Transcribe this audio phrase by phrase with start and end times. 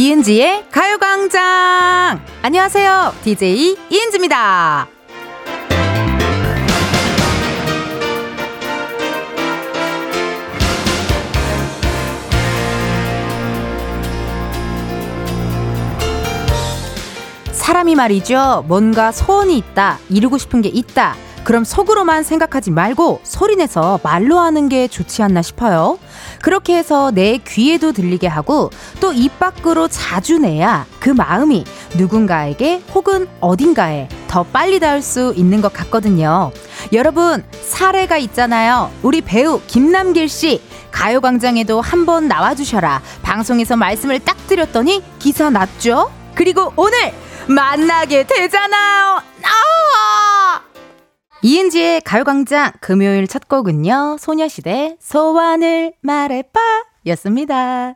[0.00, 2.20] 이은지의 가요광장!
[2.42, 3.14] 안녕하세요.
[3.24, 4.86] DJ 이은지입니다.
[17.50, 18.66] 사람이 말이죠.
[18.68, 21.16] 뭔가 소원이 있다, 이루고 싶은 게 있다.
[21.42, 25.98] 그럼 속으로만 생각하지 말고 소리내서 말로 하는 게 좋지 않나 싶어요.
[26.42, 28.70] 그렇게 해서 내 귀에도 들리게 하고
[29.00, 31.64] 또 입 밖으로 자주 내야 그 마음이
[31.96, 36.52] 누군가에게 혹은 어딘가에 더 빨리 닿을 수 있는 것 같거든요.
[36.92, 38.90] 여러분, 사례가 있잖아요.
[39.02, 40.62] 우리 배우 김남길 씨.
[40.90, 43.02] 가요광장에도 한 번 나와주셔라.
[43.22, 46.10] 방송에서 말씀을 딱 드렸더니 기사 났죠?
[46.34, 47.12] 그리고 오늘
[47.46, 49.20] 만나게 되잖아요.
[49.42, 50.60] 아!
[51.40, 56.58] 이은지의 가요광장 금요일 첫 곡은요, 소녀시대 소원을 말해봐
[57.06, 57.94] 였습니다.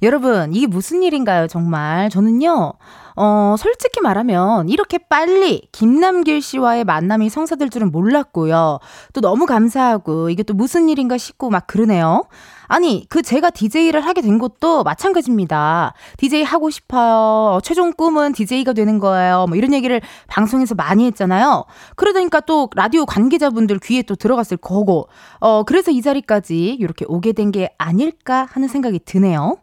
[0.00, 2.08] 여러분, 이게 무슨 일인가요, 정말?
[2.08, 2.72] 저는요,
[3.16, 8.78] 어, 솔직히 말하면 이렇게 빨리 김남길 씨와의 만남이 성사될 줄은 몰랐고요.
[9.12, 12.24] 또 너무 감사하고 이게 또 무슨 일인가 싶고 막 그러네요.
[12.68, 15.94] 아니, 그 제가 DJ를 하게 된 것도 마찬가지입니다.
[16.18, 17.58] DJ 하고 싶어요.
[17.64, 19.46] 최종 꿈은 DJ가 되는 거예요.
[19.48, 21.64] 뭐 이런 얘기를 방송에서 많이 했잖아요.
[21.96, 25.08] 그러다니까 또 라디오 관계자분들 귀에 또 들어갔을 거고,
[25.40, 29.56] 어, 그래서 이 자리까지 이렇게 오게 된 게 아닐까 하는 생각이 드네요.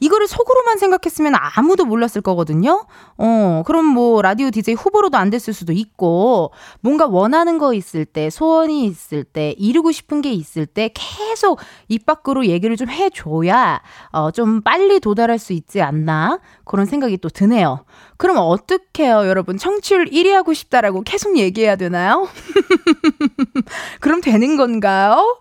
[0.00, 2.86] 이거를 속으로만 생각했으면 아무도 몰랐을 거거든요.
[3.16, 8.30] 어, 그럼 뭐 라디오 DJ 후보로도 안 됐을 수도 있고 뭔가 원하는 거 있을 때,
[8.30, 13.82] 소원이 있을 때, 이루고 싶은 게 있을 때 계속 입 밖으로 얘기를 좀 해 줘야
[14.12, 17.84] 어, 좀 빨리 도달할 수 있지 않나 그런 생각이 또 드네요.
[18.16, 19.58] 그럼 어떡해요, 여러분?
[19.58, 22.28] 청취율 1위 하고 싶다라고 계속 얘기해야 되나요?
[24.00, 25.40] 그럼 되는 건가요?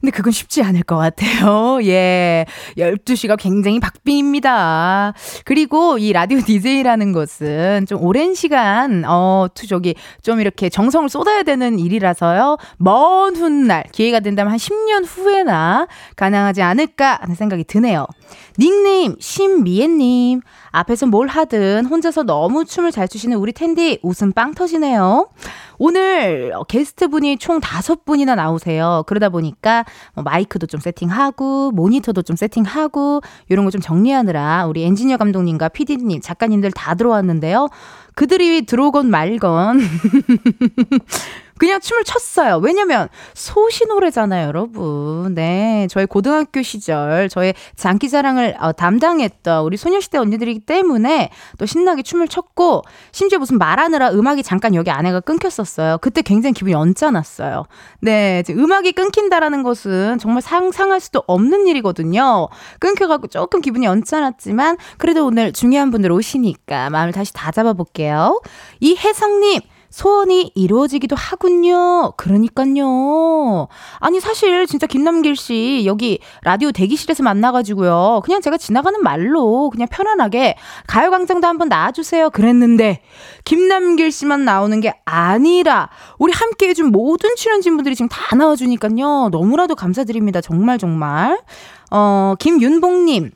[0.00, 1.78] 근데 그건 쉽지 않을 것 같아요.
[1.86, 2.44] 예.
[2.76, 5.14] 12시가 굉장히 박빙입니다.
[5.44, 11.78] 그리고 이 라디오 DJ라는 것은 좀 오랜 시간, 어, 저기, 좀 이렇게 정성을 쏟아야 되는
[11.78, 12.56] 일이라서요.
[12.78, 15.86] 먼 훗날, 기회가 된다면 한 10년 후에나
[16.16, 18.06] 가능하지 않을까 하는 생각이 드네요.
[18.58, 20.40] 닉네임, 신미애님.
[20.72, 25.28] 앞에서 뭘 하든 혼자서 너무 춤을 잘 추시는 우리 텐디 웃음 빵 터지네요.
[25.78, 29.02] 오늘 게스트 분이 총 다섯 분이나 나오세요.
[29.06, 35.16] 그러다 보니까 뭐 마이크도 좀 세팅하고 모니터도 좀 세팅하고 이런 거 좀 정리하느라 우리 엔지니어
[35.16, 37.68] 감독님과 PD님, 작가님들 다 들어왔는데요.
[38.14, 39.80] 그들이 들어오건 말건
[41.62, 42.56] 그냥 춤을 췄어요.
[42.56, 45.32] 왜냐면 소시 노래잖아요, 여러분.
[45.36, 52.26] 네, 저희 고등학교 시절 저의 장기자랑을 어, 담당했던 우리 소녀시대 언니들이기 때문에 또 신나게 춤을
[52.26, 55.98] 췄고 심지어 무슨 말하느라 음악이 잠깐 여기 안에가 끊겼었어요.
[55.98, 57.66] 그때 굉장히 기분이 언짢았어요.
[58.00, 62.48] 네, 음악이 끊긴다라는 것은 정말 상상할 수도 없는 일이거든요.
[62.80, 68.42] 끊겨갖고 조금 기분이 언짢았지만 그래도 오늘 중요한 분들 오시니까 마음을 다시 다 잡아볼게요.
[68.80, 69.60] 이혜성님.
[69.92, 72.12] 소원이 이루어지기도 하군요.
[72.16, 73.68] 그러니까요.
[73.98, 78.22] 아니, 사실 진짜 김남길 씨 여기 라디오 대기실에서 만나가지고요.
[78.24, 82.30] 그냥 제가 지나가는 말로 그냥 편안하게 가요광장도 한번 나와주세요.
[82.30, 83.02] 그랬는데,
[83.44, 89.28] 김남길 씨만 나오는 게 아니라, 우리 함께 해준 모든 출연진분들이 지금 다 나와주니까요.
[89.30, 90.40] 너무나도 감사드립니다.
[90.40, 91.38] 정말, 정말.
[91.90, 93.30] 어, 김윤봉님.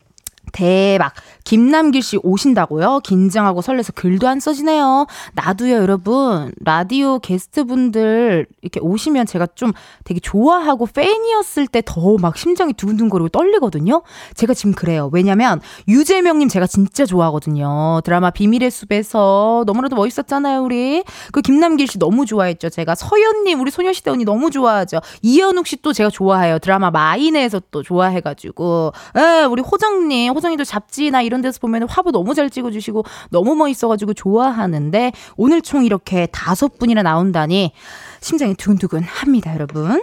[0.52, 1.12] 대박.
[1.46, 3.00] 김남길 씨 오신다고요?
[3.04, 5.06] 긴장하고 설레서 글도 안 써지네요.
[5.34, 6.50] 나도요, 여러분.
[6.64, 9.72] 라디오 게스트분들 이렇게 오시면 제가 좀
[10.04, 14.02] 되게 좋아하고 팬이었을 때 더 막 심장이 두근두근거리고 떨리거든요.
[14.34, 15.08] 제가 지금 그래요.
[15.12, 18.00] 왜냐면 유재명님 제가 진짜 좋아하거든요.
[18.04, 21.04] 드라마 비밀의 숲에서 너무나도 멋있었잖아요, 우리.
[21.30, 22.70] 그 김남길 씨 너무 좋아했죠.
[22.70, 24.98] 제가 서현님, 우리 소녀시대 언니 너무 좋아하죠.
[25.22, 26.58] 이현욱 씨 또 제가 좋아해요.
[26.58, 28.92] 드라마 마인에서 또 좋아해가지고.
[29.16, 34.14] 에, 우리 호정님, 호정이도 잡지나 이런 이런 데서 보면 화보 너무 잘 찍어주시고 너무 멋있어가지고
[34.14, 37.72] 좋아하는데 오늘 총 이렇게 다섯 분이나 나온다니
[38.20, 40.02] 심장이 두근두근 합니다, 여러분.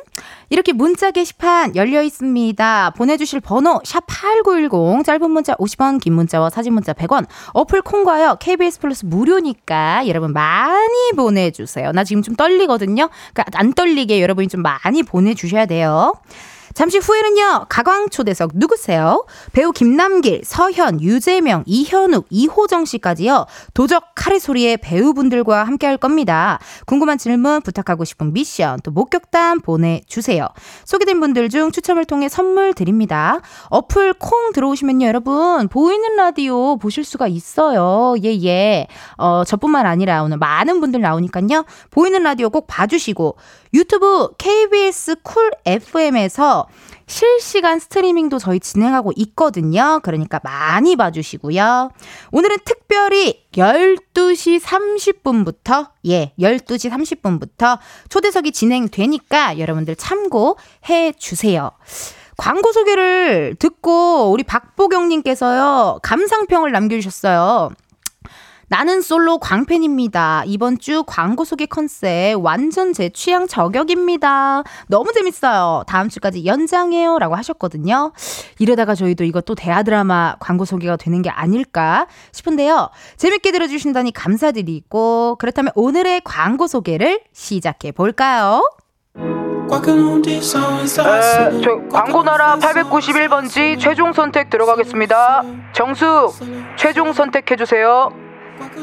[0.50, 2.92] 이렇게 문자 게시판 열려 있습니다.
[2.96, 9.06] 보내주실 번호 샵8910 짧은 문자 50원 긴 문자와 사진 문자 100원 어플 콩과요 KBS 플러스
[9.06, 11.92] 무료니까 여러분 많이 보내주세요.
[11.92, 13.10] 나 지금 좀 떨리거든요.
[13.34, 16.14] 그러니까 안 떨리게 여러분이 좀 많이 보내주셔야 돼요.
[16.74, 19.26] 잠시 후에는요, 가광 초대석 누구세요?
[19.52, 26.60] 배우 김남길, 서현, 유재명, 이현욱, 이호정 씨까지요, 도적 카레 소리의 배우분들과 함께 할 겁니다.
[26.86, 30.48] 궁금한 질문, 부탁하고 싶은 미션, 또 목격담 보내주세요.
[30.86, 33.42] 소개된 분들 중 추첨을 통해 선물 드립니다.
[33.70, 38.16] 어플 콩 들어오시면요, 여러분, 보이는 라디오 보실 수가 있어요.
[38.24, 38.88] 예, 예.
[39.18, 43.36] 어, 저뿐만 아니라 오늘 많은 분들 나오니까요, 보이는 라디오 꼭 봐주시고,
[43.76, 46.63] 유튜브 KBS 쿨 FM에서
[47.08, 50.00] 실시간 스트리밍도 저희 진행하고 있거든요.
[50.04, 51.92] 그러니까 많이 봐주시고요.
[52.32, 57.80] 오늘은 특별히 12시 30분부터, 예, 12시 30분부터
[58.10, 61.72] 초대석이 진행되니까 여러분들 참고해 주세요.
[62.38, 67.72] 광고 소개를 듣고 우리 박보경님께서요, 감상평을 남겨주셨어요.
[68.70, 70.44] 나는 솔로 광팬입니다.
[70.46, 74.64] 이번 주 광고 소개 컨셉 완전 제 취향 저격입니다.
[74.88, 75.84] 너무 재밌어요.
[75.88, 77.20] 다음 주까지 연장해요.
[77.20, 78.14] 라고 하셨거든요.
[78.60, 82.90] 이러다가 저희도 이것도 대하 드라마 광고 소개가 되는 게 아닐까 싶은데요.
[83.18, 88.62] 재밌게 들어주신다니 감사드리고, 그렇다면 오늘의 광고 소개를 시작해 볼까요?
[91.58, 95.44] 에, 저 광고나라 891번지 최종 선택 들어가겠습니다.
[95.74, 96.32] 정수,
[96.78, 98.23] 최종 선택해주세요.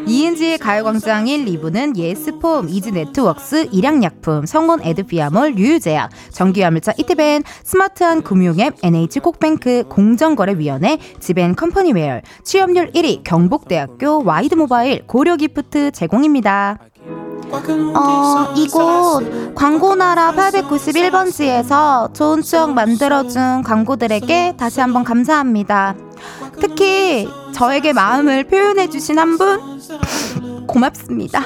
[0.06, 9.84] 이은지의 가요광장 1, 2부는 예스폼, 이즈네트웍스, 일양약품, 성원 에드피아몰, 유유제약, 전기화물차 이태벤, 스마트한 금융앱, NH콕뱅크,
[9.88, 16.78] 공정거래위원회, 지벤 컴퍼니웨어, 취업률 1위 경북대학교 와이드모바일, 고려기프트 제공입니다.
[17.52, 25.96] 어, 이곳 광고나라 891번지에서 좋은 추억 만들어준 광고들에게 다시 한번 감사합니다.
[26.60, 31.44] 특히 저에게 마음을 표현해주신 한 분 고맙습니다.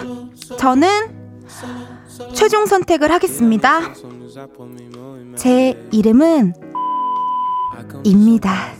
[0.58, 0.88] 저는
[2.34, 3.80] 최종 선택을 하겠습니다.
[5.36, 6.54] 제 이름은
[8.04, 8.72] 입니다.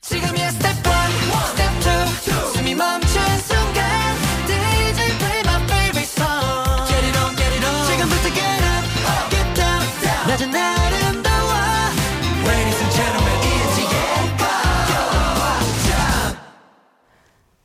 [0.00, 0.82] 지금이야 스텝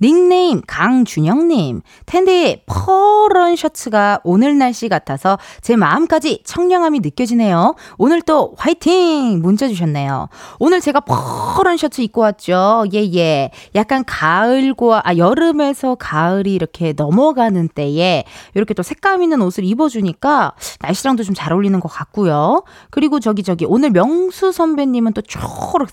[0.00, 7.74] 닉네임 강준영님, 텐디 퍼런 셔츠가 오늘 날씨 같아서 제 마음까지 청량함이 느껴지네요.
[7.98, 9.40] 오늘 또 화이팅!
[9.42, 10.28] 문자 주셨네요.
[10.58, 12.84] 오늘 제가 퍼런 셔츠 입고 왔죠.
[12.94, 13.50] 예, 예.
[13.74, 18.24] 약간 가을과, 아, 여름에서 가을이 이렇게 넘어가는 때에
[18.54, 22.62] 이렇게 또 색감 있는 옷을 입어주니까 날씨랑도 좀 잘 어울리는 것 같고요.
[22.90, 25.88] 그리고 저기, 저기, 오늘 명수 선배님은 또 초록,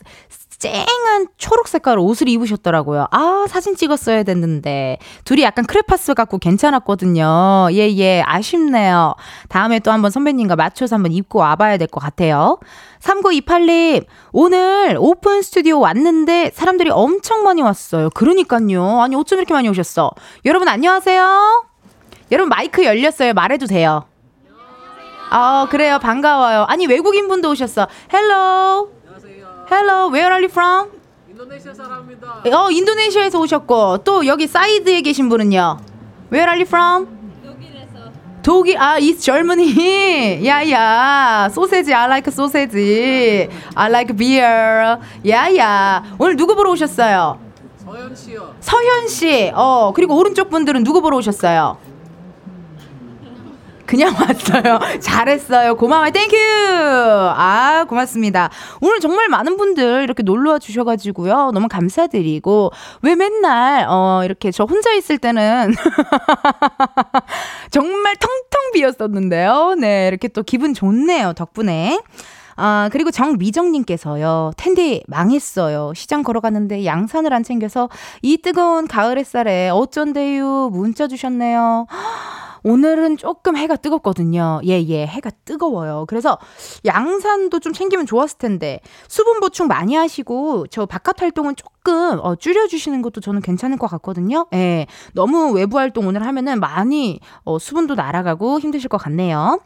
[0.62, 3.08] 쨍한 초록 색깔 옷을 입으셨더라고요.
[3.12, 5.00] 아, 사진 찍었어야 됐는데.
[5.26, 7.70] 둘이 약간 크레파스 같고 괜찮았거든요.
[7.74, 9.16] 예, 예, 아쉽네요.
[9.50, 12.60] 다음에 또 한번 선배님과 맞춰서 한번 입고 와봐야 될 것 같아요.
[13.02, 18.12] 3928님, 오늘 오픈 스튜디오 왔는데 사람들이 엄청 많이 왔어요.
[18.12, 19.02] 그러니까요.
[19.02, 20.12] 아니, 어쩜 이렇게 많이 오셨어?
[20.46, 21.66] 여러분, 안녕하세요.
[22.32, 23.34] 여러분, 마이크 열렸어요.
[23.34, 24.06] 말해도 돼요.
[25.32, 25.98] 어, 그래요.
[26.00, 26.66] 반가워요.
[26.70, 27.88] 아니, 외국인 분도 오셨어.
[28.14, 29.01] Hello.
[29.72, 30.90] Hello, where are you from?
[31.30, 32.44] 인도네시아 사람입니다.
[32.52, 35.78] 어, 인도네시아에서 오셨고 또 여기 사이드에 계신 분은요.
[36.30, 37.08] Where are you from?
[37.42, 38.12] 독일에서.
[38.44, 40.46] 독일 아, East Germany.
[40.46, 41.48] 야야.
[41.54, 43.48] 소세지 I like 소세지.
[43.76, 44.98] I like beer.
[45.26, 46.04] 야야.
[46.20, 47.40] 오늘 누구 보러 오셨어요?
[47.86, 48.54] 서현 씨요.
[48.60, 49.52] 서현 씨.
[49.56, 51.78] 어, 그리고 오른쪽 분들은 누구 보러 오셨어요?
[53.92, 54.80] 그냥 왔어요.
[55.04, 55.76] 잘했어요.
[55.76, 56.12] 고마워요.
[56.12, 56.38] Thank you!
[56.38, 58.50] 아, 고맙습니다.
[58.80, 61.52] 오늘 정말 많은 분들 이렇게 놀러와 주셔가지고요.
[61.54, 62.72] 너무 감사드리고,
[63.02, 65.74] 왜 맨날, 어, 이렇게 저 혼자 있을 때는
[67.70, 69.76] 정말 텅텅 비었었는데요.
[69.78, 71.34] 네, 이렇게 또 기분 좋네요.
[71.34, 72.00] 덕분에.
[72.56, 75.92] 아, 그리고 정미정님께서요, 텐디 망했어요.
[75.96, 77.90] 시장 걸어갔는데 양산을 안 챙겨서
[78.22, 80.70] 이 뜨거운 가을 햇살에 어쩐대요.
[80.72, 81.88] 문자 주셨네요.
[82.64, 84.62] 오늘은 조금 해가 뜨겁거든요.
[84.66, 86.06] 예, 예, 해가 뜨거워요.
[86.08, 86.38] 그래서
[86.86, 93.02] 양산도 좀 챙기면 좋았을 텐데 수분 보충 많이 하시고 저 바깥 활동은 조금 어, 줄여주시는
[93.02, 94.48] 것도 저는 괜찮을 것 같거든요.
[94.54, 99.60] 예, 너무 외부 활동 오늘 하면은 많이 어, 수분도 날아가고 힘드실 것 같네요.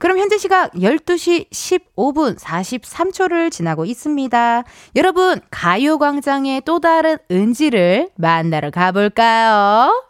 [0.00, 4.64] 그럼 현재 시각 12시 15분 43초를 지나고 있습니다.
[4.96, 10.09] 여러분, 가요광장의 또 다른 은지를 만나러 가볼까요?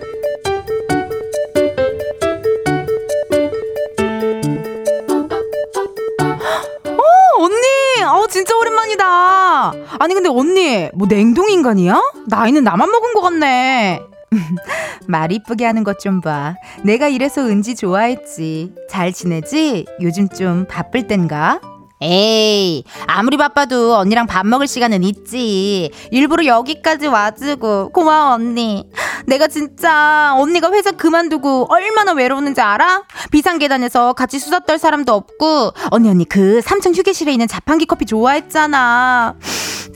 [8.21, 9.71] 어 진짜 오랜만이다.
[9.99, 11.99] 아니 근데 언니 뭐 냉동 인간이야?
[12.27, 13.99] 나이는 나만 먹은 것 같네.
[15.07, 16.55] 말 이쁘게 하는 것 좀 봐.
[16.83, 18.73] 내가 이래서 은지 좋아했지.
[18.89, 19.85] 잘 지내지?
[20.01, 21.61] 요즘 좀 바쁠 땐가?
[22.01, 25.91] 에이, 아무리 바빠도 언니랑 밥 먹을 시간은 있지.
[26.09, 28.89] 일부러 여기까지 와주고 고마워 언니.
[29.27, 33.03] 내가 진짜 언니가 회사 그만두고 얼마나 외로웠는지 알아?
[33.29, 38.05] 비상 계단에서 같이 수다 떨 사람도 없고 언니 언니 그 3층 휴게실에 있는 자판기 커피
[38.05, 39.35] 좋아했잖아.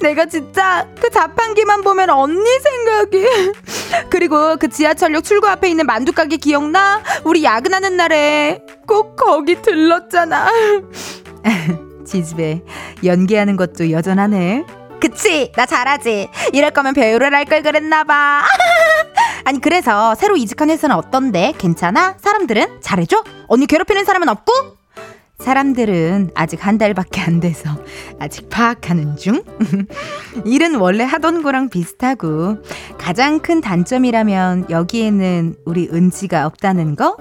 [0.01, 3.25] 내가 진짜 그 자판기만 보면 언니 생각이.
[4.11, 7.01] 그리고 그 지하철역 출구 앞에 있는 만두 가게 기억나?
[7.23, 10.49] 우리 야근하는 날에 꼭 거기 들렀잖아.
[12.05, 12.61] 지집에
[13.03, 14.65] 연기하는 것도 여전하네.
[15.01, 15.51] 그치?
[15.55, 16.29] 나 잘하지?
[16.53, 18.41] 이럴 거면 배우를 할 걸 그랬나봐.
[19.45, 21.53] 아니, 그래서 새로 이직한 회사는 어떤데?
[21.57, 22.15] 괜찮아?
[22.19, 22.81] 사람들은?
[22.81, 23.23] 잘해줘?
[23.47, 24.51] 언니 괴롭히는 사람은 없고?
[25.37, 27.69] 사람들은 아직 한 달밖에 안 돼서
[28.19, 29.43] 아직 파악하는 중.
[30.45, 32.59] 일은 원래 하던 거랑 비슷하고
[32.97, 37.17] 가장 큰 단점이라면 여기에는 우리 은지가 없다는 거?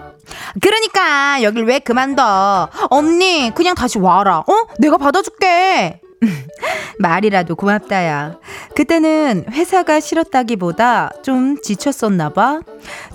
[0.61, 2.69] 그러니까 여길 왜 그만둬?
[2.91, 4.39] 언니 그냥 다시 와라.
[4.39, 4.53] 어?
[4.79, 6.01] 내가 받아줄게.
[6.99, 8.39] 말이라도 고맙다야.
[8.77, 12.61] 그때는 회사가 싫었다기보다 좀 지쳤었나봐.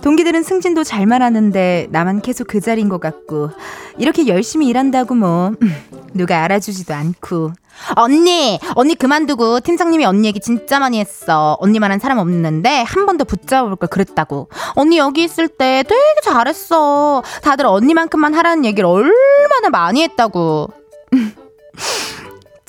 [0.02, 3.50] 동기들은 승진도 잘만 하는데 나만 계속 그 자리인 것 같고
[3.98, 5.52] 이렇게 열심히 일한다고 뭐
[6.14, 7.52] 누가 알아주지도 않고.
[7.96, 8.58] 언니!
[8.74, 11.56] 언니 그만두고 팀장님이 언니 얘기 진짜 많이 했어.
[11.60, 14.48] 언니만한 사람 없는데 한 번 더 붙잡아볼 걸 그랬다고.
[14.74, 17.22] 언니 여기 있을 때 되게 잘했어.
[17.42, 20.68] 다들 언니만큼만 하라는 얘기를 얼마나 많이 했다고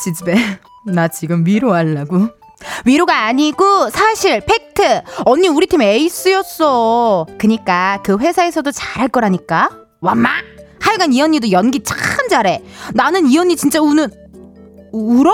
[0.04, 0.36] 지집에
[0.86, 2.30] 나 지금 위로하려고.
[2.86, 5.02] 위로가 아니고 사실 팩트.
[5.26, 7.26] 언니 우리 팀 에이스였어.
[7.38, 9.70] 그니까 그 회사에서도 잘할 거라니까.
[10.00, 10.30] 완마!
[10.80, 11.98] 하여간 이 언니도 연기 참
[12.30, 12.64] 잘해.
[12.94, 14.10] 나는 이 언니 진짜 우는.
[14.92, 15.34] 울어?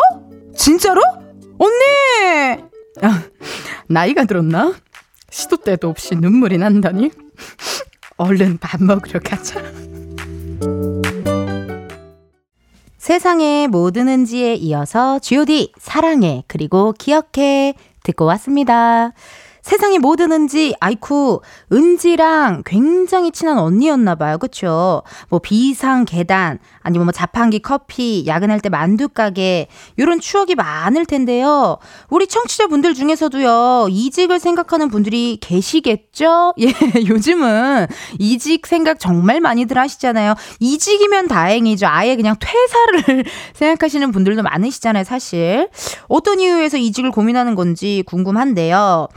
[0.56, 1.02] 진짜로?
[1.58, 2.62] 언니!
[3.02, 3.24] 아,
[3.88, 4.74] 나이가 들었나?
[5.30, 7.12] 시도 때도 없이 눈물이 난다니?
[8.18, 9.62] 얼른 밥 먹으러 가자
[13.08, 17.74] 세상에 뭐 드는지에 이어서 G.O.D 사랑해 그리고 기억해
[18.04, 19.14] 듣고 왔습니다.
[19.68, 21.42] 세상에 뭐 드는지 아이쿠
[21.74, 24.38] 은지랑 굉장히 친한 언니였나 봐요.
[24.38, 25.04] 그쵸?
[25.28, 31.80] 뭐 비상 계단 아니면 뭐 자판기 커피 야근할 때 만두 가게 이런 추억이 많을 텐데요.
[32.10, 33.88] 우리 청취자분들 중에서도요.
[33.90, 36.54] 이직을 생각하는 분들이 계시겠죠?
[36.62, 36.72] 예,
[37.06, 37.88] 요즘은
[38.20, 40.36] 이직 생각 정말 많이들 하시잖아요.
[40.62, 41.88] 이직이면 다행이죠.
[41.88, 45.68] 아예 그냥 퇴사를 생각하시는 분들도 많으시잖아요, 사실.
[46.08, 49.10] 어떤 이유에서 이직을 고민하는 건지 궁금한데요.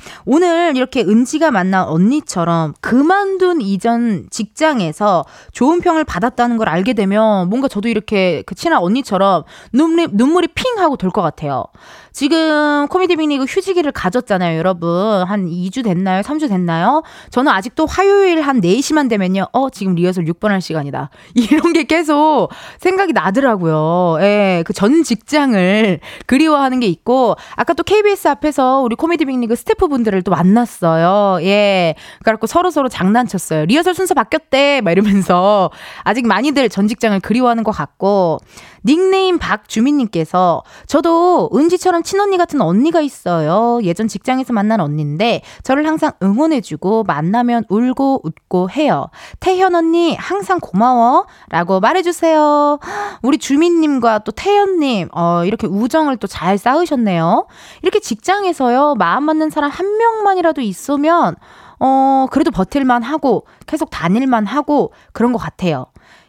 [0.76, 7.88] 이렇게 은지가 만난 언니처럼 그만둔 이전 직장에서 좋은 평을 받았다는 걸 알게 되면 뭔가 저도
[7.88, 11.64] 이렇게 그 친한 언니처럼 눈물이, 눈물이 핑 하고 돌 것 같아요.
[12.12, 14.88] 지금 코미디 빅리그 휴지기를 가졌잖아요, 여러분.
[15.26, 16.22] 한 2주 됐나요?
[16.22, 17.02] 3주 됐나요?
[17.30, 19.46] 저는 아직도 화요일 한 4시만 되면요.
[19.52, 21.10] 어, 지금 리허설 6번 할 시간이다.
[21.34, 22.48] 이런 게 계속
[22.80, 24.18] 생각이 나더라고요.
[24.22, 30.22] 예, 그 전 직장을 그리워하는 게 있고, 아까 또 KBS 앞에서 우리 코미디 빅리그 스태프분들을
[30.22, 31.44] 또 만났어요.
[31.44, 31.94] 예.
[32.24, 33.66] 그래갖고 서로서로 장난쳤어요.
[33.66, 34.80] 리허설 순서 바뀌었대.
[34.80, 35.70] 막 이러면서
[36.02, 38.38] 아직 많이들 전 직장을 그리워하는 것 같고,
[38.84, 43.80] 닉네임 박주민님께서 저도 은지처럼 친언니 같은 언니가 있어요.
[43.82, 49.10] 예전 직장에서 만난 언니인데 저를 항상 응원해주고 만나면 울고 웃고 해요.
[49.40, 52.78] 태현 언니 항상 고마워 라고 말해주세요.
[53.22, 57.48] 우리 주민님과 또 태현님 어, 이렇게 우정을 또 잘 쌓으셨네요.
[57.82, 61.34] 이렇게 직장에서요 마음 맞는 사람 한 명만이라도 있으면
[61.80, 65.86] 어 그래도 버틸만 하고 계속 다닐만 하고 그런 것 같아요.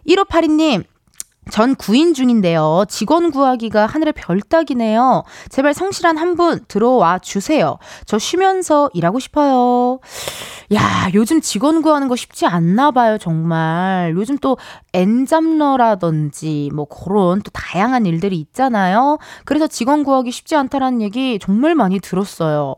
[0.07, 0.83] 1582님
[1.49, 2.85] 전 구인 중인데요.
[2.87, 5.23] 직원 구하기가 하늘의 별 따기네요.
[5.49, 7.77] 제발 성실한 한 분 들어와 주세요.
[8.05, 9.99] 저 쉬면서 일하고 싶어요.
[10.73, 14.13] 야, 요즘 직원 구하는 거 쉽지 않나 봐요, 정말.
[14.15, 14.57] 요즘 또
[14.93, 19.17] 엔잡러라든지 뭐 그런 또 다양한 일들이 있잖아요.
[19.43, 22.75] 그래서 직원 구하기 쉽지 않다라는 얘기 정말 많이 들었어요.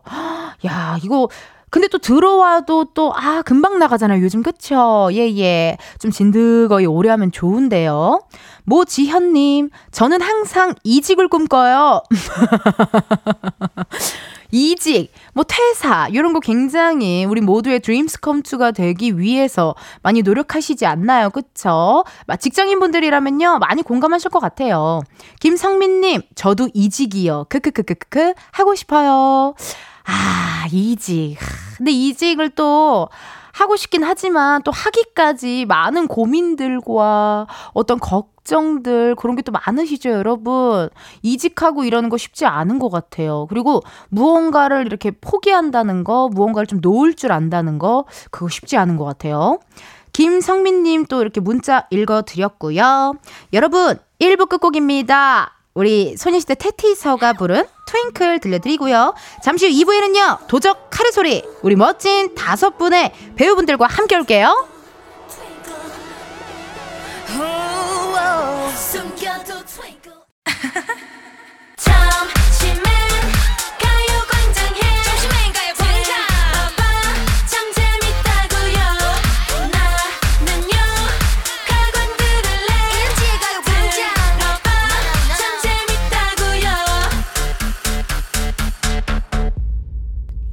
[0.66, 1.28] 야, 이거
[1.74, 4.22] 근데 또 들어와도 또, 아, 금방 나가잖아요.
[4.22, 5.10] 요즘 그쵸?
[5.12, 5.80] 예, 예.
[5.98, 8.22] 좀 진득거이 오래 하면 좋은데요.
[8.66, 12.04] 모지현님, 저는 항상 이직을 꿈꿔요.
[14.52, 21.32] 이직, 뭐 퇴사, 이런 거 굉장히 우리 모두의 드림스 컴투가 되기 위해서 많이 노력하시지 않나요?
[21.32, 22.04] 그쵸?
[22.40, 25.02] 직장인분들이라면요, 많이 공감하실 것 같아요.
[25.40, 27.48] 김성민님, 저도 이직이요.
[27.50, 29.56] 크크크크크 하고 싶어요.
[30.06, 31.38] 아, 이직.
[31.78, 33.10] 근데 이직을 또
[33.54, 40.90] 하고 싶긴 하지만 또 하기까지 많은 고민들과 어떤 걱정들 그런 게 또 많으시죠, 여러분.
[41.22, 43.46] 이직하고 이러는 거 쉽지 않은 것 같아요.
[43.50, 49.06] 그리고 무언가를 이렇게 포기한다는 거, 무언가를 좀 놓을 줄 안다는 거, 그거 쉽지 않은 것
[49.06, 49.60] 같아요.
[50.14, 53.16] 김성민님 또 이렇게 문자 읽어드렸고요.
[53.54, 55.52] 여러분, 1부 끝곡입니다.
[55.74, 59.14] 우리 소녀시대 테티서가 부른 트윙클 들려드리고요.
[59.44, 64.68] 잠시 후 2부에는요, 도적 카레 소리, 우리 멋진 다섯 분의 배우분들과 함께 올게요.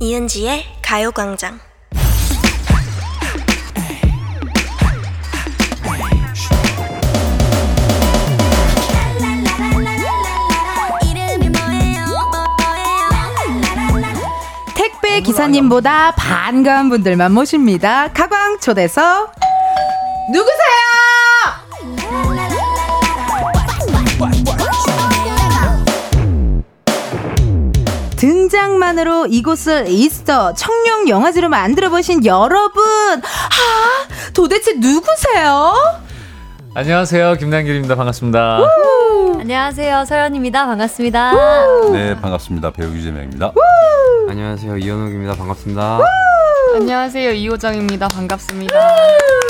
[0.03, 1.61] 이은지의 가요광장.
[14.75, 18.09] 택배 기사님보다 반가운 분들만 모십니다.
[18.15, 19.35] 가광 초대석
[20.33, 21.10] 누구세요?
[28.21, 33.23] 등장만으로 이곳을 이스터 청룡 영화제로 만들어 보신 여러분, 아
[34.35, 35.73] 도대체 누구세요?
[36.75, 37.37] 안녕하세요.
[37.37, 37.97] 김남길입니다.
[37.97, 38.59] 반갑습니다.
[39.41, 40.05] 안녕하세요.
[40.05, 40.67] 서연입니다.
[40.67, 41.33] 반갑습니다.
[41.93, 42.73] 네, 반갑습니다.
[42.73, 43.55] 배우 유재명입니다.
[44.29, 45.99] 안녕하세요 이현욱입니다 반갑습니다
[46.77, 47.33] 안녕하세요.
[47.33, 48.09] 이호정입니다.
[48.09, 48.75] 반갑습니다.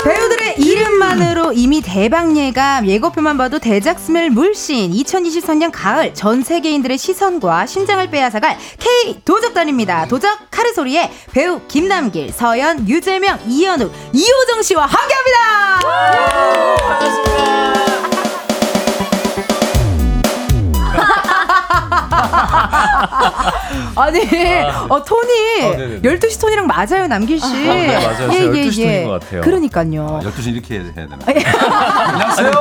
[0.03, 7.67] 배우들의 이름만으로 이미 대박 예감, 예고편만 봐도 대작 스멜 물씬 2023년 가을 전 세계인들의 시선과
[7.67, 10.07] 심장을 빼앗아갈 K 도적단입니다.
[10.07, 15.81] 도적 카르소리의 배우 김남길, 서연, 유재명, 이현욱, 이호정 씨와 함께합니다.
[23.95, 24.19] 아니,
[24.89, 25.31] 어, 톤이
[25.63, 26.01] 어, 네네네.
[26.01, 27.51] 12시 톤이랑 맞아요, 남길 씨.
[27.53, 28.17] 네, 맞아요.
[28.17, 29.41] 저 12시 톤인 것 같아요.
[29.41, 30.19] 그러니까요.
[30.23, 31.17] 12시 이렇게 해야 되나?
[31.25, 32.51] 안녕하세요.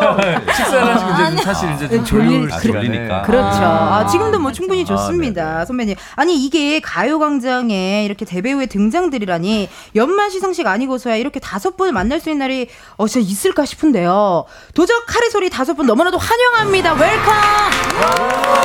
[0.55, 2.59] 식사를 하시고 이제 좀 사실 이제 좀 졸릴 졸릴 아.
[2.61, 3.23] 졸리니까.
[3.23, 3.63] 그렇죠.
[3.63, 3.99] 아.
[3.99, 5.53] 아, 지금도 뭐 충분히 아, 좋습니다.
[5.53, 5.67] 네네.
[5.67, 5.97] 선배님.
[6.17, 12.41] 아니, 이게 가요광장에 이렇게 대배우의 등장들이라니 연말 시상식 아니고서야 이렇게 다섯 분을 만날 수 있는
[12.47, 14.45] 날이 어, 진짜 있을까 싶은데요.
[14.75, 16.95] 도적 칼의 소리 다섯 분 너무나도 환영합니다.
[16.95, 18.60] Welcome!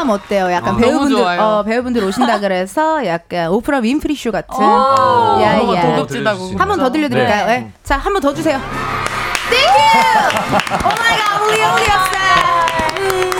[0.00, 0.50] 이 효과음 어때요?
[0.50, 1.22] 약간 아, 배우분들.
[1.40, 4.56] 어, 배우분들 오신다 그래서 약간 오프라 윈프리 쇼 같은.
[4.56, 4.62] 오,
[5.42, 5.82] 야, 한번 야.
[5.82, 6.52] 더 곱지다고.
[6.58, 7.46] 한번 더 들려드릴까요?
[7.46, 7.72] 네.
[7.84, 8.58] 자, 한 번 더 주세요.
[9.50, 10.88] Thank you!
[10.88, 11.84] Oh my god, 우리 우리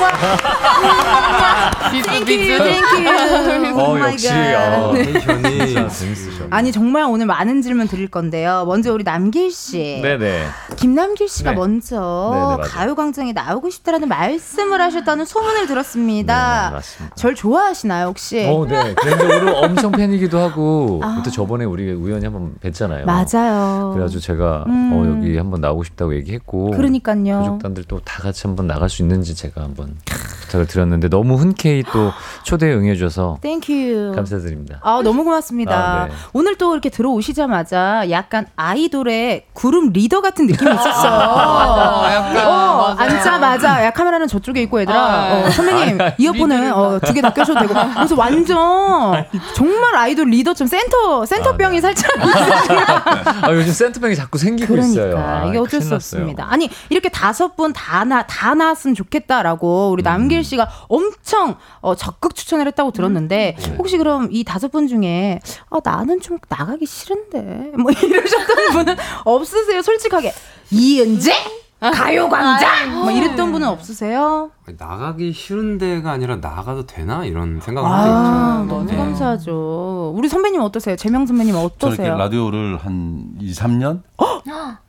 [1.91, 3.81] 비즈 Thank you.
[3.81, 4.29] 어, 역시.
[4.31, 5.13] 어, 네.
[5.13, 6.45] 텐션이 진짜 재밌으셔.
[6.51, 8.65] 아니 정말 오늘 많은 질문 드릴 건데요.
[8.67, 10.47] 먼저 우리 남길 씨, 네네.
[10.77, 11.57] 김남길 씨가 네.
[11.57, 12.69] 먼저 네네.
[12.69, 16.69] 가요광장에 나오고 싶다라는 말씀을 하셨다는 소문을 들었습니다.
[16.71, 17.17] 네, 맞습니다.
[17.17, 18.45] 절 좋아하시나요 혹시?
[18.47, 18.95] 어, 네.
[19.03, 23.07] 개인적으로 엄청 팬이기도 하고, 또 저번에 우리 우연히 한번 뵀잖아요.
[23.09, 23.25] 아.
[23.33, 23.91] 맞아요.
[23.93, 24.93] 그래가지고 제가 음.
[24.93, 27.39] 어, 여기 한번 나오고 싶다고 얘기했고, 그러니까요.
[27.41, 30.40] 도적단들 또 다 같이 한번 나갈 수 있는지 제가 한번 Instagram.
[30.51, 34.13] 부탁을 드렸는데 너무 흔쾌히 또 초대에 응해주셔서 Thank you.
[34.17, 34.81] 감사드립니다.
[34.83, 35.75] 아, 너무 고맙습니다.
[36.03, 36.13] 아, 네.
[36.33, 41.11] 오늘 또 이렇게 들어오시자마자 약간 아이돌의 그룹 리더 같은 느낌이 있었어요.
[41.21, 42.95] 맞아, 약간, 어.
[42.99, 47.61] 앉자마자 야 카메라는 저쪽에 있고 얘들아 아, 어, 선배님 이어폰은 어, 두 개 다 껴셔도
[47.61, 48.57] 되고 그래서 완전
[49.55, 51.81] 정말 아이돌 리더처럼 센터 센터병이 네.
[51.81, 52.11] 살짝
[53.45, 55.11] 아, 요즘 센터병이 자꾸 생기고 있어요.
[55.11, 55.97] 그러니까 아, 이게 어쩔 큰일 수 났어요.
[56.23, 56.47] 없습니다.
[56.51, 59.93] 아니 이렇게 다섯 분 다 나다 나왔으면 좋겠다라고 음.
[59.93, 63.77] 우리 남길 씨가 엄청 어, 적극 추천을 했다고 들었는데 네.
[63.79, 69.83] 혹시 그럼 이 다섯 분 중에 아 나는 좀 나가기 싫은데 뭐 이러셨던 분은 없으세요?
[69.83, 70.33] 솔직하게
[70.71, 71.33] 이은재
[71.81, 74.51] 가요광장 뭐 이랬던 분은 없으세요?
[74.79, 78.97] 나가기 싫은 데가 아니라 나가도 되나 이런 생각을 할때아 있죠 너무 네.
[78.97, 80.13] 감사하죠.
[80.15, 80.97] 우리 선배님 어떠세요?
[80.97, 82.17] 재명 선배님 저는 이렇게 어떠세요?
[82.17, 84.03] 라디오를 한 2, 3년?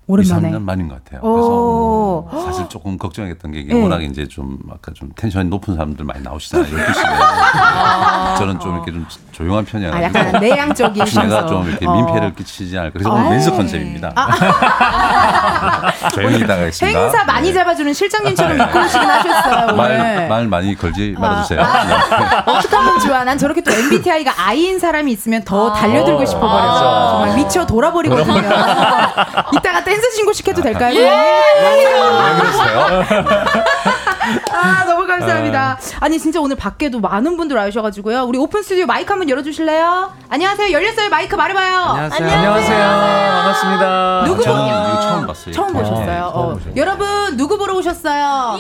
[0.08, 1.22] 2, 오랜만에 3년 만인 것 같아요.
[1.24, 2.28] 오.
[2.30, 3.82] 그래서 사실 조금 걱정했던 게 이게 네.
[3.82, 6.68] 워낙 이제 좀 아까 좀 텐션이 높은 사람들 많이 나오시잖아요.
[6.76, 8.38] 12시에.
[8.38, 10.20] 저는 좀 이렇게 좀 조용한 아 편이어가지고.
[10.20, 11.46] 약간 내향적인 내가.
[11.46, 11.96] 좀 이렇게 어.
[11.96, 12.94] 민폐를 끼치지 않을까.
[12.94, 13.30] 그래서 오늘 아.
[13.30, 14.14] 멘스 컨셉입니다.
[16.14, 17.00] 조용히 나가겠습니다.
[17.00, 17.54] 행사 많이 네.
[17.54, 19.76] 잡아주는 실장님처럼 입고 오시긴 하셨어요.
[19.76, 21.62] 말, 말 많이 걸지 말아주세요.
[21.62, 21.86] 아.
[21.86, 22.52] 네.
[22.52, 23.24] 어떻게 하면 좋아?
[23.24, 26.54] 난 저렇게 또 MBTI가 I인 사람이 있으면 더 달려들고 어, 싶어버려.
[26.54, 27.10] 맞아.
[27.12, 28.42] 정말 미쳐 돌아버리거든요.
[29.54, 30.98] 이따가 댄스 신고식 해도 될까요?
[30.98, 33.04] 왜 그러세요?
[34.54, 35.78] 아, 너무 감사합니다.
[36.00, 38.24] 아니, 진짜 오늘 밖에도 많은 분들 와주셔가지고요.
[38.24, 40.14] 우리 오픈 스튜디오 마이크 한번 열어주실래요?
[40.30, 40.72] 안녕하세요.
[40.72, 41.10] 열렸어요.
[41.10, 41.76] 마이크 말해봐요.
[41.78, 42.78] 안녕하세요 안녕하세요.
[42.80, 44.24] 반갑습니다.
[44.28, 45.54] 누구 저는 보러- 이거 처음 봤어요.
[45.54, 46.06] 처음 네, 보셨어요.
[46.34, 46.54] 처음 어.
[46.54, 46.74] 보셨어요.
[46.78, 48.60] 여러분, 누구 보러 오셨어요?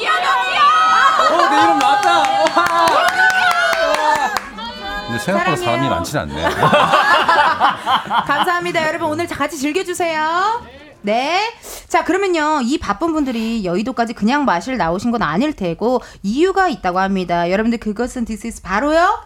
[5.07, 6.43] 근데 생각보다 사람이 많지는 않네.
[8.27, 8.85] 감사합니다.
[8.87, 10.80] 여러분 오늘 같이 즐겨주세요.
[11.01, 11.51] 네.
[11.87, 12.61] 자, 그러면요.
[12.63, 17.49] 이 바쁜 분들이 여의도까지 그냥 마실 나오신 건 아닐 테고 이유가 있다고 합니다.
[17.49, 19.21] 여러분들 그것은 this is 바로요.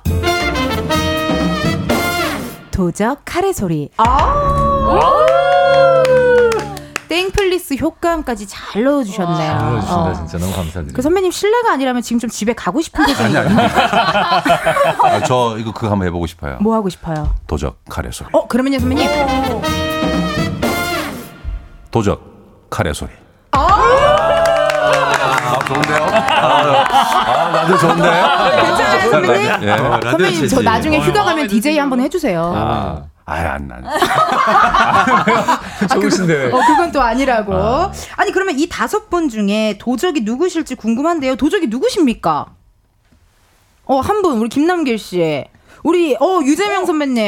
[2.71, 3.89] 도적 카레 소리.
[3.97, 5.25] 아!
[7.07, 9.57] 땡플리스 효과음까지 잘 넣어주셨네요.
[9.59, 10.13] 불러주신다 어.
[10.13, 10.95] 진짜 너무 감사드립니다.
[10.95, 13.39] 그 선배님 실례가 아니라면 지금 좀 집에 가고 싶은 아니 표정이에요.
[13.41, 13.55] 아니.
[15.13, 16.57] 아, 저 이거 그거 한번 해보고 싶어요.
[16.61, 17.35] 뭐 하고 싶어요?
[17.47, 18.29] 도적 카레 소리.
[18.33, 19.94] 어, 그러면요, 선배님.
[21.95, 23.09] 도적 카레 소리.
[23.53, 23.63] 아,
[25.65, 26.03] 좋은데요?
[26.03, 26.83] 아,
[27.25, 28.11] 아, 나도 좋은데요?
[28.11, 29.63] 괜찮아요, 선배님?
[29.63, 29.77] 예.
[30.01, 31.77] 선배님, 저 나중에 휴가 가면 DJ.
[31.77, 32.53] 한번 해주세요.
[32.53, 33.85] 아, 아예 안 난.
[35.89, 36.47] 좋으신데.
[36.47, 37.53] 어, 그건 또 아니라고.
[38.17, 41.37] 아니, 그러면 이 다섯 분 중에 도적이 누구실지 궁금한데요.
[41.37, 42.47] 도적이 누구십니까?
[43.85, 45.45] 어, 한 분, 우리 김남길 씨.
[45.85, 47.23] 우리, 어, 유재명 선배님.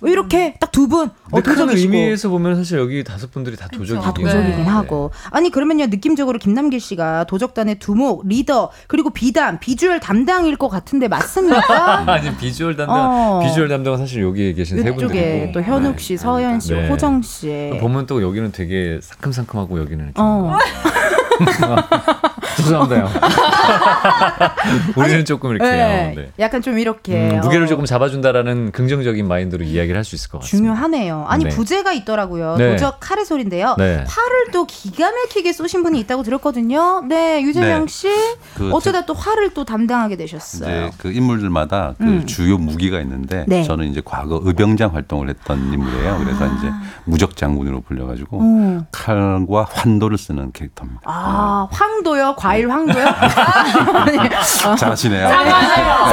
[0.00, 1.08] 왜 이렇게 딱 두 분.
[1.30, 1.68] 어, 큰.
[1.70, 4.62] 의미에서 보면 사실 여기 다섯 분들이 다 도적이긴 다 도적이긴 네.
[4.64, 5.12] 하고.
[5.30, 12.04] 아니, 그러면요, 느낌적으로 김남길 씨가 도적단의 두목, 리더, 그리고 비담, 비주얼 담당일 것 같은데 맞습니까?
[12.10, 13.40] 아니 비주얼 담당 어.
[13.44, 16.88] 비주얼 담당은 사실 여기에 계신 세 분들이고 또 현욱 씨, 서현 씨, 네.
[16.88, 17.70] 호정 씨.
[17.80, 20.58] 보면 또 여기는 되게 상큼상큼하고 여기는 이렇게 어.
[22.56, 23.08] 죄송합니다요.
[24.96, 26.12] 우리는 조금 이렇게 네.
[26.16, 26.32] 네.
[26.38, 30.42] 약간 좀 이렇게 음, 무게를 어, 조금 잡아준다라는 긍정적인 마인드로 이야기를 할 수 있을 것
[30.42, 30.74] 같습니다.
[30.74, 31.24] 중요하네요.
[31.28, 31.50] 아니 네.
[31.50, 32.56] 부제가 있더라고요.
[32.58, 32.72] 네.
[32.72, 33.74] 도적 카레 소리인데요.
[33.78, 34.04] 네.
[34.06, 37.00] 화를 또 기가 막히게 쏘신 분이 있다고 들었거든요.
[37.08, 37.90] 네, 유재명 네.
[37.90, 40.88] 씨그 어쩌다 또 화를 또 담당하게 되셨어요.
[40.88, 42.26] 이제 그 인물들마다 그 음.
[42.26, 43.62] 주요 무기가 있는데 네.
[43.62, 46.18] 저는 이제 과거 의병장 활동을 했던 인물이에요.
[46.22, 46.70] 그래서 이제
[47.06, 48.86] 무적 장군으로 불려가지고 음.
[48.92, 51.00] 칼과 환도를 쓰는 캐릭터입니다.
[51.04, 52.34] 아, 황도요?
[52.44, 53.06] 과일 황도요?
[53.08, 54.18] 아니,
[54.66, 54.76] 어.
[54.76, 55.28] 잘하시네요.
[55.28, 56.12] 사과하세요.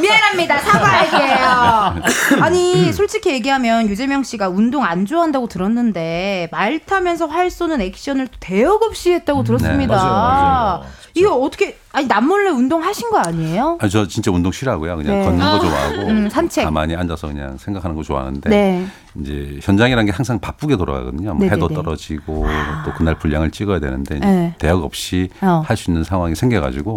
[0.00, 0.58] 미안합니다.
[0.58, 1.96] 사과할게요.
[2.42, 8.84] 아니 솔직히 얘기하면 유재명 씨가 운동 안 좋아한다고 들었는데 말 타면서 활 쏘는 액션을 대역
[8.84, 9.96] 없이 했다고 들었습니다.
[9.96, 10.84] 맞아요, 맞아요.
[11.14, 13.78] 이거 어떻게 아니 남몰래 운동 하신 거 아니에요?
[13.80, 14.98] 아, 저 진짜 운동 싫어하고요.
[14.98, 15.24] 그냥 네.
[15.24, 16.66] 걷는 거 좋아하고 음, 산책.
[16.66, 18.86] 가만히 앉아서 그냥 생각하는 거 좋아하는데 네.
[19.18, 21.32] 이제 현장이라는 게 항상 바쁘게 돌아가거든요.
[21.32, 21.68] 뭐 해도.
[21.68, 22.46] 떨어지고
[22.84, 24.54] 또 그날 분량을 찍어야 되는데 네.
[24.58, 25.62] 대학 없이 어.
[25.64, 26.96] 할수 있는 상황이 생겨가지고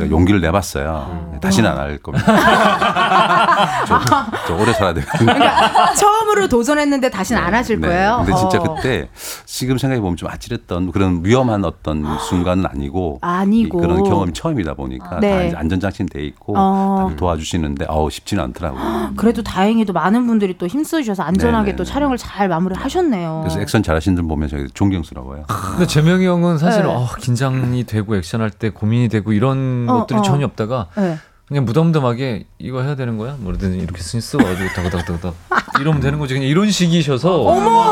[0.00, 1.38] 제가 용기를 내봤어요.
[1.40, 2.26] 다시는 안 할 겁니다.
[3.86, 4.00] 저,
[4.46, 5.32] 저 오래 살아야 되거든요.
[5.32, 7.88] 그러니까 처음으로 도전했는데 다시는 안 하실 네.
[7.88, 8.22] 거예요?
[8.24, 8.74] 근데 진짜 어.
[8.74, 9.08] 그때
[9.46, 13.78] 지금 생각해 보면 좀 아찔했던 그런 위험한 어떤 순간은 아니고 아니고.
[13.78, 15.30] 이- 그런 경험이 처음이다 보니까 네.
[15.38, 17.06] 다 이제 안전장치는 돼 있고 어.
[17.10, 19.10] 다 도와주시는데 어우 쉽지는 않더라고요.
[19.16, 21.76] 그래도 다행히도 많은 분들이 또 힘쓰셔서 안전하게 네네네.
[21.76, 23.40] 또 촬영을 잘 마무리를 하셨네요.
[23.42, 25.44] 그래서 액션 잘하시는 분 보면 저희 존경스러워요.
[25.48, 26.88] 근데 재명이 형은 사실 네.
[26.88, 30.22] 어, 긴장이 되고 액션할 때 고민이 되고 이런 어, 것들이 어.
[30.22, 31.18] 전혀 없다가 네.
[31.50, 33.34] 그냥 무덤덤하게 이거 해야 되는 거야?
[33.40, 35.32] 뭐든 이렇게 쓰 써가지고 다다다다다
[35.80, 37.42] 이러면 되는 거지 그냥 이런 식이셔서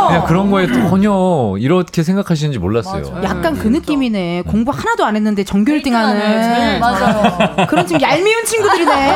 [0.07, 3.11] 그냥 그런 거에 전혀 이렇게 생각하시는지 몰랐어요.
[3.11, 3.25] 맞아요.
[3.25, 4.45] 약간 그 느낌이네.
[4.47, 6.79] 공부 하나도 안 했는데 전교 1등 제일 하는.
[6.79, 7.67] 맞아요.
[7.67, 9.13] 그런 지금 얄미운 친구들이네.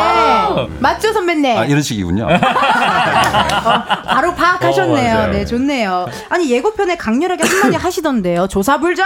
[0.80, 1.58] 맞죠, 선배님?
[1.58, 2.26] 아 이런 식이군요.
[2.26, 5.18] 바로 파악하셨네요.
[5.18, 5.26] 어.
[5.28, 6.06] 네, 좋네요.
[6.28, 8.48] 아니, 예고편에 강렬하게 한마디 하시던데요.
[8.48, 9.04] 조사불자!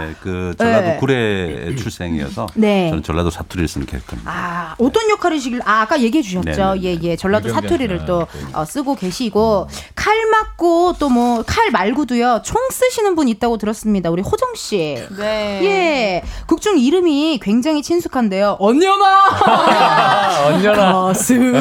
[0.00, 0.96] 네, 그 전라도 네.
[0.96, 2.88] 구례 출생이어서 네.
[2.90, 4.30] 저는 전라도 사투리를 쓰는 캐릭터입니다.
[4.30, 6.74] 아, 어떤 역할이시길, 아, 아까 얘기해 주셨죠.
[6.74, 7.16] 네, 네, 예, 예.
[7.16, 8.26] 전라도 사투리를 또 네.
[8.54, 14.10] 어, 쓰고 계시고, 칼 맞고 또 뭐, 칼 말고도요, 총 쓰시는 분 있다고 들었습니다.
[14.10, 14.98] 우리 호정 씨.
[15.16, 15.60] 네.
[15.64, 16.22] 예.
[16.46, 18.56] 극중 이름이 굉장히 친숙한데요.
[18.58, 19.26] 언녀나!
[19.28, 20.92] 아, 언녀라.
[21.02, 21.52] 가슴이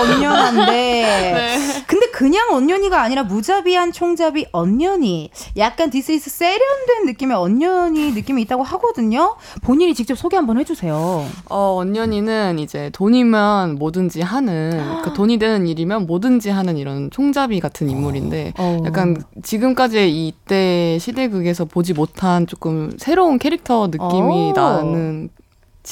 [0.00, 8.42] 언년한데 근데 그냥 언년이가 아니라 무자비한 총잡이 언년이 약간 this is 세련된 느낌의 언년이 느낌이
[8.42, 15.38] 있다고 하거든요 본인이 직접 소개 한번 해주세요 어, 언년이는 이제 돈이면 뭐든지 하는, 그 돈이
[15.38, 18.82] 되는 일이면 뭐든지 하는 이런 총잡이 같은 인물인데, 어.
[18.84, 24.52] 약간 지금까지의 이때 시대극에서 보지 못한 조금 새로운 캐릭터 느낌이 어.
[24.54, 25.30] 나는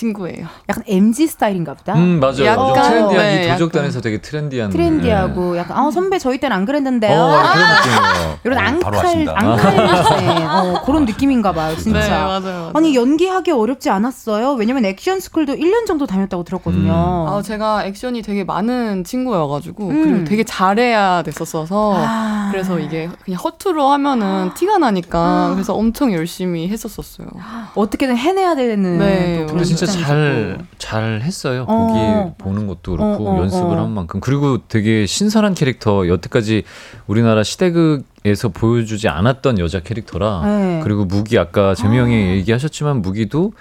[0.02, 0.46] 친구예요.
[0.68, 2.44] 약간 MZ 스타일인가 보다 음 맞아요.
[2.44, 6.62] 약간, 좀 트렌디한 네, 이 도적단에서 되게 트렌디한 트렌디하고 약간 아 선배 저희 때는 안
[6.62, 6.66] 네.
[6.66, 8.38] 그랬는데요 어 그런 느낌이에요.
[8.44, 9.28] 이런 어, 앙칼.
[9.28, 12.40] 앙칼 어, 그런 느낌인가 봐요 진짜 네, 맞아요.
[12.40, 12.70] 맞아요.
[12.74, 18.44] 아니 연기하기 어렵지 않았어요 왜냐면 액션 스쿨도 1년 정도 다녔다고 들었거든요 아, 제가 액션이 되게
[18.44, 20.02] 많은 친구여 가지고 음.
[20.02, 22.48] 그리고 되게 잘해야 됐었어서 아.
[22.52, 27.28] 그래서 이게 그냥 허투루 하면은 티가 나니까 그래서 엄청 열심히 했었었어요.
[27.74, 29.40] 어떻게든 해내야 되는 네.
[29.46, 29.86] 또 근데 진짜.
[29.92, 31.64] 잘, 잘 했어요.
[31.68, 31.86] 어.
[31.86, 33.82] 거기 보는 것도 그렇고, 어, 어, 연습을 어.
[33.82, 34.20] 한 만큼.
[34.20, 36.64] 그리고 되게 신선한 캐릭터, 여태까지
[37.06, 40.42] 우리나라 시대극에서 보여주지 않았던 여자 캐릭터라.
[40.44, 40.80] 네.
[40.84, 43.52] 그리고 무기, 아까 재미 형이 얘기하셨지만 무기도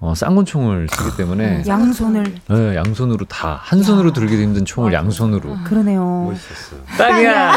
[0.00, 6.28] 어, 쌍권총을 쓰기 때문에 양손을 네, 양손으로 다 한 손으로 들기도 힘든 총을 양손으로 그러네요.
[6.30, 6.80] 멋있었어요.
[6.98, 7.52] 딱이야.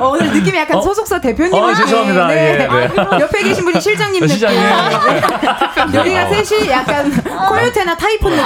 [0.00, 1.84] 어, 오늘 느낌이 약간 소속사 대표님 어, 느낌.
[1.86, 2.32] 죄송합니다.
[2.32, 2.68] 예, 네.
[3.20, 4.28] 옆에 계신 분이 실장님 느낌.
[4.36, 4.60] 시장님.
[5.94, 7.10] 여기가 셋이 약간
[7.48, 8.44] 코요테나 타이푼 느낌.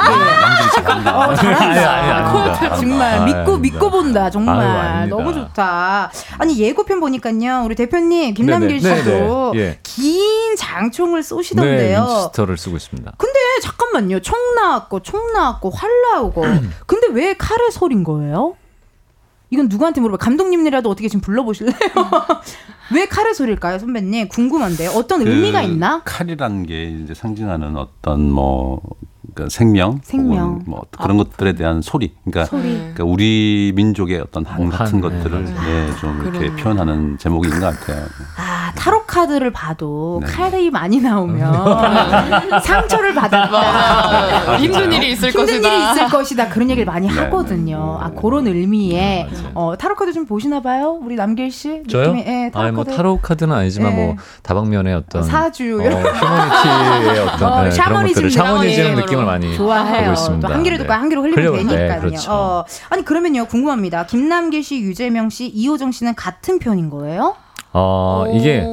[1.09, 2.33] 어, 잘한다.
[2.33, 3.57] 코요테 정말 믿고.
[3.59, 5.09] 믿고 본다 정말.
[5.09, 6.11] 너무 좋다.
[6.39, 9.79] 아니 예고편 보니까요 우리 대표님 김남길 씨도 예.
[9.83, 12.01] 긴 장총을 네, 쏘시던데요.
[12.01, 13.13] 윈치스터를 쓰고 있습니다.
[13.19, 14.21] 근데 잠깐만요.
[14.21, 16.45] 총 나왔고 총 나왔고 활 나오고.
[16.87, 18.55] 근데 왜 칼에 소린 거예요?
[19.51, 20.19] 이건 누구한테 물어봐.
[20.19, 21.75] 감독님이라도 어떻게 지금 불러보실래요?
[22.95, 24.29] 왜 칼에 소릴까요, 선배님?
[24.29, 24.91] 궁금한데요.
[24.91, 26.03] 어떤 그 의미가 있나?
[26.05, 28.81] 칼이라는 게 이제 상징하는 어떤 뭐
[29.35, 30.39] 그러니까 생명, 생명.
[30.51, 32.13] 혹은 뭐 그런 것들에 대한 소리.
[32.25, 32.75] 그러니까, 소리.
[32.75, 36.63] 그러니까 우리 민족의 어떤 한뭐 같은 한, 것들을 네, 네, 좀 이렇게 그러네.
[36.63, 38.07] 표현하는 제목인 것 같아요.
[38.37, 40.31] 아, 타로 카드를 봐도 네.
[40.31, 44.57] 칼이 많이 나오면 상처를 받았다.
[44.59, 45.69] 힘든 일이 있을 힘든 것이다.
[45.69, 46.49] 일이 있을 것이다.
[46.49, 47.99] 그런 얘기를 많이 네, 하거든요.
[48.01, 50.99] 아, 그런 의미에 어, 타로 카드 좀 보시나 봐요?
[51.03, 51.83] 우리 남길 씨?
[51.89, 52.13] 저요?
[52.13, 52.97] 느낌이, 예, 타로 아니 뭐 카드.
[52.97, 53.97] 타로 카드는 아니지만 예.
[53.97, 59.25] 뭐 다방면의 어떤 사주 어, 휴머니티의 어떤 어, 네, 그런 샤머니즘 것들을 샤머니즘 느낌 느낌을
[59.27, 60.13] 많이 좋아해요.
[60.13, 60.49] 있습니다.
[60.49, 60.99] 또한 귀로 듣고 네.
[60.99, 61.53] 한 귀로 흘리면.
[61.57, 61.89] 되니까요.
[61.89, 62.33] 네, 그렇죠.
[62.33, 64.07] 어, 아니 그러면요 궁금합니다.
[64.07, 67.37] 김남길 씨, 유재명 씨, 이호정 씨는 같은 편인 거예요?
[67.73, 68.67] 어, 이게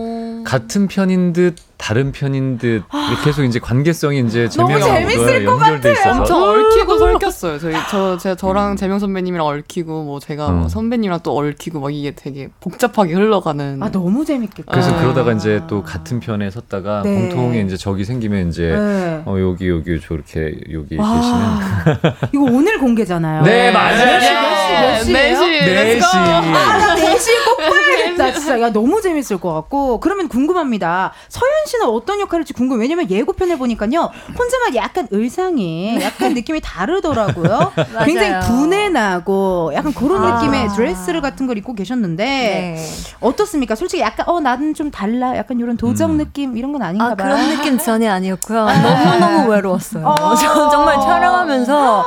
[0.46, 5.92] 같은 편인 듯 다른 편인 듯 이렇게 계속 이제 관계성이 이제 제명하고 재밌을 것 연결돼
[5.94, 7.60] 있어서 엄청 얽히고 설켰어요.
[7.60, 10.70] 저희 저 제가 저랑 재명 선배님이랑 얽히고 뭐 제가 뭐 음.
[10.70, 13.82] 선배님이랑 또 얽히고 막 이게 되게 복잡하게 흘러가는.
[13.82, 14.72] 아 너무 재밌겠다.
[14.72, 15.00] 그래서 아.
[15.00, 17.14] 그러다가 이제 또 같은 편에 섰다가 네.
[17.14, 19.22] 공통의 이제 적이 생기면 이제 네.
[19.26, 23.44] 어 여기 여기 저렇게 여기 와, 계시는 이거 오늘 공개잖아요.
[23.44, 24.06] 네, 맞아요.
[24.06, 25.66] 몇 시, 몇 시, 몇 시예요?
[25.66, 26.06] 네 시.
[26.06, 28.34] 아, 4시에 꼭 봐야겠다.
[28.34, 28.62] 진짜.
[28.62, 30.00] 야, 너무 재밌을 것 같고.
[30.00, 31.14] 그러면 궁금합니다.
[31.30, 32.82] 서현 씨는 어떤 역할일지 궁금해.
[32.82, 34.10] 왜냐면 예고편을 보니까요.
[34.38, 37.74] 혼자만 약간 의상이 약간 느낌이 다르더라고요.
[38.06, 40.38] 굉장히 분해 나고 약간 그런 아.
[40.38, 42.86] 느낌의 드레스를 같은 걸 입고 계셨는데 네.
[43.20, 43.76] 어떻습니까?
[43.76, 45.38] 솔직히 약간 어 나는 좀 달라.
[45.38, 46.18] 약간 이런 도적 음.
[46.18, 47.36] 느낌 이런 건 아닌가 아, 봐요.
[47.36, 48.66] 그런 느낌 전혀 아니었고요.
[48.66, 50.08] 너무너무 외로웠어요.
[50.08, 50.34] 어.
[50.36, 52.06] 저 정말 촬영하면서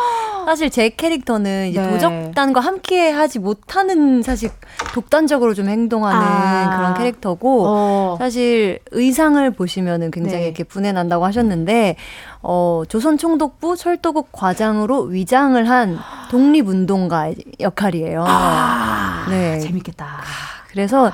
[0.51, 1.91] 사실 제 캐릭터는 이제 네.
[1.91, 4.51] 도적단과 함께 하지 못하는 사실
[4.93, 6.77] 독단적으로 좀 행동하는 아.
[6.77, 8.17] 그런 캐릭터고 어.
[8.19, 10.47] 사실 의상을 보시면은 굉장히 네.
[10.47, 11.95] 이렇게 분해 난다고 하셨는데
[12.43, 16.01] 어 조선 총독부 철도국 과장으로 위장을 한
[16.33, 18.25] 독립운동가 역할이에요.
[18.27, 19.61] 아, 네.
[19.61, 20.19] 재밌겠다.
[20.67, 21.13] 그래서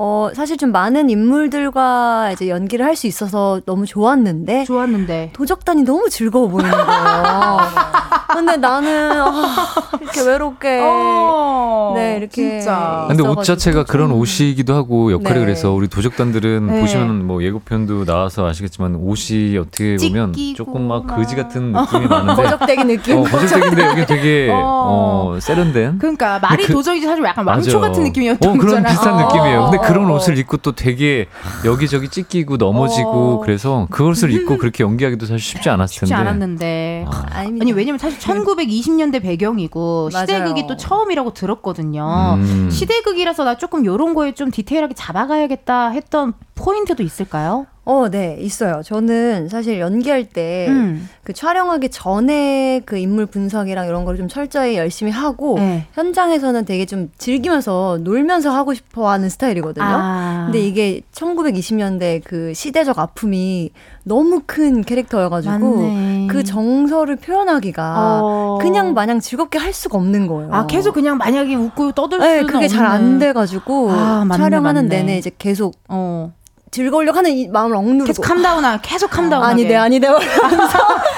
[0.00, 5.30] 어 사실 좀 많은 인물들과 이제 연기를 할 수 있어서 너무 좋았는데 좋았는데.
[5.32, 6.84] 도적단이 너무 즐거워 보이는 거예요.
[8.32, 9.66] 근데 나는 아,
[10.00, 13.06] 이렇게 외롭게 어, 네, 이렇게 진짜.
[13.08, 15.44] 근데 옷 자체가 그런 좀- 옷이기도 하고 역할이 네.
[15.44, 16.80] 그래서 우리 도적단들은 네.
[16.80, 21.16] 보시면 뭐 예고편도 나와서 아시겠지만 옷이 어떻게 보면 조금 막 막.
[21.16, 23.18] 거지 같은 느낌이 많은데 거적대기 느낌.
[23.18, 25.32] 어, 거적대기인데 여기 되게 어.
[25.34, 27.88] 어, 세련된 그러니까 말이 그- 도적이지 사실 약간 왕초 맞아.
[27.88, 28.88] 같은 느낌이었던 어, 그런 거잖아.
[28.88, 29.26] 비슷한 어.
[29.26, 29.70] 느낌이에요.
[29.70, 30.14] 근데 그런 어.
[30.14, 31.26] 옷을 입고 또 되게
[31.64, 33.40] 여기저기 찢기고 넘어지고 어.
[33.40, 36.14] 그래서 그것을 입고 그렇게 연기하기도 사실 쉽지 않았을 쉽지 텐데.
[36.28, 37.04] 않았는데.
[37.08, 37.24] 아.
[37.30, 40.26] 아니 왜냐면 사실 1920년대 배경이고 맞아요.
[40.26, 42.34] 시대극이 또 처음이라고 들었거든요.
[42.36, 42.68] 음.
[42.70, 47.66] 시대극이라서 나 조금 요런 거에 좀 디테일하게 잡아가야겠다 했던 포인트도 있을까요?
[47.90, 48.82] 어, 네, 있어요.
[48.84, 51.08] 저는 사실 연기할 때 음.
[51.24, 55.86] 그 촬영하기 전에 그 인물 분석이랑 이런 걸좀 철저히 열심히 하고 네.
[55.94, 59.86] 현장에서는 되게 좀 즐기면서 놀면서 하고 싶어 하는 스타일이거든요.
[59.88, 60.42] 아.
[60.44, 63.70] 근데 이게 1920년대 그 시대적 아픔이
[64.04, 66.26] 너무 큰 캐릭터여가지고 맞네.
[66.28, 68.58] 그 정서를 표현하기가 어.
[68.60, 70.52] 그냥 마냥 즐겁게 할 수가 없는 거예요.
[70.52, 73.18] 아 계속 그냥 만약에 웃고 떠들 네, 수는 그게 잘 안.
[73.18, 74.96] 돼가지고 아, 맞네, 촬영하는 맞네.
[75.02, 76.32] 내내 이제 계속 어.
[76.70, 79.42] 즐거우려고 하는 이 마음을 억누르고 계속 calm down하 계속 calm down.
[79.44, 80.06] 아니돼 아니돼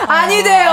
[0.08, 0.72] 아니 돼요.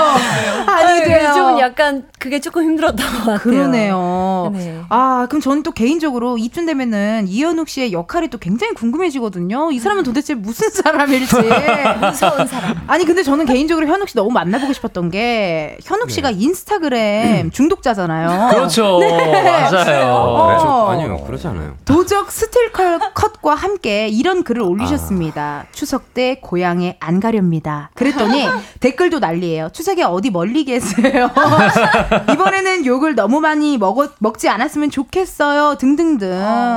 [0.66, 1.28] 아니 돼요.
[1.30, 3.38] 요즘은 약간 그게 조금 힘들었던 것 같아요.
[3.38, 4.50] 그러네요.
[4.54, 4.80] 네.
[4.88, 9.70] 아, 그럼 저는 또 개인적으로 이쯤 되면은 이현욱 씨의 역할이 또 굉장히 궁금해지거든요.
[9.72, 11.36] 이 사람은 도대체 무슨 사람일지.
[12.00, 12.74] 무서운 사람.
[12.86, 18.48] 아니, 근데 저는 개인적으로 현욱 씨 너무 만나보고 싶었던 게 현욱 씨가 인스타그램 중독자잖아요.
[18.50, 18.98] 그렇죠.
[19.00, 20.06] 맞아요.
[20.12, 20.86] 어.
[20.88, 20.98] 그래?
[21.02, 21.74] 아니요, 그러지 않아요.
[21.84, 22.72] 도적 스틸
[23.14, 25.66] 컷과 함께 이런 글을 올리셨습니다.
[25.72, 27.90] 추석 때 고향에 안 가렵니다.
[27.94, 28.46] 그랬더니
[28.80, 29.70] 댓글도 난리예요.
[29.72, 31.30] 추석에 어디 멀리 계세요?
[32.32, 35.76] 이번에는 욕을 너무 많이 먹었, 먹지 않았으면 좋겠어요.
[35.78, 36.28] 등등등.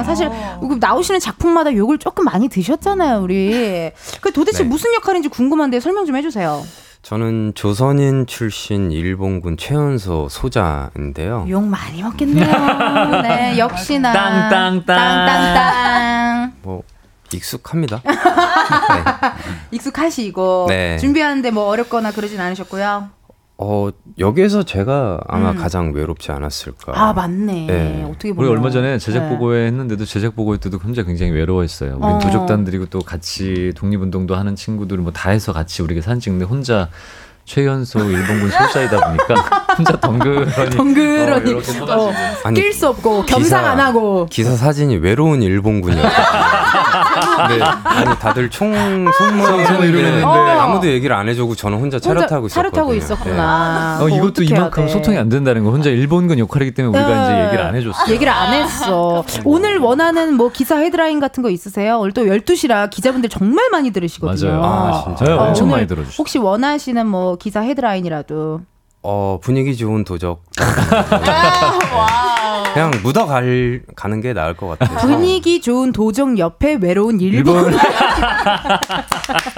[0.06, 0.30] 사실
[0.64, 3.92] 이거 나오시는 작품마다 욕을 조금 많이 드셨잖아요, 우리.
[4.22, 4.70] 그 도대체 네.
[4.70, 6.64] 무슨 역할인지 궁금한데 설명 좀 해주세요.
[7.02, 11.46] 저는 조선인 출신 일본군 최연소 소자인데요.
[11.50, 12.46] 욕 많이 먹겠네요.
[13.24, 14.14] 네, 역시나.
[14.14, 14.86] 땅땅땅.
[14.86, 16.54] 땅땅땅.
[16.62, 16.84] 뭐
[17.38, 18.02] 익숙합니다.
[19.72, 20.98] 익숙하시고 네.
[20.98, 23.10] 준비하는데 뭐 어렵거나 그러진 않으셨고요.
[23.63, 25.56] 어, 여기에서 제가 아마 음.
[25.56, 26.94] 가장 외롭지 않았을까.
[26.96, 27.65] 아 맞네.
[27.67, 28.04] 네.
[28.10, 29.30] 어떻게 우리 보면 얼마 전에 제작 네.
[29.30, 31.98] 보고회 했는데도 제작 보고회 때도 혼자 굉장히 외로워했어요.
[32.02, 32.20] 우리 어.
[32.20, 36.89] 도적단들이고 또 같이 독립운동도 하는 친구들 뭐 다 해서 같이 우리가 사진 찍는데 혼자
[37.46, 39.36] 최연소 일본군 소사이다 보니까
[39.78, 42.13] 혼자 덩그러니 덩그러니 어, 이렇게 서가지고
[42.46, 46.12] 아니, 낄수 없고 겸상 안 하고 기사 사진이 외로운 일본군이었거든요.
[47.50, 50.26] 네, 아니 다들 총 손으로 승무원인데 이러는데.
[50.26, 52.50] 아무도 얘기를 안 해주고 저는 혼자 차를 타고 있었거든요.
[52.50, 53.98] 차를 타고 있었구나.
[54.00, 54.92] 어, 그거 이것도 이만큼 돼?
[54.92, 57.24] 소통이 안 된다는 거 혼자 일본군 역할이기 때문에 우리가 네.
[57.34, 58.14] 이제 얘기를 안 해줬어요.
[58.14, 59.24] 얘기를 안 했어.
[59.46, 62.00] 오늘 원하는 뭐 기사 헤드라인 같은 거 있으세요?
[62.00, 64.60] 오늘 또 12시라 기자분들 정말 많이 들으시거든요.
[64.60, 64.64] 맞아요.
[64.64, 65.38] 아, 진짜요?
[65.38, 66.16] 네, 엄청 많이 들어주셨어요.
[66.18, 68.62] 혹시 원하시는 뭐 기사 헤드라인이라도
[69.04, 70.44] 어 분위기 좋은 도적.
[72.74, 74.98] 그냥 묻어 갈 가는 게 나을 것 같아요.
[75.00, 77.64] 분위기 좋은 도정 옆에 외로운 일본.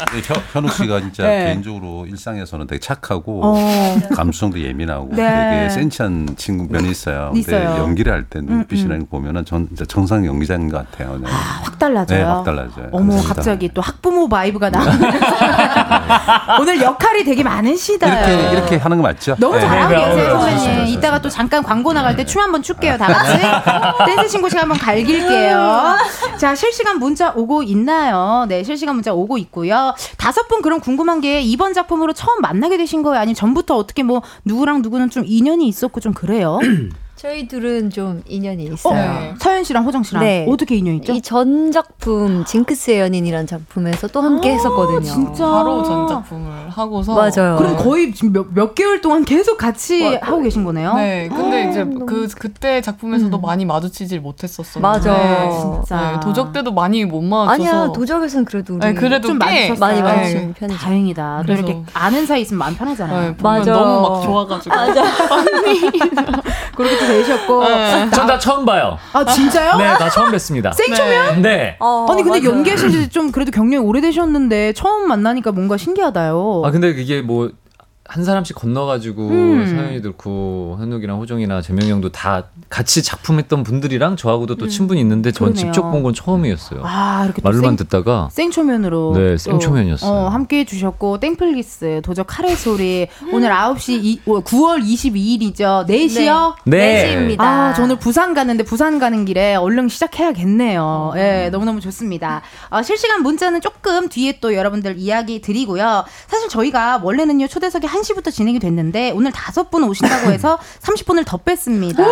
[0.10, 1.46] 근데 현- 현욱 씨가 진짜 네.
[1.46, 4.00] 개인적으로 일상에서는 되게 착하고 어.
[4.16, 5.24] 감수성도 예민하고 네.
[5.58, 7.32] 되게 센치한 친구 면이 있어요.
[7.34, 7.74] 근데 있어요.
[7.76, 11.18] 음, 연기를 할 때 눈빛이라는 거 보면은 전 진짜 정상 연기자인 것 같아요.
[11.22, 11.30] 네.
[11.30, 12.18] 확 달라져요.
[12.20, 12.88] 네, 확 달라져요.
[12.92, 13.34] 어머, 감사합니다.
[13.36, 15.18] 갑자기 또 학부모 vibe가 나오면서
[16.62, 18.08] 오늘 역할이 되게 많으시다.
[18.08, 19.36] 이렇게 이렇게 하는 거 맞죠?
[19.40, 19.62] 너무 네.
[19.62, 20.86] 잘하고 네, 계세요, 네, 선배님.
[20.98, 24.06] 이따가 또 잠깐 광고 나갈 때 춤 한번 출게요, 다 같이.
[24.16, 25.98] 댄스 신고식 한번 갈길게요.
[26.38, 28.46] 자, 실시간 문자 오고 있나요?
[28.48, 29.94] 네, 실시간 문자 오고 있고요.
[30.18, 33.20] 다섯 분 그럼 궁금한 게 이번 작품으로 처음 만나게 되신 거예요?
[33.20, 36.60] 아니면 전부터 어떻게 뭐 누구랑 누구는 좀 인연이 있었고 좀 그래요?
[37.24, 38.96] 저희 둘은 좀 인연이 있어요.
[38.96, 39.34] 네.
[39.40, 40.46] 서현 씨랑 호정 씨랑 네.
[40.50, 41.14] 어떻게 인연 있죠?
[41.14, 45.00] 이 전 작품 징크스의 연인이라는 작품에서 또 함께 했었거든요.
[45.00, 45.46] 진짜.
[45.50, 47.56] 바로 전 작품을 하고서 맞아요.
[47.58, 50.96] 그럼 거의 지금 몇, 몇 개월 동안 계속 같이 와, 하고 계신 거네요?
[50.96, 53.42] 네, 근데 이제 너무- 그 그때 작품에서도 음.
[53.42, 54.82] 많이 마주치질 못했었어요.
[54.82, 55.14] 맞아.
[55.14, 56.12] 네, 진짜.
[56.12, 57.54] 네, 도적 때도 많이 못 마주쳐서.
[57.84, 59.38] 아니야 도적에서는 그래도 우리 네, 그래도 좀.
[59.38, 60.02] 많이 네.
[60.02, 60.78] 마주치는 편이죠.
[60.78, 61.38] 다행이다.
[61.38, 63.22] 또 그래서- 이렇게 아는 사이 있으면 마음 편하잖아요.
[63.30, 63.72] 네, 보면 맞아.
[63.72, 64.76] 너무 막 좋아가지고.
[66.76, 67.64] 그렇게 또 되셨고.
[67.64, 68.10] 네.
[68.12, 68.98] 전다 처음 봐요.
[69.14, 69.78] 아, 진짜요?
[69.78, 70.74] 네, 다 처음 뵀습니다.
[70.78, 71.42] 생초면?
[71.42, 71.76] 네.
[71.80, 72.58] 어, 아니, 근데 맞아요.
[72.58, 76.64] 연기하신 지 좀 그래도 경력이 오래되셨는데 처음 만나니까 뭔가 신기하다요.
[76.66, 77.50] 아 근데 그게 뭐
[78.14, 79.66] 한 사람씩 건너가지고 음.
[79.68, 85.48] 서현이도 그렇고 현욱이랑 호정이나 재명이 형도 다 같이 작품했던 분들이랑 저하고도 또 친분이 있는데 전
[85.48, 85.54] 음.
[85.54, 85.74] 그러네요.
[85.74, 86.82] 직접 본 건 처음이었어요.
[86.84, 89.14] 아, 이렇게 또 말로만 생, 듣다가 생초면으로.
[89.16, 90.12] 네, 또, 생초면이었어요.
[90.12, 93.08] 어, 함께 해 주셨고, 넷플릭스, 도적 칼의 소리.
[93.32, 95.88] 오늘 9시, 이, 9월 22일이죠.
[95.88, 96.56] 4시요?
[96.66, 97.04] 네.
[97.06, 97.44] 네 시입니다.
[97.44, 101.14] 아, 저 오늘 부산 가는데 부산 가는 길에 얼른 시작해야겠네요.
[101.16, 102.42] 예, 너무너무 좋습니다.
[102.70, 106.04] 어, 실시간 문자는 조금 뒤에 또 여러분들 이야기 드리고요.
[106.28, 112.04] 사실 저희가 원래는요, 초대석이 1시부터 진행이 됐는데, 오늘 다섯 분 오신다고 해서 30분을 더 뺐습니다.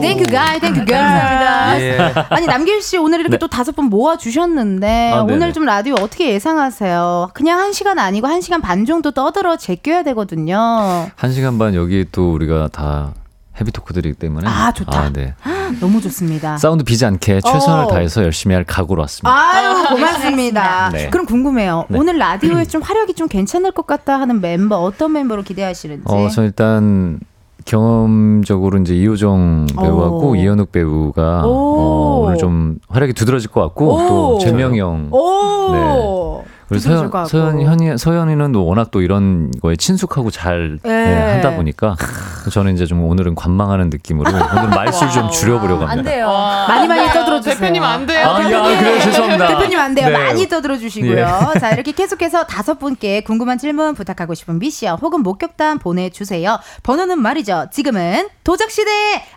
[0.00, 0.96] thank you guy, thank you girl.
[0.96, 2.12] 예.
[2.30, 3.38] 아니, 남길 씨 오늘 이렇게 네.
[3.38, 5.34] 또 다섯 분 모아 주셨는데, 아, 네네.
[5.34, 7.30] 오늘 좀 라디오 어떻게 예상하세요?
[7.34, 11.08] 그냥 한 시간 아니고 한 시간 반 정도 떠들어 제껴야 되거든요.
[11.14, 13.12] 한 시간 반 여기 또 우리가 다
[13.60, 14.98] heavy talker들이기 때문에 아, 좋다.
[15.00, 15.34] 아, 네.
[15.80, 16.56] 너무 좋습니다.
[16.58, 17.88] 사운드 비지 않게 최선을 어.
[17.88, 19.30] 다해서 열심히 할 각오로 왔습니다.
[19.32, 20.90] 아유 고맙습니다.
[20.90, 21.10] 네.
[21.10, 21.84] 그럼 궁금해요.
[21.88, 21.98] 네.
[21.98, 26.04] 오늘 라디오에 좀 활약이 좀 괜찮을 것 같다 하는 멤버 어떤 멤버로 기대하시는지.
[26.06, 27.20] 어, 저 일단
[27.64, 30.36] 경험적으로 이제 이호정 배우하고 오.
[30.36, 31.48] 이현욱 배우가 오.
[31.48, 34.08] 어, 오늘 좀 활약이 두드러질 것 같고 오.
[34.08, 36.44] 또 재명이 형 오.
[36.68, 37.28] 것 서현, 같고.
[37.28, 40.90] 서현, 현이, 서현이는 또 워낙 또 이런 거에 친숙하고 잘 예.
[40.90, 41.96] 예, 하다 보니까
[42.50, 46.10] 저는 이제 좀 오늘은 관망하는 느낌으로 오늘 말수를 좀 줄여보려고 안 합니다.
[46.10, 46.28] 돼요.
[46.68, 47.58] 많이 많이 떠들어 주세요.
[47.58, 48.28] 대표님 안 돼요.
[48.28, 49.00] 아, 야, 그래요?
[49.00, 49.48] 죄송합니다.
[49.48, 50.08] 대표님 안 돼요.
[50.08, 50.12] 네.
[50.18, 51.52] 많이 떠들어 주시고요.
[51.60, 56.58] 자, 이렇게 계속해서 다섯 분께 궁금한 질문 부탁하고 싶은 미션 혹은 목격담 보내 주세요.
[56.82, 57.66] 번호는 말이죠.
[57.72, 58.90] 지금은 도적 시대,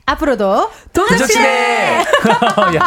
[0.06, 1.98] 앞으로도 도적 시대!
[2.76, 2.82] 야,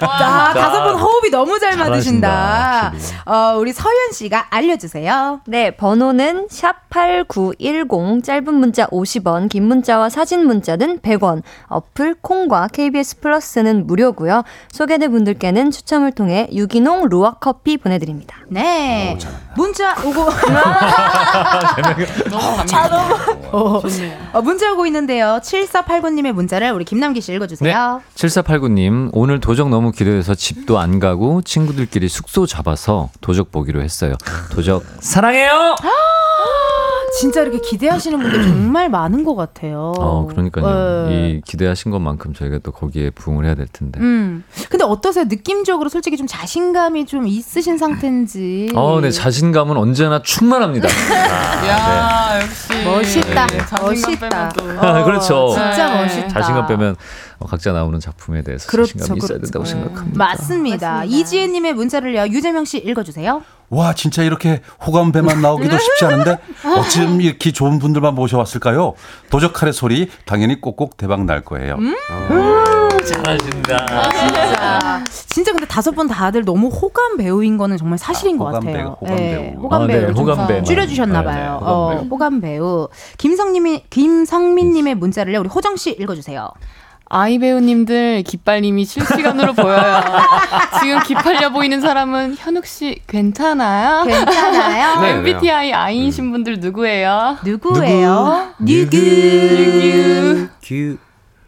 [0.00, 2.92] 아, 다섯 분 호흡이 너무 잘 맞으신다.
[3.26, 5.40] 어, 우리 서현 씨가 알려 주세요.
[5.46, 11.42] 네, 번호는 샵 8910 짧은 문자 50원, 긴 문자와 사진 문자는 100원.
[11.68, 14.37] 어플 콩과 KBS 플러스는 무료고요.
[14.72, 18.36] 소개된 분들께는 추첨을 통해 유기농 루아 커피 보내 드립니다.
[18.48, 19.18] 네.
[19.56, 20.30] 문자 오고.
[22.30, 23.48] 너무 감사합니다.
[23.52, 23.82] 어,
[24.32, 25.40] 어, 문자 오고 있는데요.
[25.42, 28.02] 7489님의 문자를 우리 김남기 씨 읽어주세요.
[28.14, 34.14] 7489님, 오늘 도적 너무 기대돼서 집도 안 가고 친구들끼리 숙소 잡아서 도적 보기로 했어요.
[34.52, 35.74] 도적 사랑해요!
[37.18, 39.92] 진짜 이렇게 기대하시는 분들 정말 많은 것 같아요.
[39.98, 41.08] 어, 그러니까요.
[41.08, 41.30] 네.
[41.30, 44.00] 이 기대하신 것만큼 저희가 또 거기에 부응을 해야 될 텐데.
[44.00, 44.44] 음.
[44.68, 45.24] 근데 어떠세요?
[45.24, 48.72] 느낌적으로 솔직히 좀 자신감이 좀 있으신 상태인지.
[48.74, 50.88] 어, 네, 자신감은 언제나 충만합니다.
[51.68, 52.84] 야, 역시.
[52.84, 53.46] 멋있다.
[53.46, 54.28] 네, 자신감 멋있다.
[54.28, 54.86] 빼면 또.
[54.86, 55.48] 아, 그렇죠.
[55.50, 56.02] 진짜 네.
[56.02, 56.28] 멋있다.
[56.40, 56.96] 자신감 빼면
[57.38, 59.42] 어, 각자 나오는 작품에 대해서 그렇죠, 자신감이 있어야 그렇죠.
[59.52, 59.70] 된다고 네.
[59.70, 60.18] 생각합니다.
[60.18, 61.04] 맞습니다.
[61.04, 62.28] 이지혜님의 문자를요.
[62.28, 63.42] 유재명 씨 읽어주세요.
[63.70, 66.38] 와 진짜 이렇게 호감 배만 나오기도 쉽지 않은데
[66.78, 68.94] 어쩜 이렇게 좋은 분들만 모셔왔을까요?
[69.30, 71.76] 도적칼의 소리 당연히 꼭꼭 대박 날 거예요.
[73.04, 73.86] 잘하신다.
[74.10, 75.04] 진짜.
[75.26, 78.76] 진짜 근데 다섯 분 다들 너무 호감 배우인 거는 정말 사실인 아, 것 호감 같아요.
[78.76, 79.62] 배우, 호감 네, 배우.
[79.62, 80.12] 호감 아, 네, 배우.
[80.12, 80.62] 호감 배우.
[80.64, 81.34] 줄여주셨나 봐요.
[81.34, 82.08] 네, 네, 호감 어, 배우.
[82.08, 82.88] 호감 배우.
[83.18, 85.40] 김성님이, 김성민님의 문자를요.
[85.40, 86.48] 우리 호정 씨 읽어주세요.
[87.10, 90.02] 아이 배우님들 기빨림이 실시간으로 보여요.
[90.80, 94.04] 지금 기빨려 보이는 사람은 현욱 씨 괜찮아요?
[94.04, 95.00] 괜찮아요?
[95.00, 95.10] 네.
[95.12, 97.38] MBTI I이신 분들 누구예요?
[97.44, 98.48] 누구예요?
[98.58, 98.98] 누구?
[98.98, 100.48] 뉴.
[100.62, 100.98] 규.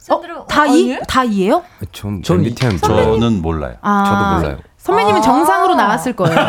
[0.08, 0.98] 어, 다 E?
[1.06, 1.62] 다 E예요?
[1.92, 3.74] 전 전 MBTI 저는 몰라요.
[3.82, 4.58] 아, 저도 몰라요.
[4.78, 6.34] 선배님은 정상으로 나왔을 거예요.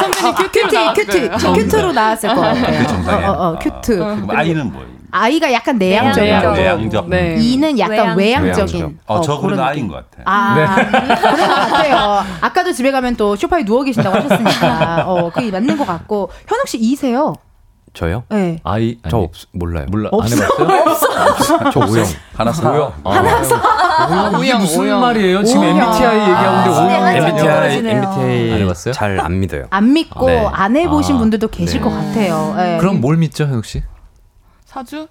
[0.00, 0.70] cutie cutie.
[0.70, 1.52] 선배님 cutie로 cutie, 나왔어요.
[1.52, 2.64] 큐티, cute로 나왔을 것 같아요.
[2.64, 3.30] 그게 정상이에요.
[3.30, 3.96] 어, 어, 어, cute.
[3.98, 4.99] 그럼 I는 뭐예요?
[5.12, 6.50] I가 약간 내향적인 내향적.
[6.50, 6.60] 거고.
[6.62, 7.08] 내향적.
[7.08, 7.36] 네.
[7.40, 8.46] E는 약간 외향적.
[8.48, 8.98] 외향적 인.
[9.06, 9.88] 어, 저 그런 그런 아이인.
[9.88, 10.24] 것 같아요.
[10.26, 12.24] 아, 그런 것 같아요.
[12.40, 16.30] 아까도 집에 가면 또 소파에 누워 계신다고 하셨으니까, 어, 그게 맞는 것 같고.
[16.46, 17.34] 현욱 씨 이세요?
[17.92, 18.22] 저요?
[18.28, 18.60] 네.
[18.62, 19.86] 아이, 아니, 저 없, 몰라요.
[19.90, 20.10] 몰라.
[20.12, 20.36] 없어?
[20.60, 21.70] 안 해봤어요?
[21.74, 22.06] 저 오영.
[22.36, 22.70] 하나 사.
[22.70, 22.92] 오영.
[23.04, 25.00] 아, 이게 오영, 무슨 오영.
[25.00, 25.42] 말이에요?
[25.42, 25.76] 지금 오영.
[25.76, 27.16] MBTI 얘기하는데 아, 오영.
[27.16, 27.76] MBTI.
[27.78, 28.94] MBTI 안 해봤어요?
[28.94, 29.66] 잘 안 믿어요.
[29.70, 30.46] 안 믿고 네.
[30.52, 31.84] 안 해보신 아, 분들도 계실 네.
[31.84, 32.54] 것 같아요.
[32.60, 32.78] 예.
[32.78, 33.82] 그럼 뭘 믿죠, 현욱 씨?
[34.70, 35.08] 사주?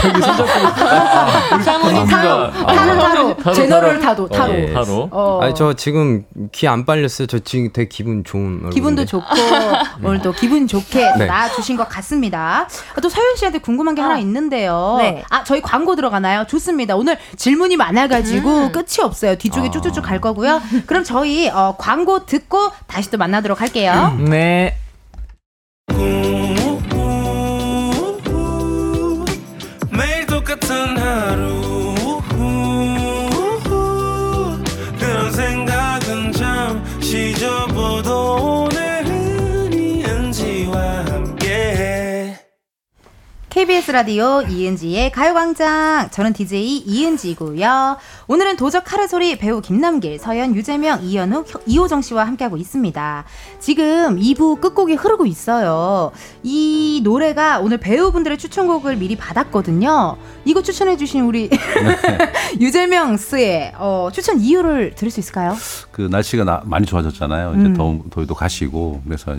[0.00, 4.52] 저기 손잡고 사모님 타로, 타로, 타로, 제너럴 타도, 타로.
[4.52, 5.08] 어, 타로.
[5.12, 7.26] 어, 아니 저 지금 귀 안 빨렸어요.
[7.28, 8.74] 저 지금 되게 기분 좋은 얼굴인데.
[8.74, 9.26] 기분도 좋고
[10.02, 11.26] 오늘 또 기분 좋게 네.
[11.26, 12.66] 나와주신 것 같습니다.
[12.96, 14.96] 아, 또 서현 씨한테 궁금한 게 하나 있는데요.
[14.98, 15.22] 네.
[15.30, 16.46] 아 저희 광고 들어가나요?
[16.48, 16.96] 좋습니다.
[16.96, 19.36] 오늘 질문이 많아가지고 끝이 없어요.
[19.36, 20.60] 뒤쪽에 쭉쭉쭉 갈 거고요.
[20.86, 24.16] 그럼 저희 어, 광고 듣고 다시 또 만나도록 할게요.
[24.18, 24.76] 네.
[43.60, 46.08] KBS 라디오 이은지의 가요광장.
[46.10, 47.98] 저는 DJ 이은지고요.
[48.26, 53.24] 오늘은 도적 카레 소리 배우 김남길, 서현, 유재명, 이현욱, 이호정 씨와 함께하고 있습니다.
[53.58, 56.10] 지금 2부 끝곡이 흐르고 있어요.
[56.42, 60.16] 이 노래가 오늘 배우분들의 추천곡을 미리 받았거든요.
[60.46, 61.50] 이거 추천해주신 우리
[62.58, 65.54] 유재명 씨의 어, 추천 이유를 들을 수 있을까요?
[65.90, 67.56] 그 날씨가 나, 많이 좋아졌잖아요.
[67.58, 67.74] 이제 음.
[67.74, 69.36] 더, 더위도 가시고 그래서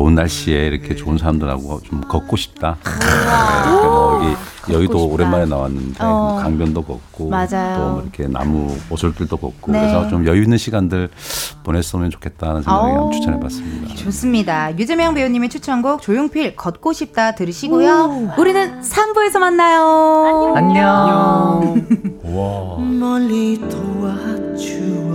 [0.00, 2.78] 좋은 날씨에 이렇게 좋은 사람들하고 좀 걷고 싶다.
[2.82, 5.12] 네, 이렇게 뭐 여기 여의도 싶다.
[5.14, 6.38] 오랜만에 나왔는데 어.
[6.42, 7.76] 강변도 걷고 맞아요.
[7.76, 9.80] 또뭐 이렇게 나무 오솔길도 걷고 네.
[9.80, 11.10] 그래서 좀 여유 있는 시간들
[11.64, 12.92] 보냈으면 좋겠다는 생각에.
[12.92, 13.94] 한번 추천해봤습니다.
[13.96, 14.78] 좋습니다.
[14.78, 18.32] 유재명 배우님의 추천곡 조용필 걷고 싶다 들으시고요.
[18.38, 20.54] 우리는 3부에서 만나요.
[20.56, 21.86] 안녕.
[22.24, 22.78] 와.
[22.78, 25.09] 멀리 도와주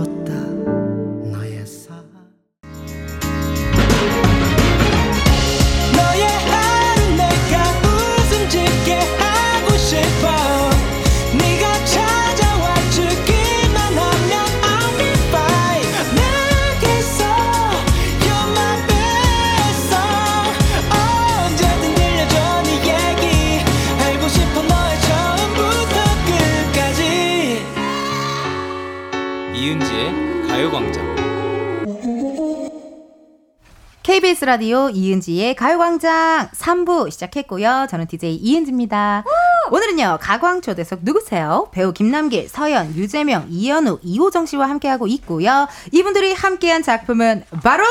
[34.06, 37.88] KBS 라디오 이은지의 가요광장 3부 시작했고요.
[37.90, 39.24] 저는 DJ 이은지입니다.
[39.68, 41.66] 오 늘은요, 가광초대석 누구세요?
[41.72, 45.66] 배우 김남길, 서연, 유재명, 이현우, 이호정 씨와 함께하고 있고요.
[45.90, 47.84] 이분들이 함께한 작품은 바로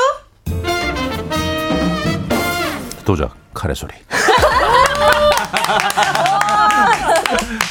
[3.04, 3.92] 도적 카레 소리.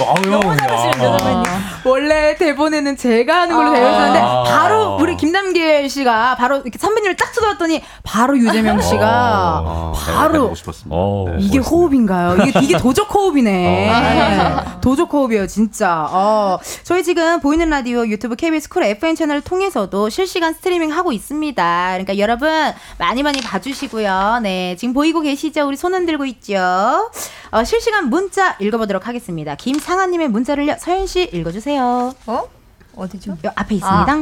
[0.05, 1.74] 아유, 야.
[1.85, 4.43] 원래 대본에는 제가 하는 걸로 되어 있었는데 아.
[4.43, 9.93] 바로 우리 김남길 씨가 바로 이렇게 선배님을 딱 쳐다봤더니 바로 유재명 씨가 아.
[9.95, 10.95] 바로 해보고 싶었습니다.
[10.95, 11.25] 어.
[11.29, 11.37] 네.
[11.39, 12.43] 이게 호흡인가요?
[12.45, 13.51] 이게, 이게 도적 호흡이네.
[13.51, 14.55] 네.
[14.81, 16.07] 도적 호흡이에요, 진짜.
[16.09, 21.87] 어, 저희 지금 보이는 라디오 유튜브 KBS 쿨 FM 채널을 통해서도 실시간 스트리밍 하고 있습니다.
[21.91, 22.49] 그러니까 여러분
[22.97, 24.39] 많이 많이 봐주시고요.
[24.43, 25.67] 네, 지금 보이고 계시죠?
[25.67, 27.09] 우리 손 흔들고 있죠?
[27.51, 29.55] 어, 실시간 문자 읽어보도록 하겠습니다.
[29.55, 31.74] 김상아님의 문자를요, 서현 씨 읽어주세요.
[31.77, 32.49] 어?
[32.95, 33.31] 어디죠?
[33.45, 34.15] 요 앞에 있습니다.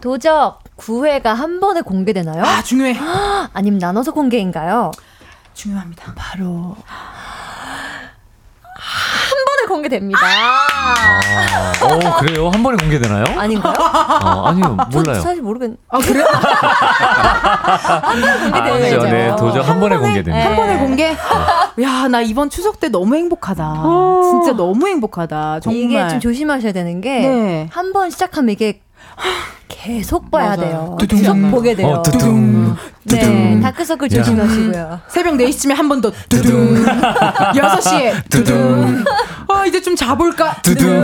[0.00, 2.44] 도적 9회가 한 번에 공개되나요?
[2.44, 2.96] 아, 중요해.
[3.52, 4.90] 아니면 나눠서 공개인가요?
[5.54, 6.12] 중요합니다.
[6.14, 6.76] 바로
[8.62, 10.18] 한 공개됩니다.
[10.22, 12.48] 아, 어, 그래요?
[12.50, 13.24] 한 번에 공개되나요?
[13.38, 13.74] 아닌가요?
[14.24, 15.20] 어, 아니요, 전 몰라요.
[15.20, 15.72] 사실 모르겠.
[15.88, 16.24] 아, 그래요?
[16.30, 18.98] 한 번에 아, 공개되죠.
[18.98, 19.10] 그죠.
[19.10, 20.46] 네, 도저 한 번에 공개됩니다.
[20.48, 21.16] 한 번에 공개?
[21.82, 23.74] 야, 나 이번 추석 때 너무 행복하다.
[24.30, 25.60] 진짜 너무 행복하다.
[25.60, 25.80] 정말.
[25.82, 28.10] 이게 좀 조심하셔야 되는 게 한번 네.
[28.10, 28.80] 시작하면 이게
[29.68, 30.60] 계속 봐야 맞아요.
[30.60, 30.96] 돼요.
[30.98, 31.18] 두둥.
[31.18, 31.88] 계속 보게 돼요.
[31.88, 32.76] 어, 두둥.
[33.04, 33.60] 네, 두둥.
[33.60, 34.22] 다크서클 야.
[34.22, 35.00] 조심하시고요.
[35.08, 36.84] 새벽 4시쯤에 한 번 더 두둥.
[36.84, 39.04] 6시에 두둥.
[39.56, 40.56] 아, 이제 좀 자볼까?
[40.62, 41.02] 두둥.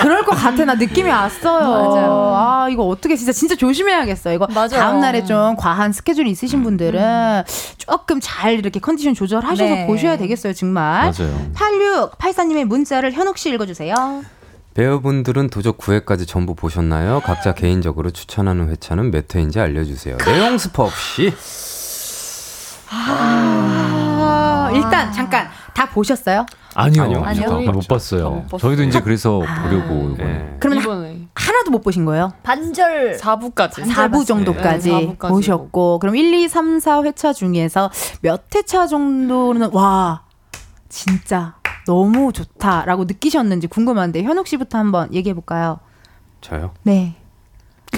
[0.00, 0.64] 그럴 것 같아.
[0.64, 1.68] 나 느낌이 왔어요.
[1.68, 2.34] 맞아요.
[2.36, 4.32] 아, 이거 어떻게 진짜 진짜 조심해야겠어.
[4.32, 7.44] 이거 다음 날에 좀 과한 스케줄이 있으신 분들은
[7.78, 9.86] 조금 잘 이렇게 컨디션 조절하셔서 네.
[9.86, 11.12] 보셔야 되겠어요, 정말.
[11.18, 11.50] 맞아요.
[11.54, 14.22] 8684님의 문자를 현욱 씨 읽어주세요.
[14.74, 17.20] 배우분들은 도적 9회까지 전부 보셨나요?
[17.24, 20.18] 각자 개인적으로 추천하는 회차는 몇 회인지 알려주세요.
[20.18, 21.34] 내용 스포 없이.
[22.90, 26.44] 아, 일단 잠깐 다 보셨어요?
[26.74, 27.70] 아니요, 아니요, 아니요.
[27.70, 28.30] 못 봤어요.
[28.30, 28.58] 못 봤어요.
[28.58, 30.24] 저희도 이제 그래서 보려고 이번에.
[30.24, 30.56] 네.
[30.58, 32.32] 그러면 이번에 하나도 못 보신 거예요?
[32.42, 33.84] 반절 4부까지.
[33.84, 39.70] 4부 정도까지 네, 4부까지 보셨고 그럼 1, 2, 3, 4 회차 중에서 몇 회차 정도는
[39.72, 40.24] 와
[40.88, 41.54] 진짜
[41.86, 45.78] 너무 좋다라고 느끼셨는지 궁금한데 현욱 씨부터 한번 얘기해 볼까요?
[46.40, 46.72] 저요?
[46.82, 47.14] 네.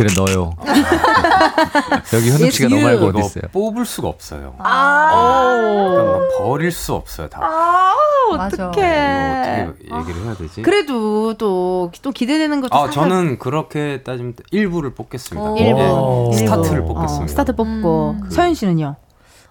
[0.01, 0.55] 그래 넣어요.
[2.14, 3.42] 여기 현욱 씨가 너 말고 어디 있어요?
[3.53, 4.55] 뽑을 수가 없어요.
[4.59, 5.59] 아.
[5.61, 7.28] 그러니까 뭐 버릴 수 없어요.
[7.28, 7.40] 다.
[7.42, 7.94] 아,
[8.32, 10.62] 어떻게 얘기를 해야 되지?
[10.62, 15.57] 그래도 또, 또 기대되는 것도 아, 사실- 저는 그렇게 따지면 일부를 뽑겠습니다.
[15.59, 16.30] 일부.
[16.32, 16.94] 예, 스타트를 일부.
[16.94, 17.24] 뽑겠습니다.
[17.24, 18.16] 어, 스타트 뽑고.
[18.30, 18.96] 서현 씨는요?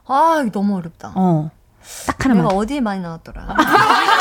[0.08, 1.12] 아, 너무 어렵다.
[1.16, 1.52] 어.
[2.08, 2.46] 딱 하나만.
[2.46, 3.56] 내가 어디에 많이 나왔더라.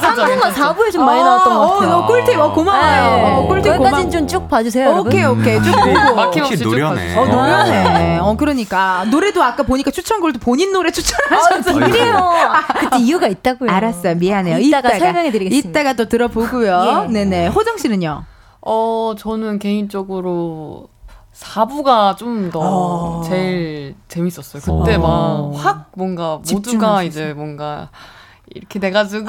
[0.00, 1.90] 3부만 4부에 좀 많이 나왔던 것 어, 같아요.
[1.90, 3.26] 너 꿀팁, 어, 고마워요.
[3.26, 5.06] 어, 꿀팁 거기까지는 좀 쭉 봐주세요, 여러분.
[5.08, 5.62] 오케이, 오케이.
[5.62, 5.94] 쭉 네.
[5.94, 6.30] 보고.
[6.30, 7.16] 쭉 노련해.
[7.16, 8.18] 어, 노련해.
[8.18, 9.04] 어, 그러니까.
[9.10, 11.74] 노래도 아까 보니까 추천곡도 본인 노래 추천하셨어요.
[11.86, 12.30] 그래요.
[12.78, 13.70] 그때 이유가 있다고요.
[13.70, 14.14] 알았어요.
[14.16, 14.58] 미안해요.
[14.58, 15.68] 이따가 설명해 드리겠습니다.
[15.68, 17.06] 이따가 또 들어보고요.
[17.08, 17.12] 예.
[17.12, 17.48] 네네.
[17.48, 18.24] 호정 씨는요?
[18.62, 20.88] 어, 저는 개인적으로
[21.34, 23.22] 4부가 좀더 어.
[23.26, 24.62] 제일 재밌었어요.
[24.62, 25.50] 그때 어.
[25.52, 27.88] 막확 뭔가 모두가 수 이제 뭔가
[28.52, 29.26] 이렇게 돼가지고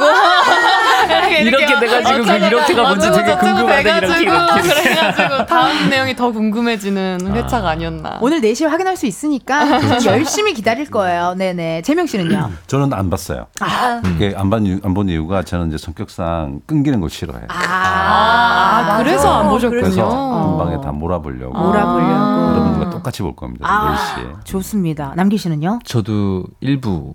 [1.42, 4.62] 이렇게 돼가지고 그 이렇게가 뭔지 되게 궁금하다, 이렇게, 이렇게.
[4.62, 8.18] 그래가지고 다음 내용이 더 궁금해지는 회차가 아니었나.
[8.22, 11.36] 오늘 4시에 확인할 수 있으니까 열심히 기다릴 거예요.
[11.36, 11.84] 네네.
[11.84, 12.52] 재명 씨는요?
[12.68, 13.46] 저는 안 봤어요.
[13.60, 14.02] 아.
[14.36, 17.46] 안본 이유, 안본 이유가 저는 이제 성격상 끊기는 걸 싫어해요.
[17.50, 19.82] 아, 그래서 안 보셨군요.
[19.82, 21.54] 그래서 한 방에 다 몰아보려고.
[21.58, 22.12] 몰아보려고.
[22.52, 23.68] 여러분들과 똑같이 볼 겁니다.
[23.70, 24.46] 아, 4시에.
[24.46, 25.14] 좋습니다.
[25.16, 25.80] 남기 씨는요?
[25.86, 27.14] 저도 일부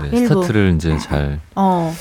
[0.00, 0.34] 네, 일부.
[0.34, 1.92] 스타트를 이제 잘 어.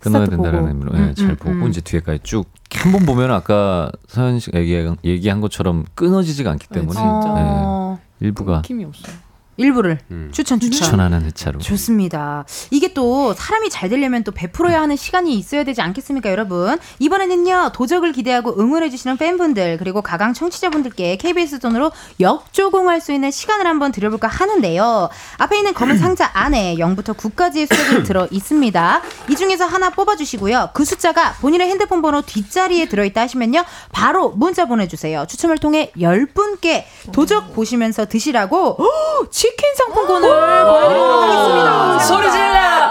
[0.00, 0.68] 끊어야 된다는 보고.
[0.68, 1.68] 의미로 음, 네, 잘 음, 보고 음.
[1.68, 6.92] 이제 뒤에까지 쭉 한 번 보면 아까 서현 씨가 얘기한, 얘기한 것처럼 끊어지지가 않기 때문에
[6.92, 7.02] 진짜.
[7.04, 7.98] 어.
[8.18, 9.14] 네, 일부가 힘이 없어요.
[9.58, 10.30] 일부를 음.
[10.32, 10.72] 추천 추천.
[10.72, 12.44] 추천하는 회차로 좋습니다.
[12.70, 16.78] 이게 또 사람이 잘 되려면 또 베풀어야 하는 시간이 있어야 되지 않겠습니까, 여러분?
[17.00, 21.90] 이번에는요, 도적을 기대하고 응원해 주시는 팬분들, 그리고 가강 청취자분들께 KBS 돈으로
[22.20, 25.10] 역조공할 수 있는 시간을 한번 드려볼까 하는데요.
[25.38, 29.02] 앞에 있는 검은 상자 안에 0부터 9까지의 숫자들이 들어 있습니다.
[29.28, 30.70] 이 중에서 하나 뽑아주시고요.
[30.72, 35.26] 그 숫자가 본인의 핸드폰 번호 뒷자리에 들어있다 하시면요, 바로 문자 보내주세요.
[35.28, 41.98] 추첨을 통해 10분께 도적 보시면서 드시라고, 헉, 치킨 상품권을 보내드리도록 하겠습니다.
[42.00, 42.90] 소리 질러!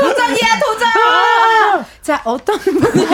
[0.00, 0.86] 도전이야 도전!
[2.02, 2.82] 자 어떤 분이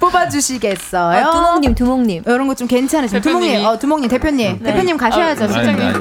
[0.00, 1.26] 뽑아주시겠어요?
[1.26, 2.24] 아, 두목님, 두목님.
[2.26, 3.22] 이런 거 좀 괜찮으시면.
[3.22, 4.72] 두목님, 어 두목님 대표님, 네.
[4.72, 5.44] 대표님 가셔야죠.
[5.44, 5.98] 아, 실장님.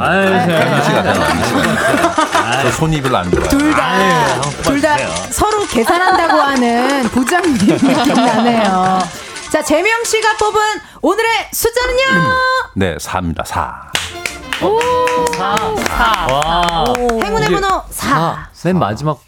[2.64, 3.48] 저 손이 별로 안 좋아요.
[3.48, 4.98] 둘 다, 둘 다
[5.30, 9.00] 서로 계산한다고 하는 부장님 느낌 나네요.
[9.50, 10.62] 자, 재명 씨가 뽑은
[11.02, 12.34] 오늘의 숫자는요?
[12.76, 13.46] 네, 4입니다.
[13.46, 13.92] 4.
[16.32, 16.86] 와.
[17.24, 18.16] 행운의 이게 번호 4.
[18.16, 19.20] 아, 맨 마지막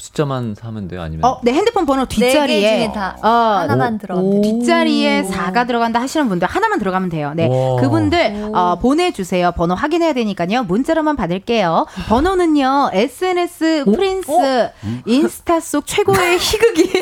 [0.00, 4.40] 숫자만 사면 돼요 아니면 어, 네 핸드폰 번호 네개 뒷자리에 중에 다 어, 하나만 들어가면
[4.40, 4.48] 돼.
[4.48, 7.32] 뒷자리에 4가 들어간다 하시는 분들 하나만 들어가면 돼요.
[7.34, 7.48] 네.
[7.48, 7.80] 와.
[7.80, 9.50] 그분들 어, 보내주세요.
[9.52, 10.62] 번호 확인해야 되니까요.
[10.64, 11.86] 문자로만 받을게요.
[12.08, 12.90] 번호는요.
[12.92, 14.70] SNS 프린스
[15.04, 16.92] 인스타 속 최고의 희극이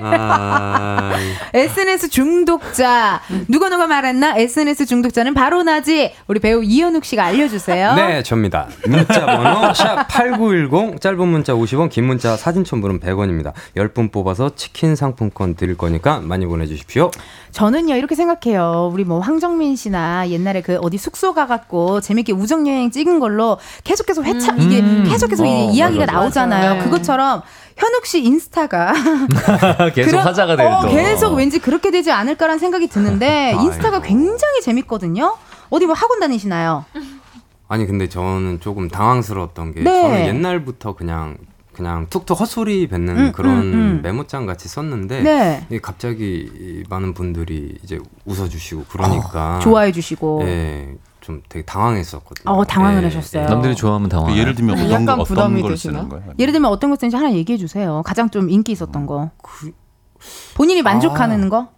[0.00, 1.12] 아,
[1.52, 4.36] SNS 중독자 누가 누가 말했나?
[4.38, 6.12] SNS 중독자는 바로 나지.
[6.26, 7.94] 우리 배우 이현욱 씨가 알려주세요.
[7.96, 8.68] 네, 접니다.
[8.86, 13.52] 문자 번호 샵8910 짧은 문자 50원, 긴 문자 사진 첨부는 100원입니다.
[13.76, 17.10] 10분 뽑아서 치킨 상품권 드릴 거니까 많이 보내주십시오.
[17.52, 18.90] 저는요 이렇게 생각해요.
[18.92, 24.22] 우리 뭐 황정민 씨나 옛날에 그 어디 숙소 가갖고 재밌게 우정 여행 찍은 걸로 계속해서
[24.22, 26.20] 회차 이게 계속해서 어, 이제 이야기가 맞아, 맞아.
[26.20, 26.70] 나오잖아요.
[26.76, 26.84] 맞아요.
[26.84, 27.42] 그것처럼
[27.76, 28.92] 현욱 씨 인스타가
[29.94, 30.88] 계속 그런- 화자가 되는 어, 또.
[30.88, 34.06] 계속 왠지 그렇게 되지 않을까라는 생각이 드는데 인스타가 아이고.
[34.08, 35.36] 굉장히 재밌거든요.
[35.70, 36.84] 어디 뭐 학원 다니시나요?
[37.68, 40.02] 아니 근데 저는 조금 당황스러웠던 게 네.
[40.02, 41.36] 저는 옛날부터 그냥
[41.72, 44.00] 그냥 툭툭 헛소리 뱉는 음, 그런 음, 음.
[44.02, 45.66] 메모장 같이 썼는데 네.
[45.68, 50.42] 이게 갑자기 이 많은 분들이 이제 웃어주시고 그러니까 좋아해 주시고.
[50.44, 52.52] 예, 좀 되게 당황했었거든요.
[52.54, 53.48] 어, 당황을 예, 하셨어요.
[53.48, 54.30] 남들이 좋아하면 당황.
[54.30, 56.00] 그 예를 들면 어떤, 약간 거, 어떤 부담이 걸 되시나?
[56.00, 56.34] 쓰는 거예요?
[56.38, 58.02] 예를 들면 어떤 거 쓰는지 하나 얘기해 주세요.
[58.04, 59.30] 가장 좀 인기 있었던 거.
[59.42, 59.72] 그,
[60.54, 61.68] 본인이 만족하는 거?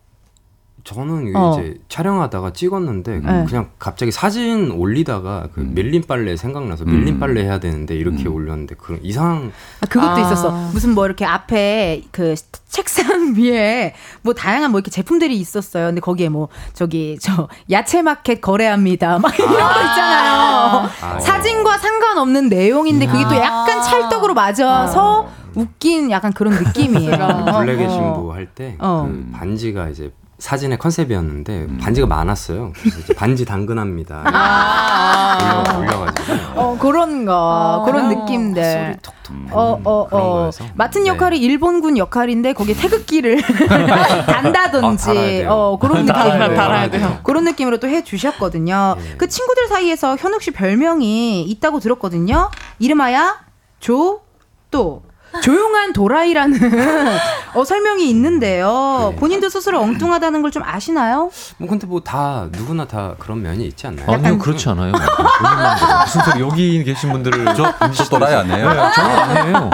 [0.87, 1.59] 저는 어.
[1.59, 3.45] 이제 촬영하다가 찍었는데 네.
[3.49, 9.01] 그냥 갑자기 사진 올리다가 그 밀린 빨래 생각나서 밀린 빨래 해야 되는데 이렇게 올렸는데 그런
[9.03, 10.20] 이상 아, 그것도 아.
[10.20, 10.53] 있었어.
[10.72, 12.37] 무슨 뭐 이렇게 앞에 그
[12.68, 15.87] 책상 위에 뭐 다양한 뭐 이렇게 제품들이 있었어요.
[15.87, 19.18] 근데 거기에 뭐 저기 저 야채 마켓 거래합니다.
[19.18, 20.89] 막 이런 거 있잖아요.
[21.03, 27.45] 아, 사진과 상관없는 내용인데 그게 또 약간 찰떡으로 맞아서 웃긴 약간 그런 느낌이에요.
[27.59, 27.91] 블랙의 어.
[27.91, 29.11] 신부 할때그 어.
[29.32, 32.72] 반지가 이제 사진의 컨셉이었는데 반지가 많았어요.
[32.74, 34.22] 그래서 반지 당근합니다.
[35.66, 38.62] 올려, 올려가지고 어 그런 거 그런 느낌들.
[38.62, 39.16] 소리 톡톡
[39.51, 40.51] 어, 어, 어.
[40.74, 41.09] 맡은 네.
[41.09, 43.41] 역할이 일본군 역할인데 거기에 태극기를
[44.26, 45.53] 단다든지 아.
[45.53, 46.57] 어, 그런 느낌 달아야 돼요.
[46.57, 47.18] 달아야 돼요.
[47.22, 48.97] 그런 느낌으로 또 해 주셨거든요.
[48.99, 49.14] 네.
[49.16, 52.51] 그 친구들 사이에서 현욱 씨 별명이 있다고 들었거든요.
[52.80, 53.37] 이름하여
[53.78, 55.03] 조또
[55.43, 56.59] 조용한 도라이라는
[57.55, 59.11] 어, 설명이 있는데요.
[59.12, 59.16] 네.
[59.20, 61.30] 본인도 스스로 엉뚱하다는 걸 좀 아시나요?
[61.59, 64.07] 뭐 근데 뭐 다 누구나 다 그런 면이 있지 않나요?
[64.11, 64.93] 아니요 그렇지 않아요.
[64.93, 65.99] 본인만 그래요.
[66.05, 68.68] 무슨 소리 여기 계신 분들을 저, 저 또라이 아니에요?
[68.72, 69.70] 네, 저는 아니에요.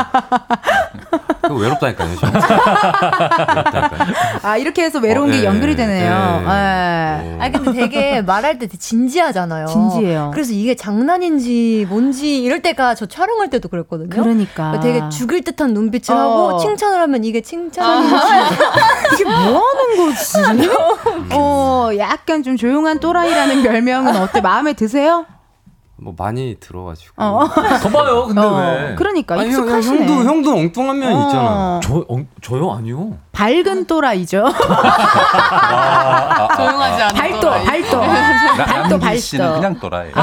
[1.43, 2.17] 그거 외롭다니까요.
[2.17, 2.27] 저.
[2.27, 4.15] 외롭다니까요.
[4.43, 6.41] 아 이렇게 해서 외로운 어, 게 네, 연결이 되네요.
[6.41, 6.47] 네.
[6.47, 7.39] 네.
[7.41, 9.67] 아 근데 되게 말할 때 되게 진지하잖아요.
[9.67, 10.31] 진지해요.
[10.33, 14.09] 그래서 이게 장난인지 뭔지 이럴 때가 저 촬영할 때도 그랬거든요.
[14.11, 16.19] 그러니까 되게 죽일 듯한 눈빛을 어.
[16.19, 18.15] 하고 칭찬을 하면 이게 칭찬인지
[19.15, 20.71] 이게 뭐 하는 거지?
[21.35, 24.41] 어, 약간 좀 조용한 또라이라는 별명은 어때?
[24.41, 25.27] 마음에 드세요?
[25.97, 27.13] 뭐 많이 들어가지고.
[27.17, 27.47] 어.
[27.81, 28.27] 거봐요.
[28.27, 28.57] 근데 어,
[28.89, 28.95] 왜?
[28.97, 29.99] 그러니까 아니, 형, 익숙하시네.
[30.07, 31.27] 형도 형도 엉뚱한 면 어.
[31.27, 31.81] 있잖아.
[31.81, 33.19] 저 어, 저요 아니요.
[33.31, 34.39] 밝은 또라이죠.
[36.57, 37.65] 조용하지 않은 발도, 또라이.
[37.65, 38.01] 발도.
[38.01, 39.61] 나- 발도, 남기 씨는 발도.
[39.61, 40.11] 그냥 또라이.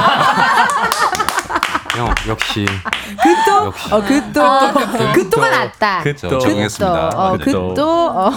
[2.00, 2.64] 형 역시
[3.22, 3.94] 그또, 역시.
[3.94, 6.02] 어, 그또, 그또가 낫다.
[6.02, 7.08] 그저 정했습니다.
[7.14, 7.44] 어, 네.
[7.44, 8.30] 그또, 어,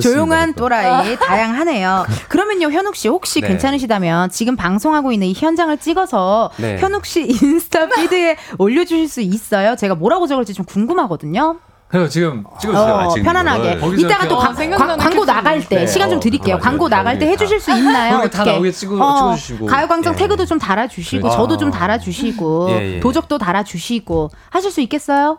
[0.00, 0.64] 조용한 그또.
[0.64, 2.04] 또라이 다양하네요.
[2.28, 3.48] 그러면요, 현욱 씨 혹시 네.
[3.48, 6.78] 괜찮으시다면 지금 방송하고 있는 이 현장을 찍어서 네.
[6.78, 9.76] 현욱 씨 인스타 피드에 올려주실 수 있어요?
[9.76, 11.56] 제가 뭐라고 적을지 좀 궁금하거든요.
[11.92, 12.94] 그래요 지금 찍어주세요.
[12.94, 13.76] 어, 아, 편안하게.
[13.78, 14.00] 거를.
[14.00, 15.26] 이따가 또 어, 광, 광, 고 캡슐.
[15.26, 15.86] 나갈 때 네.
[15.86, 16.56] 시간 좀 어, 드릴게요.
[16.56, 16.62] 맞아요.
[16.64, 18.14] 광고 나갈 때 해주실 수 있나요?
[18.16, 18.52] 그러니까 다 어떻게?
[18.52, 19.66] 나오게 찍어- 어, 찍어주시고.
[19.66, 20.16] 가요광장 예.
[20.16, 21.36] 태그도 좀 달아주시고 그렇죠.
[21.36, 23.00] 저도 좀 달아주시고 예, 예.
[23.00, 25.36] 도적도 달아주시고 하실 수 있겠어요?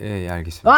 [0.00, 0.70] 예, 예 알겠습니다.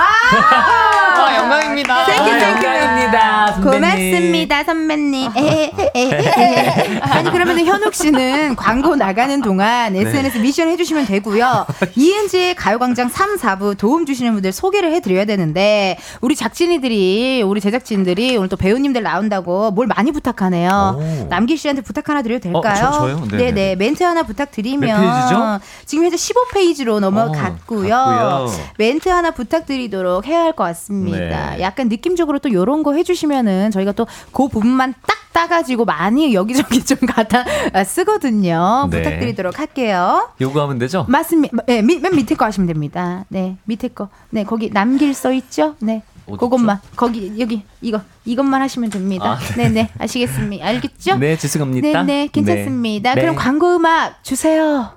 [1.24, 1.30] 와!
[1.30, 2.04] 와, 영광입니다.
[2.06, 3.80] thank you thank you 영광입니다, 선배님.
[3.80, 7.00] 고맙습니다 선배님 에헤헤헤헤.
[7.00, 11.66] 아니 그러면 현욱 씨는 광고 나가는 동안 SNS 미션 해주시면 되고요
[11.96, 18.48] 이은지의 가요광장 3, 4부 도움 주시는 분들 소개를 해드려야 되는데 우리 작진이들이 우리 제작진들이 오늘
[18.48, 21.26] 또 배우님들 나온다고 뭘 많이 부탁하네요 오.
[21.30, 22.86] 남길 씨한테 부탁 하나 드려도 될까요?
[22.88, 23.16] 어, 저- 저요?
[23.30, 23.52] 네네네.
[23.52, 25.60] 네네 멘트 하나 부탁드리면 몇 페이지죠?
[25.86, 28.50] 지금 현재 15페이지로 넘어갔고요 어, 갔고요.
[28.78, 31.13] 멘트 하나 부탁드리도록 해야 할 것 같습니다.
[31.18, 31.60] 네.
[31.60, 36.98] 약간 느낌적으로 또 요런 거 해주시면은 저희가 또 그 부분만 딱 따가지고 많이 여기저기 좀
[37.08, 38.88] 갖다 아, 쓰거든요.
[38.90, 39.02] 네.
[39.02, 40.30] 부탁드리도록 할게요.
[40.40, 41.04] 요구하면 되죠?
[41.08, 41.56] 맞습니다.
[41.66, 43.24] 네, 밑- 맨 밑에 거 하시면 됩니다.
[43.28, 44.08] 네, 밑에 거.
[44.30, 45.74] 네, 거기 남길 써 있죠?
[45.80, 46.02] 네.
[46.26, 49.32] 그것만 거기 여기 이거 이것만 하시면 됩니다.
[49.32, 49.90] 아, 네, 네.
[49.98, 50.64] 아시겠습니까?
[50.66, 51.16] 알겠죠?
[51.18, 52.02] 네, 죄송합니다.
[52.04, 53.14] 네, 네, 괜찮습니다.
[53.14, 53.20] 네.
[53.20, 54.92] 그럼 광고 음악 주세요.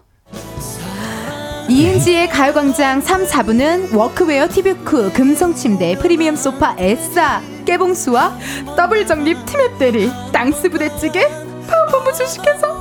[1.69, 8.37] 이은지의 가요광장 3, 4부는 워크웨어 티뷰크, 금성침대, 프리미엄 소파, 에싸, 깨봉수학
[8.77, 11.27] 더블 적립 티맵 대리, 땅스 부대찌개,
[11.67, 12.73] 파워펌프 주식회사,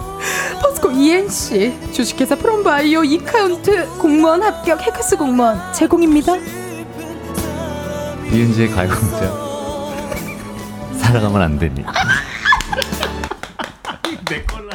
[0.62, 6.36] 포스코 E&C, 주식회사 프롬바이오 이카운트, 공무원 합격 해커스 공무원 제공입니다.
[8.30, 9.46] 이은지의 가요광장
[11.00, 11.84] 살아가면 안 되니.
[14.24, 14.46] Please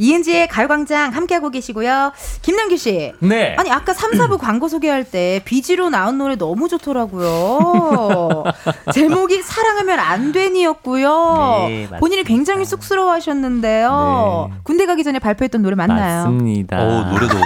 [0.00, 2.12] 이은지의 가요광장 함께하고 계시고요.
[2.40, 3.12] 김남규 씨.
[3.20, 3.54] 네.
[3.58, 8.44] 아니, 아까 3, 4부 광고 소개할 때 비지로 나온 노래 너무 좋더라고요.
[8.94, 11.66] 제목이 사랑하면 안 되니였고요.
[11.68, 11.98] 네, 맞습니다.
[11.98, 14.48] 본인이 굉장히 쑥스러워 하셨는데요.
[14.50, 14.56] 네.
[14.62, 16.24] 군대 가기 전에 발표했던 노래 맞나요?
[16.24, 16.78] 맞습니다.
[16.80, 17.36] 어, 노래도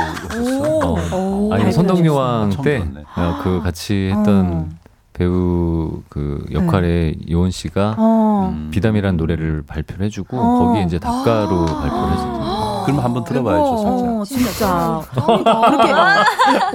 [1.12, 1.52] 오.
[1.52, 3.04] 아, 이거 선덕여왕 처음 때 들었네.
[3.16, 4.78] 어, 그 같이 했던
[5.14, 8.52] 배우 그 역할의 요원 씨가 어.
[8.52, 8.68] 음.
[8.72, 10.58] 비담이라는 노래를 발표를 해주고 어.
[10.58, 12.82] 거기에 이제 닭가로 발표를 했었죠.
[12.84, 14.08] 그럼 한번 들어봐야죠, 살짝.
[14.08, 15.00] 어, 진짜.
[15.14, 15.92] 그렇게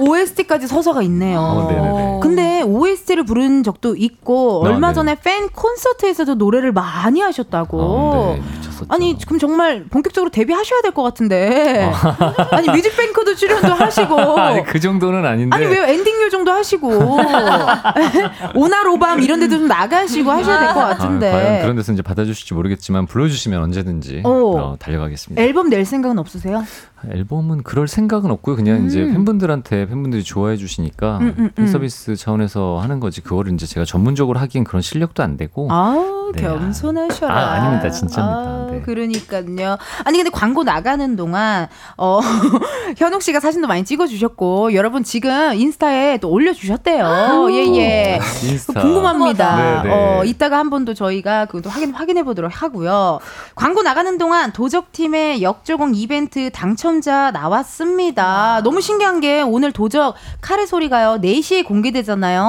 [0.10, 1.38] OST까지 서사가 있네요.
[1.38, 2.20] 어, 네네네.
[2.20, 4.94] 근데 OST를 부른 적도 있고 아, 얼마 네.
[4.94, 7.78] 전에 팬 콘서트에서도 노래를 많이 하셨다고.
[7.80, 8.42] 어, 네.
[8.88, 11.84] 아니 그럼 정말 본격적으로 데뷔하셔야 될 것 같은데.
[11.84, 11.92] 어.
[12.56, 14.16] 아니 뮤직뱅크도 출연도 하시고.
[14.40, 15.54] 아니 그 정도는 아닌데.
[15.56, 16.88] 아니 왜 엔딩률 정도 하시고
[18.54, 21.30] 오나로밤 이런 데도 좀 나가시고 하셔야 될것 아, 같은데.
[21.30, 24.30] 과연 그런 데서 이제 받아주실지 모르겠지만 불러주시면 언제든지 어.
[24.30, 25.40] 어, 달려가겠습니다.
[25.40, 26.64] 앨범 낼 생각은 없으세요?
[27.10, 28.56] 앨범은 그럴 생각은 없고요.
[28.56, 29.12] 그냥 이제 음.
[29.12, 31.70] 팬분들한테 팬분들이 좋아해 주시니까 음, 음, 팬 음.
[31.70, 33.20] 서비스 차원에서 하는 거지.
[33.20, 35.68] 그거를 이제 제가 전문적으로 하기엔 그런 실력도 안 되고.
[35.70, 37.34] 아우 네, 겸손하셔라.
[37.34, 37.90] 아, 아 닙니다.
[37.90, 38.38] 진짜입니다.
[38.38, 38.80] 아, 네.
[38.82, 39.76] 그러니까요.
[40.04, 42.20] 아니 근데 광고 나가는 동안 어
[42.96, 47.48] 현욱 씨가 사진도 많이 찍어주셨고 여러분 지금 인스타에 또 올려주셨대요.
[47.52, 48.20] 예예.
[48.44, 48.80] 인스타.
[48.80, 49.82] 궁금합니다.
[49.82, 49.94] 네, 네.
[49.94, 53.18] 어 이따가 한 번 더 저희가 그것도 확인 확인해 보도록 하고요.
[53.54, 58.60] 광고 나가는 동안 도적팀의 역조공 이벤트 당첨자 나왔습니다.
[58.62, 62.39] 너무 신기한 게 오늘 도적 카레 소리가요 4시에 공개되잖아요.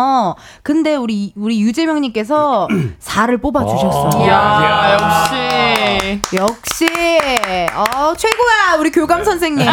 [0.64, 2.68] 근데 우리 우리 유재명 님께서
[3.00, 4.28] 4를 뽑아 주셨어요.
[4.28, 5.36] 야, 역시.
[6.36, 6.86] 역시
[7.76, 9.68] 어 최고야 우리 교감 선생님.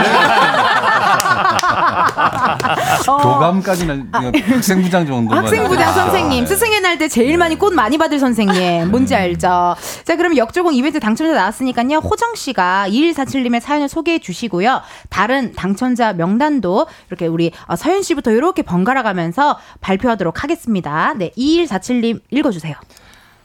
[3.08, 5.44] 어, 교감까지는 그냥 학생부장 정도만.
[5.44, 5.92] 학생부장 아.
[5.92, 9.76] 선생님 스승의 날 때 제일 많이 꽃 많이 받을 선생님 뭔지 알죠?
[10.04, 16.88] 자 그럼 역조공 이벤트 당첨자 나왔으니까요 호정 씨가 2147님의 사연을 소개해 주시고요 다른 당첨자 명단도
[17.08, 21.14] 이렇게 우리 어, 서현 씨부터 이렇게 번갈아 가면서 발표 하도록 하겠습니다.
[21.14, 22.74] 네 2147님 읽어주세요.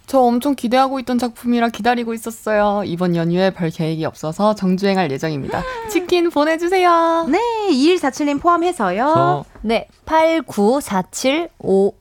[0.05, 2.83] 저 엄청 기대하고 있던 작품이라 기다리고 있었어요.
[2.85, 5.63] 이번 연휴에 별 계획이 없어서 정주행할 예정입니다.
[5.89, 7.25] 치킨 보내주세요.
[7.29, 7.39] 네
[7.71, 9.11] 2147님 포함해서요.
[9.15, 11.93] 저 네, 89475.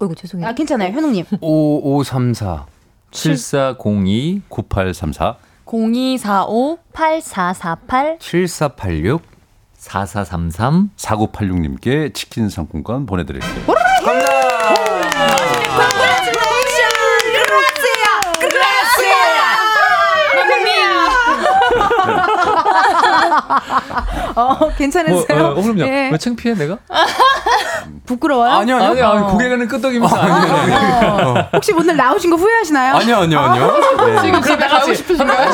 [0.00, 0.48] 어이구, 죄송해요.
[0.48, 1.24] 아 괜찮아요 현웅님.
[1.40, 2.66] 5534
[3.10, 5.36] 7402 9834
[5.66, 9.22] 0245 8448 7486
[9.78, 13.87] 4433 4986님께 치킨 상품권 보내드릴게요.
[24.34, 25.46] 어 뭐, 괜찮으세요?
[25.46, 25.80] 어, 어, 그럼요.
[25.82, 26.08] 예.
[26.12, 26.78] 왜 창피해 내가?
[28.06, 28.50] 부끄러워요?
[28.52, 28.90] 아니요, 아니요.
[28.90, 31.36] 아니, 아니 고개는 끄덕이면서 아니에요.
[31.36, 32.94] 어, 혹시 오늘 나오신 거 후회하시나요?
[32.96, 33.76] 아니요, 아니요, 아니요.
[34.06, 34.22] 네.
[34.22, 35.50] 지금 집에 가고 싶으신가요?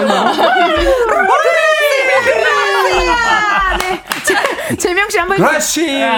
[3.78, 4.02] 네.
[4.24, 6.04] 제- 재명 씨 한번 그렇지.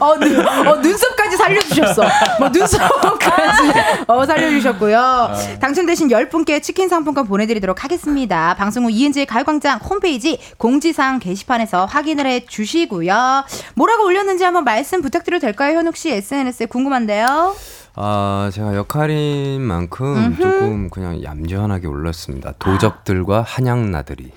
[0.00, 2.02] 어, 눈, 어, 눈썹까지 살려주셨어.
[2.38, 3.72] 뭐, 눈썹까지
[4.06, 5.30] 어, 살려주셨고요.
[5.60, 8.54] 당첨되신 10분께 치킨 상품권 보내드리도록 하겠습니다.
[8.54, 13.44] 방송 후 이은지의 가요광장 홈페이지 공지사항 게시판에서 확인을 해 주시고요.
[13.74, 15.76] 뭐라고 올렸는지 한번 말씀 부탁드려도 될까요?
[15.78, 17.54] 현욱 씨 SNS에 궁금한데요.
[17.98, 22.52] 아, 제가 역할인 만큼 조금 그냥 얌전하게 올렸습니다.
[22.58, 24.32] 도적들과 한양나들이.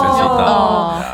[0.00, 0.69] 센스 있다.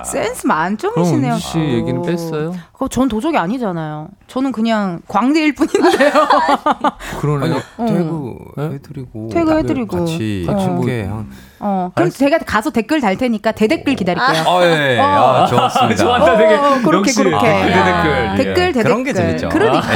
[0.06, 1.34] 센스 만점이시네요.
[1.34, 2.02] 은지 씨 얘기는 어.
[2.02, 2.54] 뺐어요?
[2.78, 4.08] 어, 전 도적이 아니잖아요.
[4.26, 6.10] 저는 그냥 광대일 뿐인데요.
[7.20, 7.44] 그러네.
[7.46, 7.86] 아니, 어.
[7.86, 8.64] 퇴구 네?
[8.74, 9.28] 해드리고.
[9.32, 9.96] 퇴근해드리고.
[9.98, 10.52] 같이 어.
[10.52, 11.30] 함께 한.
[11.58, 14.44] 어, 그럼 제가 가서 댓글 달 테니까 대댓글 기다릴게요.
[14.46, 15.00] 아, 예, 예.
[15.00, 15.96] 아, 좋았습니다.
[16.04, 16.54] 좋았다 되게.
[16.54, 17.46] 어, 그렇게, 역시 그렇게.
[17.46, 18.36] 댓글 아, 댓글.
[18.36, 18.82] 댓글 대댓글.
[18.82, 19.48] 그런 게 재밌죠.
[19.48, 19.86] 그러니까.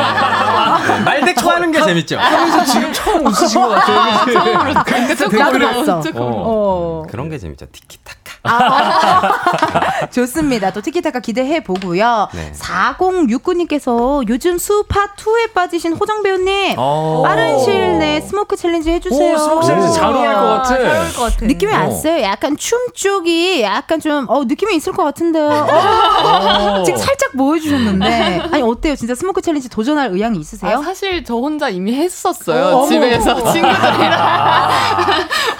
[1.04, 2.18] 말대꾸 하는 게 재밌죠.
[2.18, 5.04] 하면서 지금 처음 웃으신 것 같아요.
[5.06, 5.36] 그치?
[5.36, 5.98] 나도 봤어.
[5.98, 6.02] 어.
[6.14, 7.02] 어.
[7.10, 7.66] 그런 게 재밌죠.
[7.70, 8.20] 티키타카.
[10.10, 10.72] 좋습니다.
[10.72, 12.28] 또 티키타카 기대해 보고요.
[12.32, 12.52] 네.
[12.54, 17.22] 4069님께서 요즘 스우파 2에 빠지신 호정 배우님 어.
[17.24, 19.34] 빠른 시일 내에 smoke challenge 해주세요.
[19.34, 20.64] 오, smoke challenge 잘 어울릴 것 같아.
[20.64, 21.46] 잘 어울릴 것 같아.
[21.50, 21.76] 느낌이 어.
[21.78, 22.22] 왔어요.
[22.22, 25.46] 약간 춤 쪽이 약간 좀 어, 느낌이 있을 것 같은데요.
[25.48, 26.82] 어.
[26.84, 28.94] 지금 살짝 보여주셨는데 아니 어때요?
[28.94, 30.78] 진짜 smoke challenge 도전할 의향이 있으세요?
[30.78, 32.76] 아, 사실 저 혼자 이미 했었어요.
[32.76, 32.86] 어머.
[32.86, 34.70] 집에서 친구들이랑.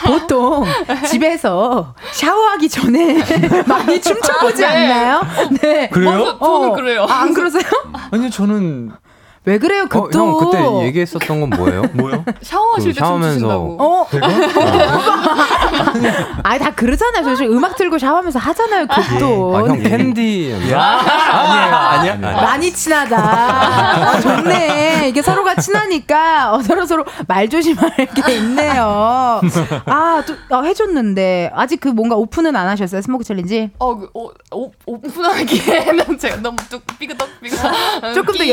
[0.07, 0.65] 보통
[1.09, 3.19] 집에서 샤워하기 전에
[3.67, 4.67] 많이 춤춰보지 네.
[4.67, 5.23] 않나요?
[5.61, 5.89] 네.
[5.89, 6.39] 그래요?
[6.39, 7.07] 저는 그래요.
[7.09, 7.63] 아, 안 그러세요?
[8.11, 8.93] 아니 저는
[9.47, 10.19] 왜 그래요, 어, 급도?
[10.19, 11.83] 형 그때 얘기했었던 건 뭐예요?
[11.95, 12.23] 뭐요?
[12.43, 13.77] 샤워하실 그때 샤워하면서- 춤추신다고.
[13.81, 14.07] 어?
[16.43, 17.25] 아니, 다 그러잖아요.
[17.25, 19.57] 저 지금 음악 틀고 샤워하면서 하잖아요, 급도.
[19.57, 20.53] 아, 형 캔디.
[20.55, 20.79] 아니에요.
[20.79, 22.17] 아니야?
[22.17, 23.17] 많이 친하다.
[23.19, 25.09] 아, 좋네.
[25.09, 29.41] 이게 서로가 친하니까 어, 서로 서로 말 조심할 게 있네요.
[29.87, 33.71] 아, 또 어, 해줬는데 아직 그 뭔가 오픈은 안 하셨어요, smoke challenge?
[33.79, 37.73] 어, 그, 오, 오, 오픈하기에는 제가 너무 뚝 삐그덕 삐그덕.
[38.15, 38.53] 조금 더 여-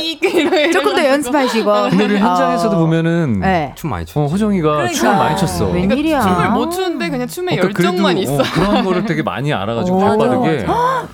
[0.88, 1.72] 조금 더 연습하시고.
[1.90, 2.80] 근데 우리 현장에서도 어.
[2.80, 3.74] 보면은 네.
[3.76, 5.70] 춤 많이 췄 어, 호정이가 춤을 많이 췄어.
[5.70, 6.22] 웬일이야.
[6.22, 8.42] 춤을 못 추는데 그냥 춤에 그러니까 열정만 그래도, 있어.
[8.42, 10.00] 어, 그런 거를 되게 많이 알아가지고 오.
[10.00, 10.66] 발빠르게.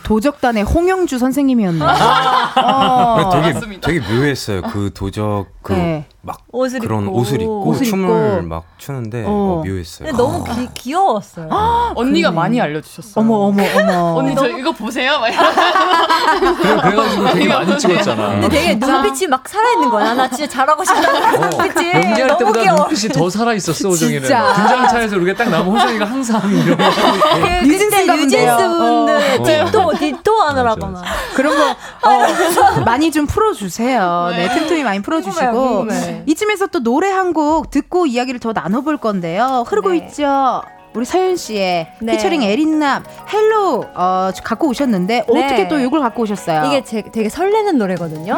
[0.03, 1.83] 도적단의 홍영주 선생님이었네.
[1.83, 3.29] 어.
[3.33, 3.87] 되게 맞습니다.
[3.87, 4.61] 되게 묘했어요.
[4.63, 6.05] 그 도적 그 네.
[6.21, 7.17] 막 옷을 그런 입고.
[7.17, 8.47] 옷을 입고 옷을 춤을 입고.
[8.47, 9.27] 막 추는데 어.
[9.27, 10.07] 어, 묘했어요.
[10.07, 11.49] 근데 너무 귀, 귀여웠어요.
[11.95, 13.13] 언니가 많이 알려주셨어요.
[13.25, 14.15] 어머 어머 어머.
[14.21, 15.19] 언니 저 이거 보세요.
[15.19, 16.61] 막 이러면서.
[16.61, 18.27] 그래, 그래가지고 되게 많이 찍었잖아.
[18.39, 20.13] 근데 되게 눈빛이 막 살아있는 거야.
[20.13, 21.57] 나 진짜 잘하고 싶다.
[21.57, 21.91] 그치?
[21.91, 22.79] 연기할 너무 때보다 귀여워.
[22.87, 24.21] 눈빛이 더 살아있었어, 호정이는.
[24.21, 24.53] 진짜.
[24.53, 26.83] 분장차에서 우리가 딱 나면 호정이가 항상 이런 거.
[26.83, 28.57] 그 그때 뉴진스 본데요.
[28.57, 29.93] 분들 어.
[29.97, 31.03] 딥토 하느라고 맞아, 막.
[31.35, 34.29] 그런 거 어, 많이 좀 풀어주세요.
[34.35, 36.23] 네, 틈틈이 많이 풀어주시고 궁금해.
[36.43, 39.63] 이쯤에서 또 노래 한 곡 듣고 이야기를 더 나눠볼 건데요.
[39.65, 39.97] 흐르고 네.
[39.97, 40.61] 있죠.
[40.93, 42.11] 우리 서현 씨의 네.
[42.11, 45.45] featuring 에릭남 Hello 어, 갖고 오셨는데 네.
[45.45, 46.65] 어떻게 또 이걸 갖고 오셨어요?
[46.67, 48.35] 이게 제, 되게 설레는 노래거든요.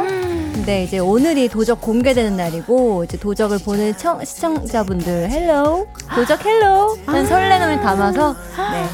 [0.53, 7.25] 근데 이제 오늘이 도적 공개되는 날이고 이제 도적을 보는 청, 시청자분들 Hello 도적 Hello 하는
[7.25, 8.33] 설레임을 담아서
[8.71, 8.85] 네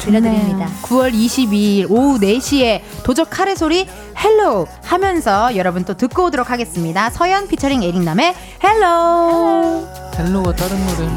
[0.00, 0.66] 들려드립니다.
[0.82, 3.86] 9월 22일 오후 4시에 도적 칼의 소리
[4.22, 7.10] Hello 하면서 여러분 또 듣고 오도록 하겠습니다.
[7.10, 9.86] 서연 피처링 에릭남의 Hello.
[10.18, 11.10] Hello가 다른 노래로.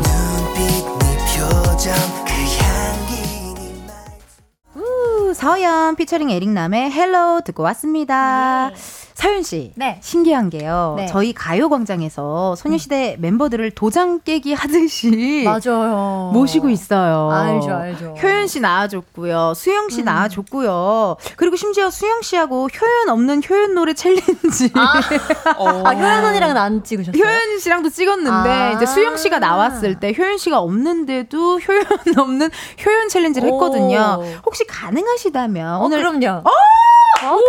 [4.75, 8.71] 우, 서연 피처링 에릭남의 Hello 듣고 왔습니다.
[9.15, 9.99] 서현 씨, 네.
[10.01, 10.95] 신기한 게요.
[10.97, 11.05] 네.
[11.07, 16.31] 저희 가요광장에서 소녀시대 멤버들을 도장 깨기 하듯이 맞아요.
[16.33, 17.29] 모시고 있어요.
[17.31, 18.15] 알죠, 알죠.
[18.21, 19.53] 효연 씨 나와줬고요.
[19.55, 20.05] 수영 씨 음.
[20.05, 21.17] 나와줬고요.
[21.35, 24.71] 그리고 심지어 수영 씨하고 효연 없는 효연 노래 challenge.
[24.73, 24.99] 아,
[25.93, 27.21] 효연 언니랑은 안 찍으셨어요?
[27.23, 28.71] 효연 씨랑도 찍었는데 아.
[28.71, 31.85] 이제 수영 씨가 나왔을 때 효연 씨가 없는데도 효연
[32.17, 32.49] 없는
[32.85, 33.53] 효연 챌린지를 오.
[33.53, 34.23] 했거든요.
[34.45, 36.39] 혹시 가능하시다면 어, 오늘 그럼요.
[36.39, 36.51] 어,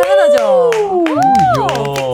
[0.02, 0.70] 당연하죠.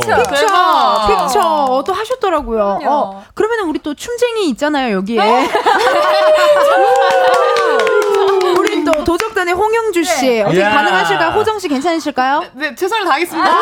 [0.06, 1.06] 픽처 대박.
[1.06, 2.78] 픽처 또 하셨더라고요.
[2.80, 2.90] 그럼요.
[2.90, 5.20] 어, 그러면 우리 또 춤쟁이 있잖아요 여기에.
[8.84, 10.70] 또 도적단의 홍영주 씨 어떻게 야.
[10.70, 11.30] 가능하실까요?
[11.30, 12.44] 호정 씨 괜찮으실까요?
[12.54, 13.50] 네, 최선을 다하겠습니다.
[13.50, 13.60] 아,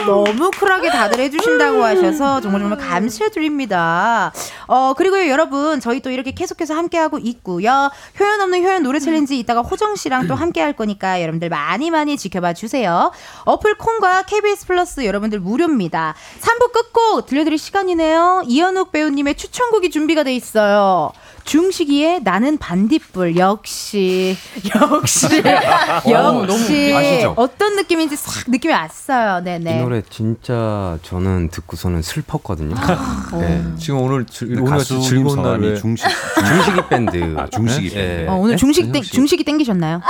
[0.06, 4.32] 너무 쿨하게 다들 해주신다고 하셔서 정말 정말 감사드립니다.
[4.66, 7.90] 어 그리고요 여러분 저희 또 이렇게 계속해서 함께하고 있고요.
[8.18, 12.54] 효연 없는 효연 노래 challenge 이따가 호정 씨랑 또 함께할 거니까 여러분들 많이 많이 지켜봐
[12.54, 13.12] 주세요.
[13.44, 16.14] 어플 콩과 KBS 플러스 여러분들 무료입니다.
[16.40, 18.42] 3부 끝곡 들려드릴 시간이네요.
[18.46, 21.12] 이현욱 배우님의 추천곡이 준비가 돼 있어요.
[21.44, 24.36] 중식이의 나는 반딧불 역시
[24.74, 25.26] 역시
[26.08, 27.34] 역시 아시죠?
[27.36, 29.42] 어떤 느낌인지 싹 느낌이 왔어요.
[29.44, 29.76] 네네.
[29.78, 32.74] 이 노래 진짜 저는 듣고서는 슬펐거든요.
[33.38, 33.62] 네.
[33.78, 35.74] 지금 오늘 주- 근데 오늘 즐거운 날에.
[35.76, 36.06] 중식.
[36.38, 37.34] 중식이 밴드.
[37.38, 38.16] 아, 중식이 예.
[38.16, 38.30] 밴드.
[38.30, 38.56] 어, 오늘 네?
[38.56, 39.12] 중식 땡, 씨.
[39.12, 40.00] 중식이 땡기셨나요?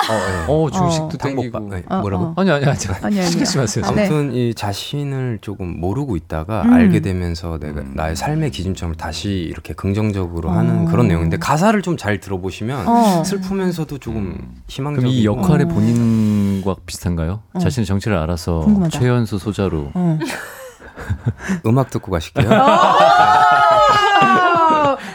[0.48, 1.62] 어, 중식도 당복밥.
[1.62, 1.74] 땡기고.
[1.74, 2.24] 네, 어, 뭐라고?
[2.26, 2.34] 어.
[2.36, 2.76] 아니 아니 아니.
[3.02, 3.84] 아니, 쓰지 마세요.
[3.88, 4.02] 아, 네.
[4.06, 6.72] 아무튼 이 자신을 조금 모르고 있다가 음.
[6.72, 10.90] 알게 되면서 내가 나의 삶의 기준점을 다시 이렇게 긍정적으로 하는 어.
[10.90, 13.24] 그런 내용 인데 가사를 좀 잘 들어보시면 어.
[13.24, 14.36] 슬프면서도 조금
[14.68, 15.68] 희망적인 그럼 이 역할의 어.
[15.68, 17.42] 본인과 비슷한가요?
[17.52, 17.58] 어.
[17.58, 18.98] 자신의 정체를 알아서 궁금하다.
[18.98, 20.18] 최연소 소자로 어.
[21.66, 22.48] 음악 듣고 가실게요.
[22.50, 22.54] 어,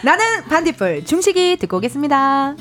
[0.03, 2.55] 나는 반딧불 중식이 듣고 오겠습니다.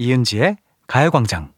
[0.00, 1.52] 이은지의 가요광장.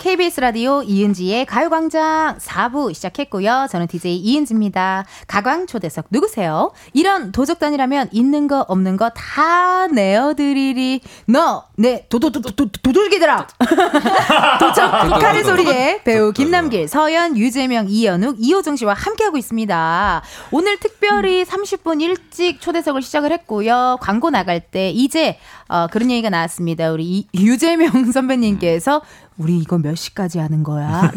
[0.00, 3.66] KBS 라디오 이은지의 가요광장 4부 시작했고요.
[3.70, 5.04] 저는 DJ 이은지입니다.
[5.26, 6.72] 가광 초대석 누구세요?
[6.94, 11.02] 이런 도적단이라면 있는 거 없는 거 다 내어드리리.
[11.26, 13.46] 너, 내 도도도도도돌기들아.
[14.58, 14.90] 도적
[15.20, 20.22] 카레 소리에 배우 김남길, 서연, 유재명, 이연욱, 이호정 씨와 함께하고 있습니다.
[20.50, 23.98] 오늘 특별히 30분 일찍 초대석을 시작을 했고요.
[24.00, 25.38] 광고 나갈 때 이제
[25.68, 26.90] 어, 그런 얘기가 나왔습니다.
[26.90, 29.02] 우리 이, 유재명 선배님께서
[29.40, 31.00] 우리 이거 몇 시까지 하는 거야?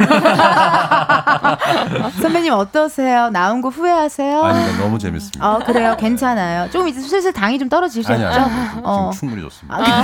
[2.21, 3.29] 선배님 어떠세요?
[3.29, 4.41] 나온 거 후회하세요?
[4.41, 5.45] 아니, 너무 재밌습니다.
[5.45, 5.97] 어, 그래요.
[5.99, 6.71] 괜찮아요.
[6.71, 8.13] 조금 이제 슬슬 당이 좀 떨어지셨죠?
[8.13, 9.11] 아니, 아니, 아니, 지금 어.
[9.13, 9.77] 충분히 좋습니다.
[9.77, 10.03] 아,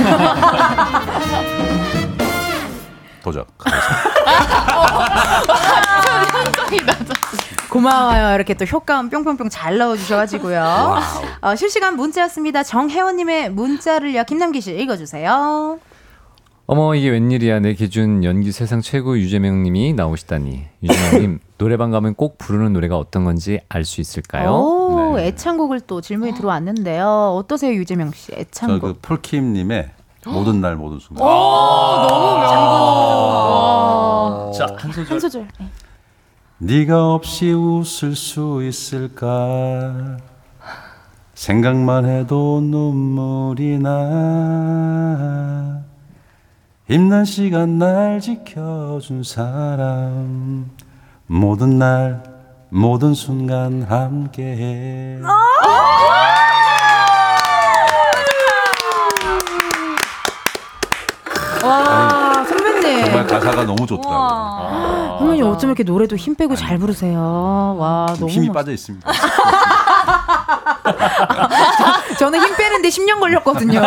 [3.24, 3.48] 도적.
[7.70, 8.36] 고마워요.
[8.36, 11.00] 이렇게 또 효과음 뿅뿅뿅 잘 넣어주셔가지고요.
[11.40, 12.64] 어, 실시간 문자였습니다.
[12.64, 14.26] 정혜원님의 문자를요.
[14.26, 15.80] 김남기 씨 읽어주세요.
[16.72, 22.74] 어머 이게 웬일이야 내 기준 연기 세상 최고 유재명님이 나오시다니 유재명님 노래방 가면 꼭 부르는
[22.74, 24.52] 노래가 어떤 건지 알 수 있을까요?
[24.52, 25.30] 오, 네.
[25.30, 27.34] 애창곡을 또 질문이 들어왔는데요.
[27.36, 28.34] 어떠세요, 유재명 씨?
[28.36, 28.82] 애창곡.
[28.82, 29.90] 저그 폴킴님의
[30.28, 31.26] 모든 날 모든 순간.
[34.56, 35.06] 자한 소절.
[35.12, 35.48] 한 소절.
[35.60, 35.68] 네.
[36.60, 40.18] 네가 없이 웃을 수 있을까
[41.34, 45.82] 생각만 해도 눈물이 나
[46.90, 50.70] 힘난 시간 날 지켜준 사람
[51.28, 52.24] 모든 날
[52.70, 55.20] 모든 순간 함께해
[61.64, 63.06] 와, 선배님.
[63.06, 67.76] 정말 가사가 너무 좋더라고요 선배님 어쩜 이렇게 노래도 힘 빼고 잘 부르세요.
[67.78, 68.32] 와, 좀 너무.
[68.32, 69.10] 힘이 멋- 빠져 있습니다
[72.18, 73.80] 저는 힘 빼는데 10년 걸렸거든요.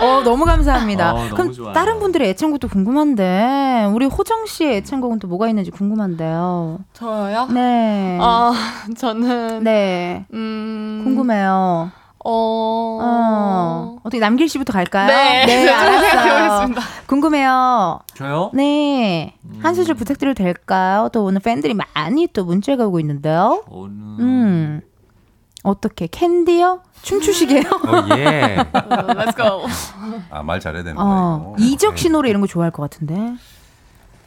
[0.00, 1.10] 어, 너무 감사합니다.
[1.10, 1.72] 아, 너무 그럼 좋아요.
[1.72, 6.80] 다른 분들의 애창곡도 궁금한데, 우리 호정 씨의 애창곡은 또 뭐가 있는지 궁금한데요.
[6.92, 7.46] 저요?
[7.50, 8.18] 네.
[8.20, 8.52] 아,
[8.96, 10.24] 저는 네.
[10.32, 11.90] 음 궁금해요.
[12.24, 12.98] 어.
[13.02, 13.96] 어.
[14.04, 15.08] 어떻게 남길 씨부터 갈까요?
[15.08, 15.44] 네.
[15.46, 16.08] 네, 알았어요.
[16.10, 16.82] 생각해보겠습니다.
[17.06, 17.98] 궁금해요.
[18.14, 18.50] 저요?
[18.54, 19.34] 네.
[19.60, 21.08] 한 소절 부탁드려도 될까요?
[21.12, 23.64] 또 오늘 팬들이 많이 또 문자가 오고 있는데요.
[23.68, 24.80] 어느 음.
[25.62, 26.82] 어떻게 캔디요?
[27.02, 27.62] 춤추시게요?
[27.70, 28.56] 어, 예.
[28.72, 29.66] Let's go.
[30.30, 33.34] 아 말 잘해야 되는 어, 거예요 이적 씨 노래 이런 거 좋아할 것 같은데.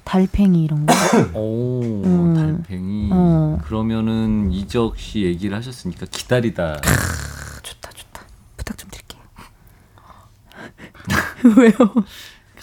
[0.05, 0.93] 달팽이 이런 거.
[1.33, 2.33] 오 음.
[2.35, 3.57] 달팽이 어.
[3.65, 6.75] 그러면은 이적 씨 얘기를 하셨으니까 기다리다
[7.63, 8.21] 좋다, 좋다.
[8.55, 9.21] 부탁 좀 드릴게요.
[11.57, 11.73] 왜요?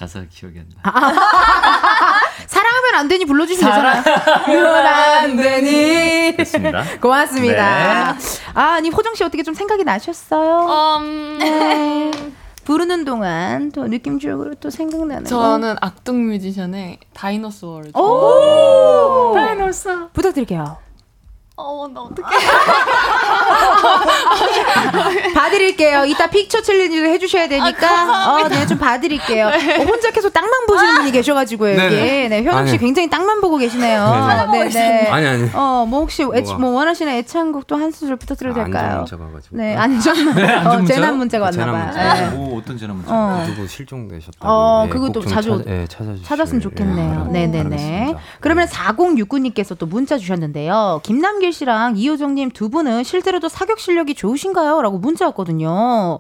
[0.03, 1.13] 가사 기억이 안 아, 나.
[2.49, 4.03] 사랑하면 안 되니 불러주시면 되잖아요.
[4.03, 6.37] 사랑하면 안 되니.
[6.37, 6.83] 됐습니다.
[7.01, 8.13] 고맙습니다.
[8.15, 8.19] 네.
[8.55, 10.99] 아, 아니, 호정 씨 어떻게 좀 생각이 나셨어요?
[10.99, 12.11] 음, 네.
[12.65, 15.29] 부르는 동안 또 느낌적으로 또 생각나는 거.
[15.29, 19.33] 저는 악동 뮤지션의 다이너소어를 오!
[19.37, 20.09] 다이너스.
[20.13, 20.79] 부탁드릴게요.
[21.57, 22.29] 어, 나 어떡해.
[25.35, 26.05] 봐드릴게요.
[26.07, 28.35] 이따 픽처 챌린지도 해주셔야 되니까.
[28.37, 29.49] 어, 네, 좀 봐드릴게요.
[29.49, 29.53] 어,
[29.85, 31.95] 혼자 계속 땅만 보시는 분이 계셔가지고요, 여기.
[31.97, 32.29] 네네.
[32.29, 32.79] 네, 효영 씨 아니.
[32.79, 34.49] 굉장히 땅만 보고 계시네요.
[34.53, 35.09] 네, 네.
[35.11, 35.51] 아니 아니.
[35.53, 36.27] 어, 뭐 혹시 애?
[36.59, 39.01] 뭐 원하시는 애창곡도 한 소절 부탁드려도 될까요?
[39.01, 39.57] 안전 문자가 가지고.
[39.57, 40.85] 네, 안전, 네, 안전 어?
[40.87, 42.31] 재난 문자가 재난 왔나봐요.
[42.31, 42.37] 네.
[42.37, 43.13] 오 어떤 재난 문자?
[43.15, 43.45] 어.
[43.47, 44.49] 누구 실종되셨다고.
[44.49, 46.11] 어, 예, 그것도 자주 찾아,
[46.49, 47.11] 예, 예, 좋겠네요.
[47.19, 48.15] 바라- 네네네.
[48.41, 51.01] 그러면 4069님께서 또 문자 주셨는데요.
[51.03, 54.83] 김남길 씨랑 이효정님 두 분은 실제로도 사격 실력이 좋으신가요?
[54.83, 56.19] 라고 문자 왔거든요.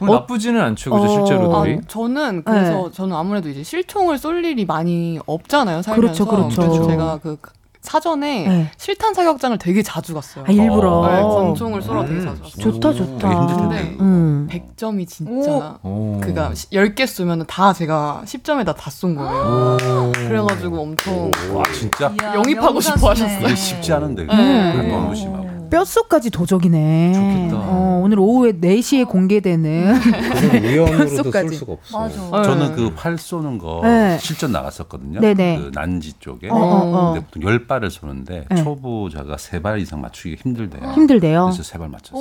[0.00, 1.08] 어, 나쁘지는 않죠, 그죠 어.
[1.08, 1.74] 실제로들이.
[1.76, 2.90] 아, 저는 그래서 네.
[2.92, 6.60] 저는 아무래도 이제 실총을 쏠 일이 많이 없잖아요 살면서 그렇죠, 그렇죠.
[6.62, 7.36] 그래서 제가 그
[7.82, 8.70] 사전에 네.
[8.76, 10.44] 실탄 사격장을 되게 자주 갔어요.
[10.46, 11.06] 아, 일부러.
[11.08, 12.24] 네, 권총을 쏘러 되게 음.
[12.24, 12.72] 자주 갔어요.
[12.72, 13.28] 좋다, 좋다.
[13.28, 13.82] 되게 힘들 텐데.
[13.82, 13.96] 네.
[14.42, 14.48] 음.
[14.50, 16.20] 100점이 진짜 오.
[16.22, 20.12] 그가 10개 쏘면은 다 제가 10점에다 다 쏜 거예요.
[20.14, 23.54] 그래가지고 엄청 와 진짜 영입하고 싶어 하셨어요.
[23.54, 24.72] 쉽지 않은데 네.
[24.76, 27.12] 그게 너무 심하고 뼛속까지 도적이네.
[27.14, 27.56] 좋겠다.
[27.66, 31.48] 어, 오늘 오후에 4시에 공개되는 그건 우연으로도 쏠.
[31.54, 31.98] 수가 없어.
[31.98, 32.42] 맞아.
[32.42, 34.18] 저는 그 활 쏘는 거 네.
[34.18, 35.20] 실전 나갔었거든요.
[35.20, 35.58] 네네.
[35.58, 36.50] 그 난지 쪽에.
[36.50, 37.12] 어, 어, 어.
[37.14, 38.62] 근데 보통 열 발을 쏘는데 네.
[38.62, 40.92] 초보자가 세발 이상 맞추기가 힘들대요.
[40.92, 41.44] 힘들대요.
[41.46, 42.20] 그래서 세발 맞췄어요.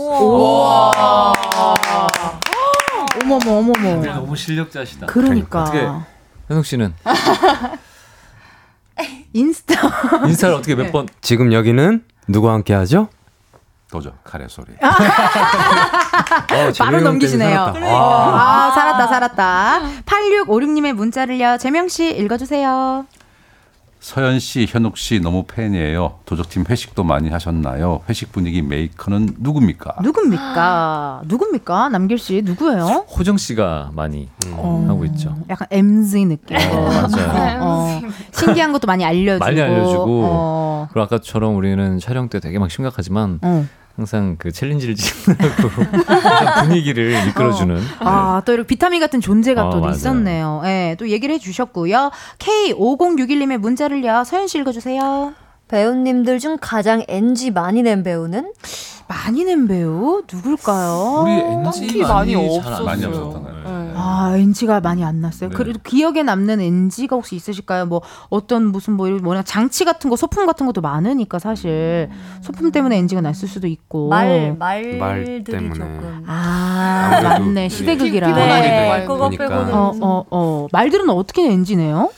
[3.24, 4.02] 어머머, 어머머.
[4.16, 5.08] 너무 실력자시다.
[5.08, 5.64] 그러니까.
[5.64, 5.86] 어떻게
[6.48, 6.94] 현욱 씨는
[9.34, 10.26] 인스타.
[10.28, 11.08] 인스타를 어떻게 몇 번?
[11.20, 13.10] 지금 여기는 누구와 함께 하죠?
[13.92, 14.68] 도적 카레 소리.
[14.82, 17.56] 어, 바로 넘기시네요.
[17.74, 17.94] 살았다.
[17.94, 18.68] 와.
[18.68, 19.82] 아, 살았다, 살았다.
[20.06, 21.58] 8656님의 문자를요.
[21.58, 23.06] 재명 씨 읽어주세요.
[24.00, 26.22] 서현 씨, 현욱 씨 너무 팬이에요.
[26.26, 28.02] 도적팀 회식도 많이 하셨나요?
[28.10, 29.98] 회식 분위기 메이커는 누굽니까?
[30.02, 31.22] 누굽니까?
[31.26, 31.90] 누굽니까?
[31.90, 33.06] 남길 씨 누구예요?
[33.16, 35.36] 호정 씨가 많이 어, 하고 있죠.
[35.52, 36.58] 약간 MZ 느낌.
[36.58, 37.60] 어, 맞아요.
[37.62, 39.46] 어, 신기한 것도 많이 알려주고.
[39.46, 40.22] 많이 알려주고.
[40.26, 43.68] 어, 그리고 아까처럼 우리는 촬영 때 되게 막 심각하지만 어.
[43.96, 44.96] 항상 그 챌린지를
[46.06, 47.82] 항상 분위기를 이끌어주는.
[48.00, 49.96] 아, 또 이렇게 비타민 같은 존재가 어, 또 맞아요.
[49.96, 50.62] 있었네요.
[50.66, 52.12] 예, 또 얘기를 해주셨고요.
[52.40, 54.24] K5061님의 문자를요.
[54.26, 55.34] 서현 씨 읽어주세요.
[55.68, 58.52] 배우님들 중 가장 NG 많이 낸 배우는?
[59.08, 61.24] 많이 낸 배우 누굴까요?
[61.24, 62.86] 우리 NG 많이 잘안 없었어요.
[62.86, 63.58] 많이 없었던 거예요.
[63.66, 63.81] 네.
[64.02, 65.50] 아, 아, NG가 많이 안 났어요.
[65.50, 65.56] 네.
[65.56, 67.86] 그래도 기억에 남는 NG가 혹시 있으실까요?
[67.86, 72.10] 뭐 어떤 무슨 뭐 뭐냐 장치 같은 거 소품 같은 것도 많으니까 사실
[72.42, 74.10] 소품 때문에 NG가 났을 수도 있고.
[74.10, 75.74] 말말 말들이 때문에.
[75.74, 77.70] 조금 아, 맞네.
[77.70, 78.34] 시대극이라.
[78.34, 79.30] 네, 말 그거.
[79.30, 80.68] 빼고는 어, 어, 어.
[80.72, 82.10] 말들은 어떻게 NG네요?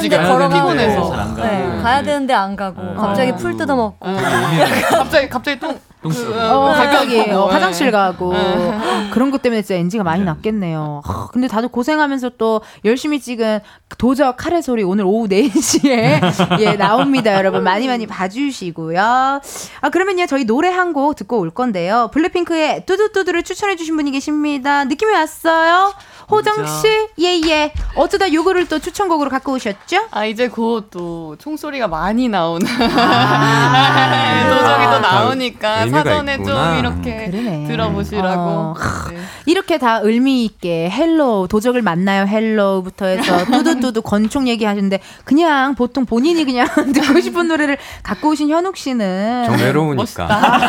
[0.00, 1.10] 지가 걸어가고 피곤해서.
[1.10, 1.42] 잘안 가고.
[1.48, 2.94] 네, 가야 되는데 안 가고 네.
[2.94, 3.36] 갑자기 어.
[3.36, 3.98] 풀 뜯어먹고
[4.90, 5.78] 갑자기 갑자기 똥.
[6.02, 6.34] 똥 그, 싸고.
[6.34, 7.52] 어, 갑자기 발견하고, 어, 네.
[7.54, 8.78] 화장실 가고 네.
[9.12, 11.02] 그런 것 때문에 진짜 NG가 많이 났겠네요.
[11.04, 13.60] 하, 근데 다들 고생하면서 또 열심히 찍은
[13.98, 16.20] 도적 카레 소리 오늘 오후 4시에
[16.60, 17.34] 예, 나옵니다.
[17.34, 19.00] 여러분 많이 많이 봐주시고요.
[19.00, 22.10] 아 그러면요 저희 노래 한 곡 듣고 올 건데요.
[22.12, 24.84] 블랙핑크의 뚜두뚜두를 추천해 주신 분이 계십니다.
[24.84, 25.92] 느낌이 왔어요?
[26.30, 27.72] 호정 씨, 예예.
[27.96, 30.06] 어쩌다 요거를 또 추천곡으로 갖고 오셨죠?
[30.10, 36.70] 아 이제 곧 또 총소리가 많이 나오는 아, 도적이 또 아, 나오니까 사전에 있구나.
[36.70, 37.66] 좀 이렇게 그러네.
[37.68, 38.40] 들어보시라고.
[38.40, 38.74] 어.
[39.10, 39.18] 네.
[39.46, 46.44] 이렇게 다 의미 있게 Hello 도적을 만나요 Hello부터 해서 뚜두뚜두 권총 얘기하시는데 그냥 보통 본인이
[46.44, 50.60] 그냥 듣고 싶은 노래를 갖고 오신 현욱 씨는 좀 외로우니까.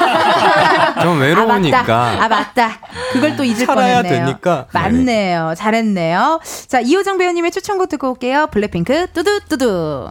[1.02, 1.80] 좀 외로우니까.
[1.80, 2.24] 아 맞다.
[2.24, 2.70] 아 맞다.
[3.14, 4.04] 그걸 또 잊을 뻔했네요.
[4.04, 4.66] 되니까.
[4.72, 5.51] 맞네요.
[5.56, 6.40] 잘했네요.
[6.68, 8.48] 자 이호정 배우님의 추천곡 듣고 올게요.
[8.52, 10.10] 블랙핑크 뚜두뚜두.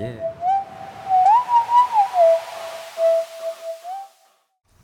[0.00, 0.18] 예.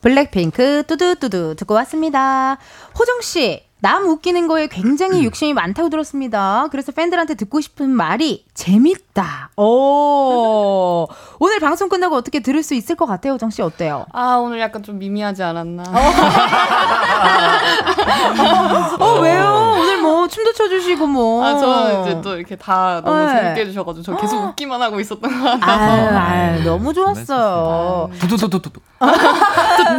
[0.00, 2.58] 블랙핑크 뚜두뚜두 듣고 왔습니다.
[2.98, 6.68] 호정 씨, 남 웃기는 거에 굉장히 욕심이 많다고 들었습니다.
[6.70, 9.50] 그래서 팬들한테 듣고 싶은 말이 재밌다.
[9.58, 11.06] 오,
[11.38, 14.06] 오늘 방송 끝나고 어떻게 들을 수 있을 것 같아요, 호정 씨 어때요?
[14.10, 15.82] 아 오늘 약간 좀 미미하지 않았나.
[19.00, 19.74] 어 왜요?
[19.78, 21.44] 오늘 뭐 춤도 춰 주시고 뭐.
[21.44, 23.34] 아, 저 이제 또 이렇게 다 너무 네.
[23.42, 26.18] 재밌게 해 주셔 가지고 저 계속 웃기만 하고 있었던 것 아유, 같아서.
[26.18, 28.08] 아유, 너무 좋았어요.
[28.18, 28.80] 두두두두두.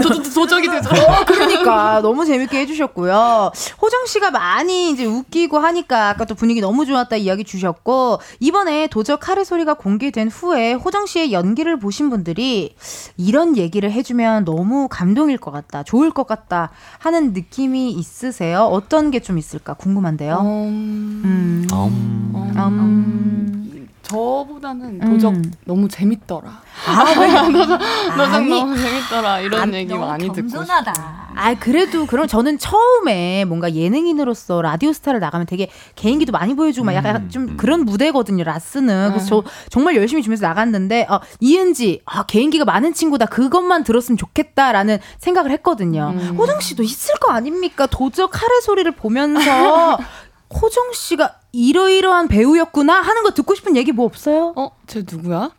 [0.01, 0.89] 도, 도, 도적이 되죠.
[0.89, 3.51] 어, 그러니까 너무 재밌게 해주셨고요.
[3.81, 9.19] 호정 씨가 많이 이제 웃기고 하니까 아까 또 분위기 너무 좋았다 이야기 주셨고 이번에 도적
[9.19, 12.75] 카레 소리가 공개된 후에 호정 씨의 연기를 보신 분들이
[13.17, 18.61] 이런 얘기를 해주면 너무 감동일 것 같다, 좋을 것 같다 하는 느낌이 있으세요?
[18.61, 20.37] 어떤 게 좀 있을까 궁금한데요.
[20.41, 21.67] 음, 음,
[22.69, 23.64] 음.
[24.05, 24.07] 음.
[24.07, 25.53] 저보다는 도적 음.
[25.65, 26.61] 너무 재밌더라.
[26.87, 27.27] 아, 왜?
[27.51, 27.81] 도적
[28.33, 29.39] 아니, 너무 재밌더라.
[29.39, 30.65] 이런 아, 얘기 너무 많이 듣고 싶어요.
[30.65, 31.25] 겸손하다.
[31.37, 36.95] 아 그래도 그럼 저는 처음에 뭔가 예능인으로서 라디오 스타를 나가면 되게 개인기도 많이 보여주고 막
[36.95, 37.57] 약간 음, 좀 음.
[37.57, 43.25] 그런 무대거든요 라스는 그래서 저 정말 열심히 주면서 나갔는데 어, 이은지 아 개인기가 많은 친구다
[43.25, 46.35] 그것만 들었으면 좋겠다라는 생각을 했거든요 음.
[46.37, 49.97] 호정 씨도 있을 거 아닙니까 도적 카레 소리를 보면서
[50.49, 54.51] 호정 씨가 이러이러한 배우였구나 하는 거 듣고 싶은 얘기 뭐 없어요?
[54.57, 55.51] 어, 쟤 누구야?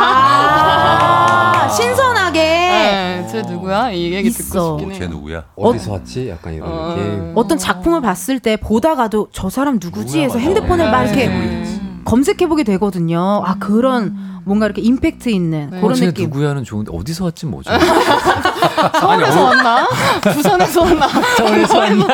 [0.00, 3.90] 아 신선하게 네, 쟤 누구야?
[3.90, 4.76] 이 얘기 있어.
[4.76, 5.10] 듣고 싶긴 쟤 해요.
[5.14, 5.44] 누구야?
[5.56, 6.28] 어디서 왔지?
[6.28, 6.94] 약간 이런 어.
[6.94, 7.32] 느낌.
[7.34, 10.98] 어떤 작품을 봤을 때 보다가도 저 사람 누구지 해서 핸드폰을 맞아.
[10.98, 11.64] 막 이렇게 네.
[12.08, 13.42] 검색해 보게 되거든요.
[13.44, 15.80] 아 그런 뭔가 이렇게 임팩트 있는 네.
[15.80, 16.24] 그런 어, 쟤 느낌.
[16.30, 17.70] 누구야는 좋은데 어디서 왔지 뭐죠?
[18.98, 19.86] 서울에서 왔나?
[20.22, 21.08] 부산에서 왔나?
[21.36, 22.06] 서울에서 왔나?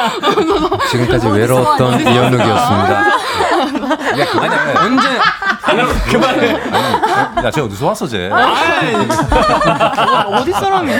[0.90, 3.04] 지금까지 외로웠던 이현욱이었습니다.
[4.14, 5.08] 아니, 아니, 언제
[6.10, 6.54] 그만해.
[6.72, 8.30] 아니, 야, 쟤 어디서 왔어, 쟤?
[10.28, 10.98] 어디 사람이야?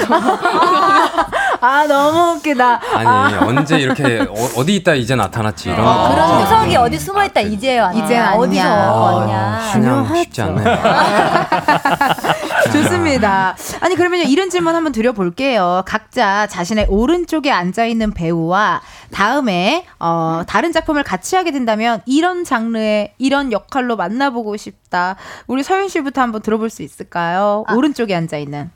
[1.64, 2.78] 아 너무 웃기다.
[2.94, 6.38] 아니 언제 이렇게 어, 디 있다 이제 나타났지 이런 아, 거 그런.
[6.44, 8.04] 구석이 어디 숨어 있다 이제 왔냐?
[8.04, 8.36] 이제 왔냐.
[8.38, 9.70] 어디서 아, 왔냐?
[9.72, 10.62] 그냥 쉽지 않네.
[12.70, 13.56] 좋습니다.
[13.80, 15.84] 아니 그러면 이런 질문 한번 드려볼게요.
[15.86, 23.14] 각자 자신의 오른쪽에 앉아 있는 배우와 다음에 어, 다른 작품을 같이 하게 된다면 이런 장르의
[23.16, 25.16] 이런 역할로 만나보고 싶다.
[25.46, 27.64] 우리 서윤 씨부터 한번 들어볼 수 있을까요?
[27.66, 27.74] 아.
[27.74, 28.70] 오른쪽에 앉아 있는.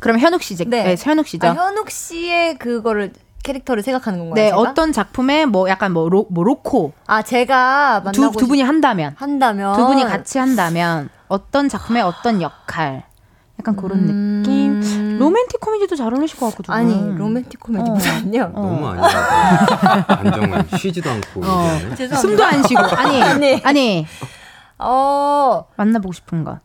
[0.00, 0.64] 그럼 현욱 씨죠.
[0.66, 0.96] 네, 네.
[0.98, 1.46] 현욱 씨죠.
[1.48, 4.34] 아, 현욱 씨의 그거를 캐릭터를 생각하는 건가요?
[4.34, 4.58] 네, 제가?
[4.58, 9.14] 어떤 작품에 뭐 약간 뭐, 로, 뭐 로코 아 제가 두, 만나고 두 분이 한다면
[9.18, 13.04] 한다면 두 분이 같이 한다면 어떤 작품의 어떤 역할
[13.60, 14.42] 약간 그런 음.
[14.42, 17.16] 느낌 로맨틱 코미디도 잘 어울리실 것 같고 두 아니 분.
[17.16, 17.94] 로맨틱 코미디 어.
[18.16, 18.50] 아니요.
[18.54, 20.04] 너무 아니야.
[20.08, 21.40] 안정은 쉬지도 않고.
[21.44, 21.66] 어.
[21.92, 22.08] 이제.
[22.08, 22.16] 죄송합니다.
[22.16, 23.60] 숨도 안 쉬고 아니 아니.
[23.62, 24.06] 아니
[24.78, 26.58] 어, 만나보고 싶은 것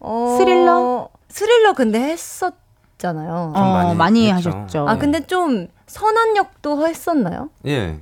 [0.00, 1.08] 어 스릴러?
[1.30, 3.52] 스릴러 근데 했었잖아요.
[3.54, 4.30] 어, 많이, 많이.
[4.30, 7.50] 하셨죠 아 근데 좀 선한 역도 했었나요?
[7.66, 8.00] 예.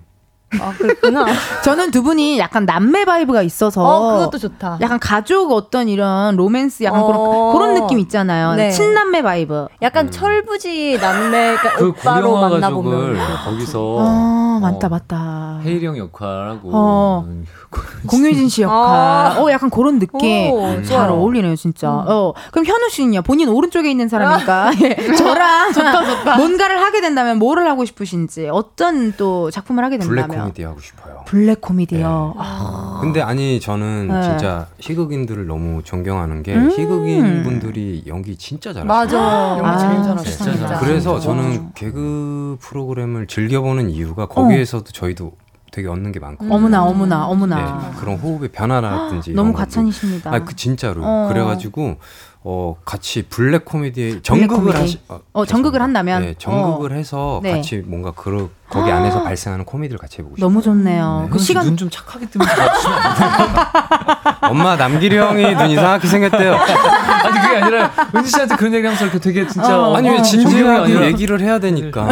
[0.60, 1.26] 아, 그렇구나.
[1.62, 4.78] 저는 두 분이 약간 남매 vibe가 있어서 어, 그것도 좋다.
[4.80, 7.06] 약간 가족 어떤 이런 로맨스 약간 어.
[7.06, 8.54] 그런 그런 느낌 있잖아요.
[8.54, 8.70] 네.
[8.70, 9.68] 친남매 vibe.
[9.82, 13.18] 약간 철부지 남매가 그 오빠로 만나보면.
[13.44, 15.60] 거기서 아 맞다 맞다.
[15.64, 17.28] 헤일이 형 역할하고 어.
[17.70, 18.76] 음, 공효진 씨 역할.
[18.78, 19.34] 아.
[19.38, 20.50] 어 약간 그런 느낌.
[20.52, 21.08] 오, 잘.
[21.10, 21.90] 어울리네요 진짜.
[21.90, 23.22] 어 그럼 현욱 씨는요?
[23.22, 25.72] 본인 오른쪽에 있는 사람이니까 예, 저랑
[26.38, 31.22] 뭔가를 하게 된다면 뭐를 하고 싶으신지 어떤 또 작품을 하게 블랙 된다면 코미디 하고 싶어요.
[31.26, 32.34] 블랙 코미디요.
[32.38, 32.98] 아.
[33.02, 34.22] 근데 아니 저는 네.
[34.22, 36.70] 진짜 희극인들을 너무 존경하는 게 음.
[36.70, 39.58] 희극인 분들이 연기 진짜 잘하시요 맞아.
[39.58, 40.44] 연기 제일 잘하시죠.
[40.44, 40.78] 진짜.
[40.78, 45.32] 그래서 저는 개그 프로그램을 즐겨보는 이유가 거기에서도 저희도
[45.70, 46.46] 되게 얻는 게 많고.
[46.46, 47.90] 어머나 어머나 어머나.
[47.92, 49.64] 네, 그런 호흡의 변화라든지 너무 이런 것도.
[49.64, 50.34] 과찬이십니다.
[50.34, 51.02] 아, 그 진짜로.
[51.04, 51.28] 어.
[51.28, 51.96] 그래가지고
[52.42, 54.76] 어 같이 블랙 코미디에 코미디.
[54.76, 54.98] 하시.
[55.32, 56.22] 어, 전극을 한다면?
[56.22, 56.94] 네, 전극을 어.
[56.94, 57.52] 해서 네.
[57.52, 60.48] 같이 뭔가 그 거기 안에서 발생하는 코미디를 같이 해보고 싶어요.
[60.48, 61.28] 너무 좋네요.
[61.32, 62.46] 그 시간 눈 좀 착하게 뜨면?
[64.42, 66.54] 엄마 남길이 형이 눈 이상하게 생겼대요.
[66.54, 70.22] 아니 그게 아니라 은지 씨한테 그런 얘기 하면서 이렇게 되게 진짜 어, 아니 왜 어,
[70.22, 72.08] 진지하게 아니라 얘기를 해야 되니까.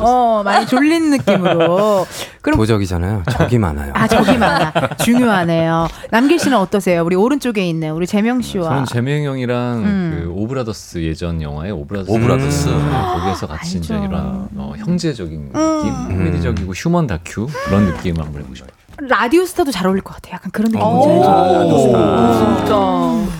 [0.00, 2.06] 어 많이 졸린 느낌으로.
[2.42, 3.22] 그럼 도적이잖아요.
[3.30, 3.92] 적이 많아요.
[3.94, 5.88] 아 저기 많아 중요하네요.
[6.10, 7.02] 남길 씨는 어떠세요?
[7.04, 8.68] 우리 오른쪽에 있는 우리 재명 씨와.
[8.68, 10.22] 저는 재명 형이랑 음.
[10.24, 12.68] 그 오브라더스 예전 영화의 오브라더스, 오브라더스.
[12.68, 14.06] 음, 거기에서 같이 이제 알죠.
[14.06, 16.08] 이런 어, 형제적 인 음.
[16.08, 18.70] 느낌, 코미디적이고 휴먼 다큐 그런 느낌을 한번 해보고 싶어요.
[19.02, 20.34] 라디오 스타도 잘 어울릴 것 같아요.
[20.34, 21.22] 약간 그런 느낌 오?
[21.24, 22.74] 라디오 진짜.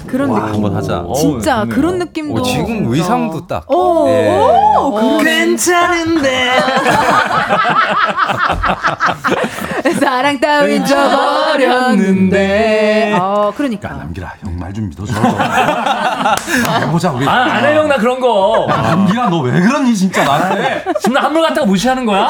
[0.06, 0.54] 그런 와, 느낌.
[0.54, 1.04] 한번 하자.
[1.14, 1.74] 진짜 좋네요.
[1.74, 2.40] 그런 느낌도.
[2.40, 3.70] 어, 지금 의상도 딱.
[3.70, 4.28] 오, 예.
[4.38, 6.50] 오, 그런 괜찮은데
[10.00, 10.84] 사랑 따윈
[11.90, 13.14] 저버렸는데.
[13.18, 13.88] 어, 야 그러니까.
[13.90, 15.12] 남기라 형 말 좀 믿어줘.
[16.80, 17.26] 해보자 우리.
[17.28, 18.66] 아, 안 해, 형, 나 그런 거.
[18.70, 20.84] 야, 남기라 너 왜 그러니 진짜 나한테.
[21.00, 22.28] 지금 나 한물 갖다가 무시하는 거야?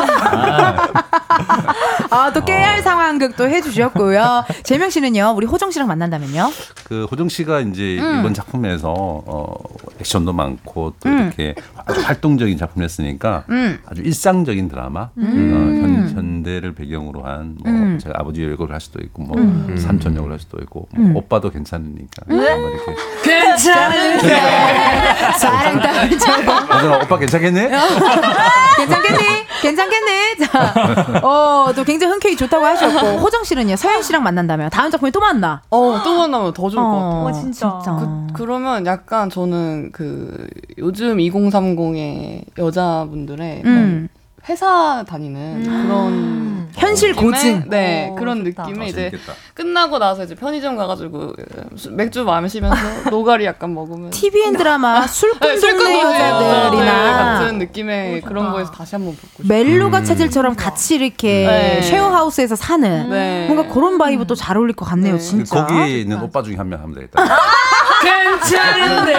[2.10, 4.44] 아, 또 깨알 상황극도 해주셨고요.
[4.62, 6.50] 재명 씨는요, 우리 호정 씨랑 만난다면요?
[6.84, 9.54] 그 호정 씨가 이제 이번 작품에서 어
[10.00, 11.18] 액션도 많고 또 음.
[11.26, 11.54] 이렇게
[11.86, 13.78] 아주 활동적인 작품을 했으니까 음.
[13.88, 17.98] 아주 일상적인 드라마 어, 현, 현대를 배경으로 한뭐 음.
[17.98, 19.76] 제가 아버지 역을 할 수도 있고 뭐 음.
[19.76, 21.16] 삼촌 역을 할 수도 있고 뭐 음.
[21.16, 24.28] 오빠도 괜찮으니까 이렇게 괜찮은데.
[25.38, 25.80] 사랑.
[25.80, 27.70] 호정아 오빠 괜찮겠네?
[28.76, 29.24] 괜찮겠니?
[29.62, 30.10] 괜찮겠니?
[30.46, 35.20] 자, 어, 또 굉장히 흔쾌히 좋다고 하셨고, 호정 씨는요, 서현 씨랑 만난다면 다음 작품에 또
[35.20, 35.62] 만나.
[35.70, 37.24] 어, 또 만나면 더 좋을 것 같아요.
[37.24, 37.80] 어, 진짜.
[37.84, 40.48] 그, 그러면 약간 저는 그
[40.78, 44.08] 요즘 2030의 여자분들의 음.
[44.48, 47.64] 회사 다니는 그런 현실 느낌의- 고증.
[47.68, 48.62] 네 어, 그런 좋다.
[48.66, 49.32] 느낌에 아, 이제 재밌겠다.
[49.54, 51.34] 끝나고 나서 이제 편의점 가가지고
[51.76, 52.76] 수- 맥주 마시면서
[53.10, 58.94] 노가리 약간 먹으면 TVN 드라마 술꾼 네, 술꾼 동네 여자들이나 같은 느낌의 그런 거에서 다시
[58.94, 59.46] 한번 보고 싶어요.
[59.48, 61.82] 멜로가 체질처럼 같이 이렇게 네.
[61.82, 63.46] 쉐어하우스에서 사는 네.
[63.48, 65.18] 뭔가 그런 vibe 또 잘 어울릴 것 같네요, 네.
[65.20, 65.66] 진짜.
[65.66, 67.22] 거기에 있는 오빠 중에 한 명 하면 되겠다.
[68.00, 69.14] 괜찮은데.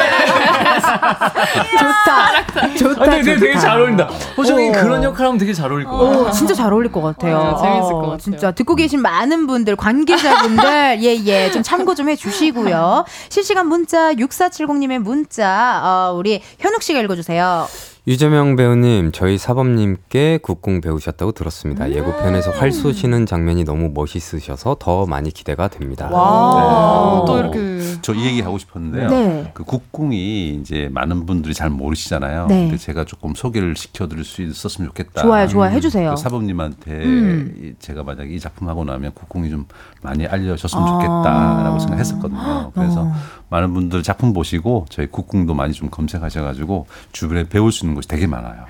[1.80, 2.76] 좋다.
[2.78, 3.04] 좋다.
[3.04, 3.58] 아니, 되게, 되게.
[3.60, 4.06] 잘 어울린다.
[4.38, 4.72] 호정이 어.
[4.74, 6.20] 그런 역할 하면 되게 잘 어울릴 것 같아.
[6.20, 7.38] 오, 진짜 잘 어울릴 것 같아요.
[7.38, 7.58] 맞아요.
[7.62, 8.18] 재밌을 것 같아요.
[8.18, 13.06] 진짜 듣고 계신 많은 분들, 관계자분들, 예, 예, 좀 참고 좀 해주시고요.
[13.30, 17.68] 실시간 문자, 6470님의 문자, 어, 우리 현욱 씨가 읽어주세요.
[18.08, 21.92] 유재명 배우님, 저희 사범님께 국궁 배우셨다고 들었습니다.
[21.92, 26.10] 예고편에서 활 쏘시는 장면이 너무 멋있으셔서 더 많이 기대가 됩니다.
[26.12, 27.26] 와, 네.
[27.28, 29.08] 또 이렇게 저 이 얘기 하고 싶었는데요.
[29.08, 29.52] 네.
[29.54, 32.48] 그 국궁이 이제 많은 분들이 잘 모르시잖아요.
[32.48, 32.62] 네.
[32.64, 35.22] 근데 제가 조금 소개를 시켜드릴 수 있었으면 좋겠다.
[35.22, 35.72] 좋아요, 좋아요.
[35.72, 36.10] 해주세요.
[36.10, 37.56] 그 사범님한테 음.
[37.62, 39.68] 이- 제가 만약에 이 작품 하고 나면 국궁이 좀
[40.02, 40.92] 많이 알려졌으면 아.
[40.92, 42.72] 좋겠다라고 생각했었거든요.
[42.74, 43.14] 그래서 어.
[43.50, 48.28] 많은 분들 작품 보시고 저희 국궁도 많이 좀 검색하셔가지고 주변에 배울 수 있는 곳이 되게
[48.28, 48.66] 많아요.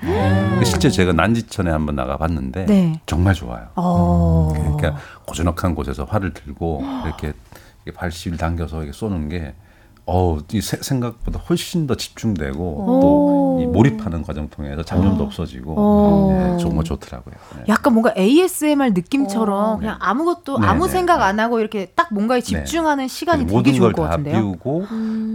[0.64, 3.00] 실제 제가 난지천에 한번 나가봤는데 네.
[3.06, 3.68] 정말 좋아요.
[3.76, 4.50] 어.
[4.52, 4.96] 그러니까
[5.26, 7.32] 고즈넉한 곳에서 활을 들고 이렇게
[7.94, 9.54] 발시를 당겨서 이렇게 쏘는 게
[10.04, 16.28] 어우 이 세- 생각보다 훨씬 더 집중되고 또 이 몰입하는 과정 통해서 잡념도 없어지고 어.
[16.56, 17.34] 네, 정말 좋더라고요.
[17.56, 17.64] 네.
[17.68, 21.24] 약간 뭔가 ASMR 느낌처럼 그냥 아무것도 네, 아무 네, 생각 네.
[21.24, 24.34] 안 하고 이렇게 딱 뭔가에 집중하는 시간이 되게 모든 좋을 걸것다 같은데요.
[24.36, 24.86] 비우고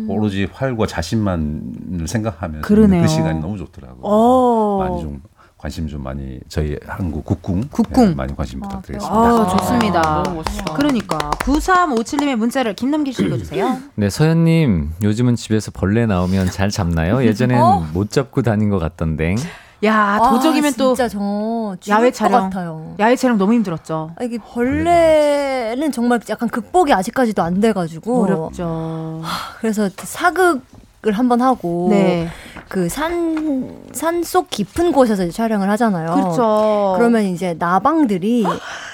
[0.09, 2.67] 오로지 활과 자신만을 생각하면서.
[2.67, 4.01] 그 시간이 너무 좋더라고요.
[4.01, 4.77] 어.
[4.79, 5.21] 많이 좀
[5.57, 8.09] 관심 좀 많이 저희 한국 국궁, 국궁.
[8.09, 9.17] 네, 많이 관심 부탁드리겠습니다.
[9.17, 10.23] 아, 좋습니다.
[10.23, 10.73] 너무 멋있다.
[10.75, 13.77] 그러니까 9357님의 문자를 김남길 씨 읽어주세요.
[13.95, 17.23] 네, 서현님, 요즘은 집에서 벌레 나오면 잘 잡나요?
[17.23, 17.87] 예전엔 어?
[17.91, 19.35] 못 잡고 다닌 것 같던데.
[19.83, 22.11] 야 도적이면 또 진짜 저 야외 야외 촬영.
[22.11, 22.95] 촬영 같아요.
[22.99, 24.11] 야외 촬영 너무 힘들었죠.
[24.15, 29.21] 아, 이게 벌레는 정말 약간 극복이 아직까지도 안 돼가지고 어렵죠.
[29.59, 30.61] 그래서 사극
[31.07, 32.27] 을 한번 하고 네.
[32.67, 36.13] 그 산, 산 속 깊은 곳에서 이제 촬영을 하잖아요.
[36.15, 36.95] 그렇죠.
[36.97, 38.45] 그러면 이제 나방들이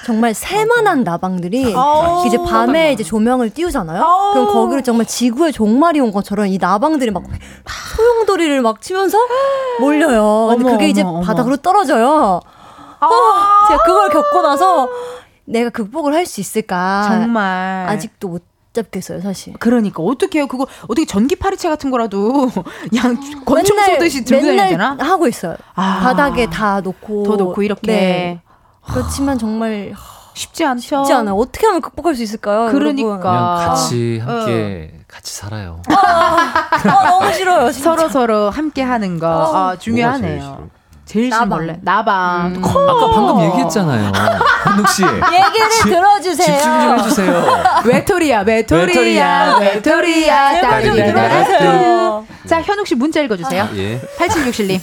[0.05, 2.27] 정말 새만한 나방들이 아우.
[2.27, 4.31] 이제 밤에 이제 조명을 띄우잖아요.
[4.33, 7.23] 그럼 거기를 정말 지구의 종말이 온 것처럼 이 나방들이 막
[7.95, 9.17] 소용돌이를 막 치면서
[9.79, 10.55] 몰려요.
[10.55, 11.03] 근데 그게 이제.
[11.03, 12.39] 바닥으로 떨어져요.
[13.01, 13.09] 어,
[13.67, 14.87] 제가 그걸 겪고 나서
[15.45, 17.05] 내가 극복을 할 수 있을까?
[17.07, 18.43] 정말 아직도 못
[18.73, 19.53] 잡겠어요, 사실.
[19.59, 20.47] 그러니까 어떻게 해요?
[20.47, 22.51] 그거 어떻게 전기 파리채 같은 거라도
[22.95, 24.89] 양 권총 쏘듯이 들고 다녀야 되나?
[24.95, 25.55] 맨날 하고 있어요.
[25.75, 25.99] 아.
[26.01, 27.23] 바닥에 다 놓고.
[27.23, 27.91] 더 놓고 이렇게.
[27.91, 28.41] 네.
[28.91, 29.93] 그렇지만 정말
[30.33, 30.81] 쉽지 않죠.
[30.81, 31.35] 쉽지 않아요.
[31.35, 32.71] 어떻게 하면 극복할 수 있을까요?
[32.71, 33.19] 그러니까.
[33.67, 35.81] 같이 함께 같이 살아요.
[35.89, 37.71] 아, 너무 싫어요.
[37.71, 37.95] 진짜.
[37.95, 40.69] 서로 서로 함께 하는 거 아, 뭐가 제일 중요하네요.
[41.05, 41.31] 제일.
[41.33, 42.61] 싫은 나방.
[42.61, 42.79] 코.
[42.79, 44.11] 아까 방금 얘기했잖아요.
[44.63, 45.03] 현욱 씨.
[45.03, 46.57] 얘기를 지- 들어주세요.
[46.57, 47.63] 집중 좀 해주세요.
[47.85, 50.53] 외톨이야, 외톨이야, 외톨이야, 외톨이야.
[50.53, 52.25] 제발 좀 들어주세요.
[52.47, 53.69] 자, 현욱 씨 문자 읽어주세요.
[53.75, 54.01] 예.
[54.17, 54.79] 8767님.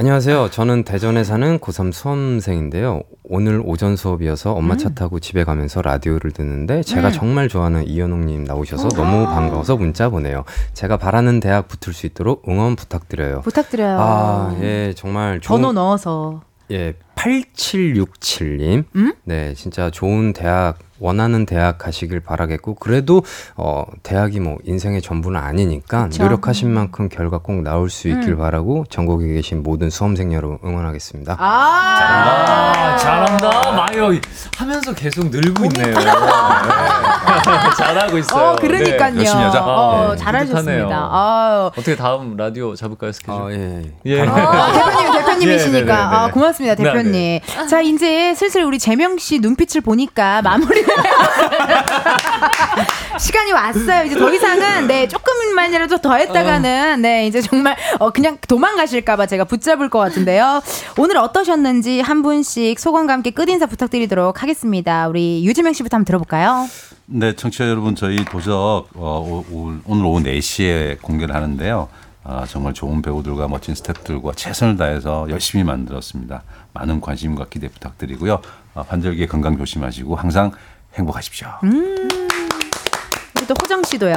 [0.00, 0.48] 안녕하세요.
[0.48, 3.02] 저는 대전에 사는 고3 수험생인데요.
[3.22, 7.12] 오늘 오전 수업이어서 엄마 차 타고 집에 가면서 라디오를 듣는데 제가 음.
[7.12, 10.44] 정말 좋아하는 이현웅님 나오셔서 너무 반가워서 문자 보내요.
[10.72, 13.42] 제가 바라는 대학 붙을 수 있도록 응원 부탁드려요.
[13.42, 13.98] 부탁드려요.
[14.00, 16.40] 아, 예, 정말 좋은, 번호 넣어서.
[16.70, 18.84] 예, 8767님.
[18.96, 19.12] 음?
[19.24, 23.22] 네, 진짜 좋은 대학, 원하는 대학 가시길 바라겠고, 그래도,
[23.56, 26.22] 어, 대학이 뭐 인생의 전부는 아니니까, 그쵸.
[26.22, 28.38] 노력하신 만큼 결과 꼭 나올 수 있길 음.
[28.38, 31.36] 바라고, 전국에 계신 모든 수험생 여러분 응원하겠습니다.
[31.38, 33.72] 아, 아, 잘한다.
[33.72, 34.12] 마요
[34.56, 35.94] 하면서 계속 늘고 있네요.
[35.94, 36.04] 네.
[37.76, 38.50] 잘하고 있어요.
[38.50, 39.12] 어, 그러니까요.
[39.12, 39.18] 네.
[39.18, 39.64] 열심히 하자.
[39.64, 40.96] 어, 네, 잘하셨습니다.
[40.96, 43.32] 아, 어떻게 다음 라디오 잡을까요, 스케줄?
[43.32, 43.82] 어, 예.
[44.06, 44.20] 예.
[44.22, 45.78] 아, 대표님, 대표님이시니까.
[45.78, 45.92] 예, 네네네네.
[45.92, 47.12] 아, 고맙습니다, 네, 대표님.
[47.12, 47.40] 네.
[47.68, 50.89] 자, 이제 슬슬 우리 재명 씨 눈빛을 보니까 마무리를.
[53.18, 54.04] 시간이 왔어요.
[54.06, 59.90] 이제 더 이상은, 네, 조금만이라도 더 했다가는, 네, 이제 정말, 어, 그냥 도망가실까봐 제가 붙잡을
[59.90, 60.62] 것 같은데요.
[60.98, 65.08] 오늘 어떠셨는지 한 분씩 소감과 함께 끝 인사 부탁드리도록 하겠습니다.
[65.08, 66.68] 우리 유지명 씨부터 한번 들어볼까요?
[67.06, 71.88] 네, 청취자 여러분, 저희 도적 어, 오, 오, 오늘 오후 4시에 공개를 하는데요.
[72.22, 76.42] 아, 정말 좋은 배우들과 멋진 스태프들과 최선을 다해서 열심히 만들었습니다.
[76.74, 78.40] 많은 관심과 기대 부탁드리고요.
[78.74, 80.52] 아, 환절기에 건강 조심하시고 항상
[80.94, 81.48] 행복하십시오.
[81.62, 84.14] 우리 또 호정 씨도요.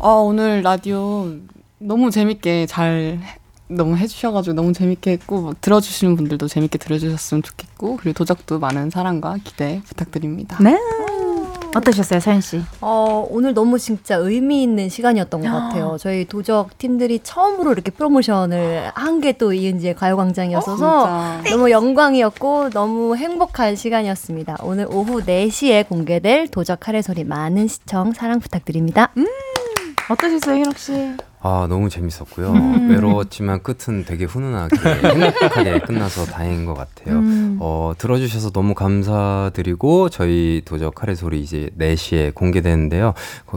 [0.00, 1.28] 아, 오늘 라디오
[1.78, 3.38] 너무 재밌게 잘 해-
[3.68, 9.36] 너무 해주셔가지고 너무 재밌게 했고 막 들어주시는 분들도 재밌게 들어주셨으면 좋겠고 그리고 도적도 많은 사랑과
[9.42, 10.58] 기대 부탁드립니다.
[10.60, 10.78] 네.
[11.74, 12.62] 어떠셨어요, 서현 씨?
[12.80, 15.96] 어, 오늘 너무 진짜 의미 있는 시간이었던 것 같아요.
[15.98, 21.50] 저희 도적 팀들이 처음으로 이렇게 프로모션을 한 게 또 이은지의 가요광장이었어서 진짜.
[21.56, 24.58] 너무 영광이었고 너무 행복한 시간이었습니다.
[24.62, 29.12] 오늘 오후 4시에 공개될 도적 카레 소리 많은 시청 사랑 부탁드립니다.
[30.10, 30.92] 어떠셨어요, 현욱 씨?
[31.46, 32.52] 아, 너무 재밌었고요.
[32.52, 32.88] 음.
[32.90, 37.18] 외로웠지만 끝은 되게 훈훈하게 행복하게 끝나서 다행인 것 같아요.
[37.18, 37.58] 음.
[37.60, 43.12] 어, 들어주셔서 너무 감사드리고 저희 도적 카레 소리 이제 4시에 공개되는데요.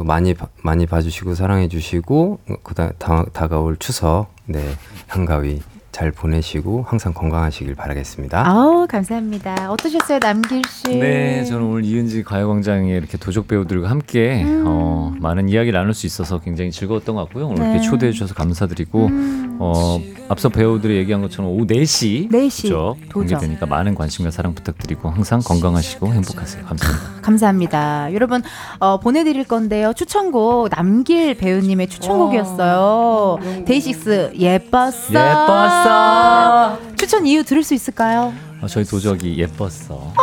[0.06, 4.64] 많이 봐- 많이 봐주시고 사랑해주시고 그다 다, 다가올 추석 네
[5.08, 5.62] 한가위
[5.98, 8.48] 잘 보내시고 항상 건강하시길 바라겠습니다.
[8.48, 9.72] 아우 감사합니다.
[9.72, 10.96] 어떠셨어요, 남길 씨?
[10.96, 16.40] 네, 저는 오늘 이은지 가요광장에 이렇게 도적 배우들과 함께 어, 많은 이야기 나눌 수 있어서
[16.40, 17.48] 굉장히 즐거웠던 것 같고요.
[17.48, 17.72] 오늘 네.
[17.72, 19.10] 이렇게 초대해 주셔서 감사드리고
[19.60, 20.00] 어,
[20.30, 23.14] 앞서 배우들이 얘기한 것처럼 오후 4시 4시 도적 도적.
[23.40, 26.64] 공개되니까 많은 관심과 사랑 부탁드리고 항상 건강하시고 행복하세요.
[26.64, 27.22] 감사합니다.
[27.26, 28.14] 감사합니다.
[28.14, 28.44] 여러분
[28.78, 29.94] 어, 보내드릴 건데요.
[29.94, 33.40] 추천곡 남길 배우님의 추천곡이었어요.
[33.66, 34.92] 데이식스 예뻤어.
[35.10, 35.87] 예뻤어.
[36.98, 38.34] 추천 이유 들을 수 있을까요?
[38.62, 40.14] 어, 저희 도적이 예뻤어.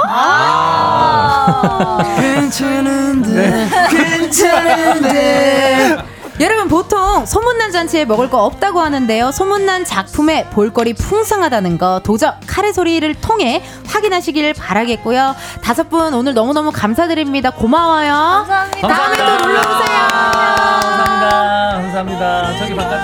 [2.20, 5.98] 괜찮은데, 괜찮은데.
[6.40, 9.30] 여러분 보통 소문난 잔치에 먹을 거 없다고 하는데요.
[9.30, 15.36] 소문난 작품에 볼거리 풍성하다는 거 도적 카레 소리를 통해 확인하시길 바라겠고요.
[15.62, 17.50] 다섯 분 오늘 너무너무 감사드립니다.
[17.50, 18.12] 고마워요.
[18.48, 18.88] 감사합니다.
[18.88, 20.08] 다음에 또 놀러 오세요.
[20.10, 21.70] 감사합니다.
[21.76, 22.58] 감사합니다.
[22.58, 23.03] 저기 바깥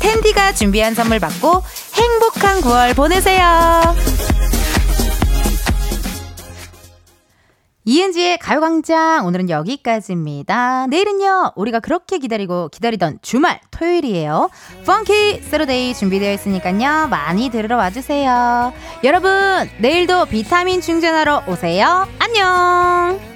[0.00, 1.62] 텐디가 준비한 선물 받고
[1.94, 3.94] 행복한 9월 보내세요.
[7.86, 10.86] 이은지의 가요광장 오늘은 여기까지입니다.
[10.86, 14.48] 내일은요 우리가 그렇게 기다리고 기다리던 주말 토요일이에요.
[14.86, 18.72] 펑키 세로데이 준비되어 있으니까요 많이 들으러 와주세요.
[19.04, 22.08] 여러분 내일도 비타민 충전하러 오세요.
[22.18, 23.33] 안녕.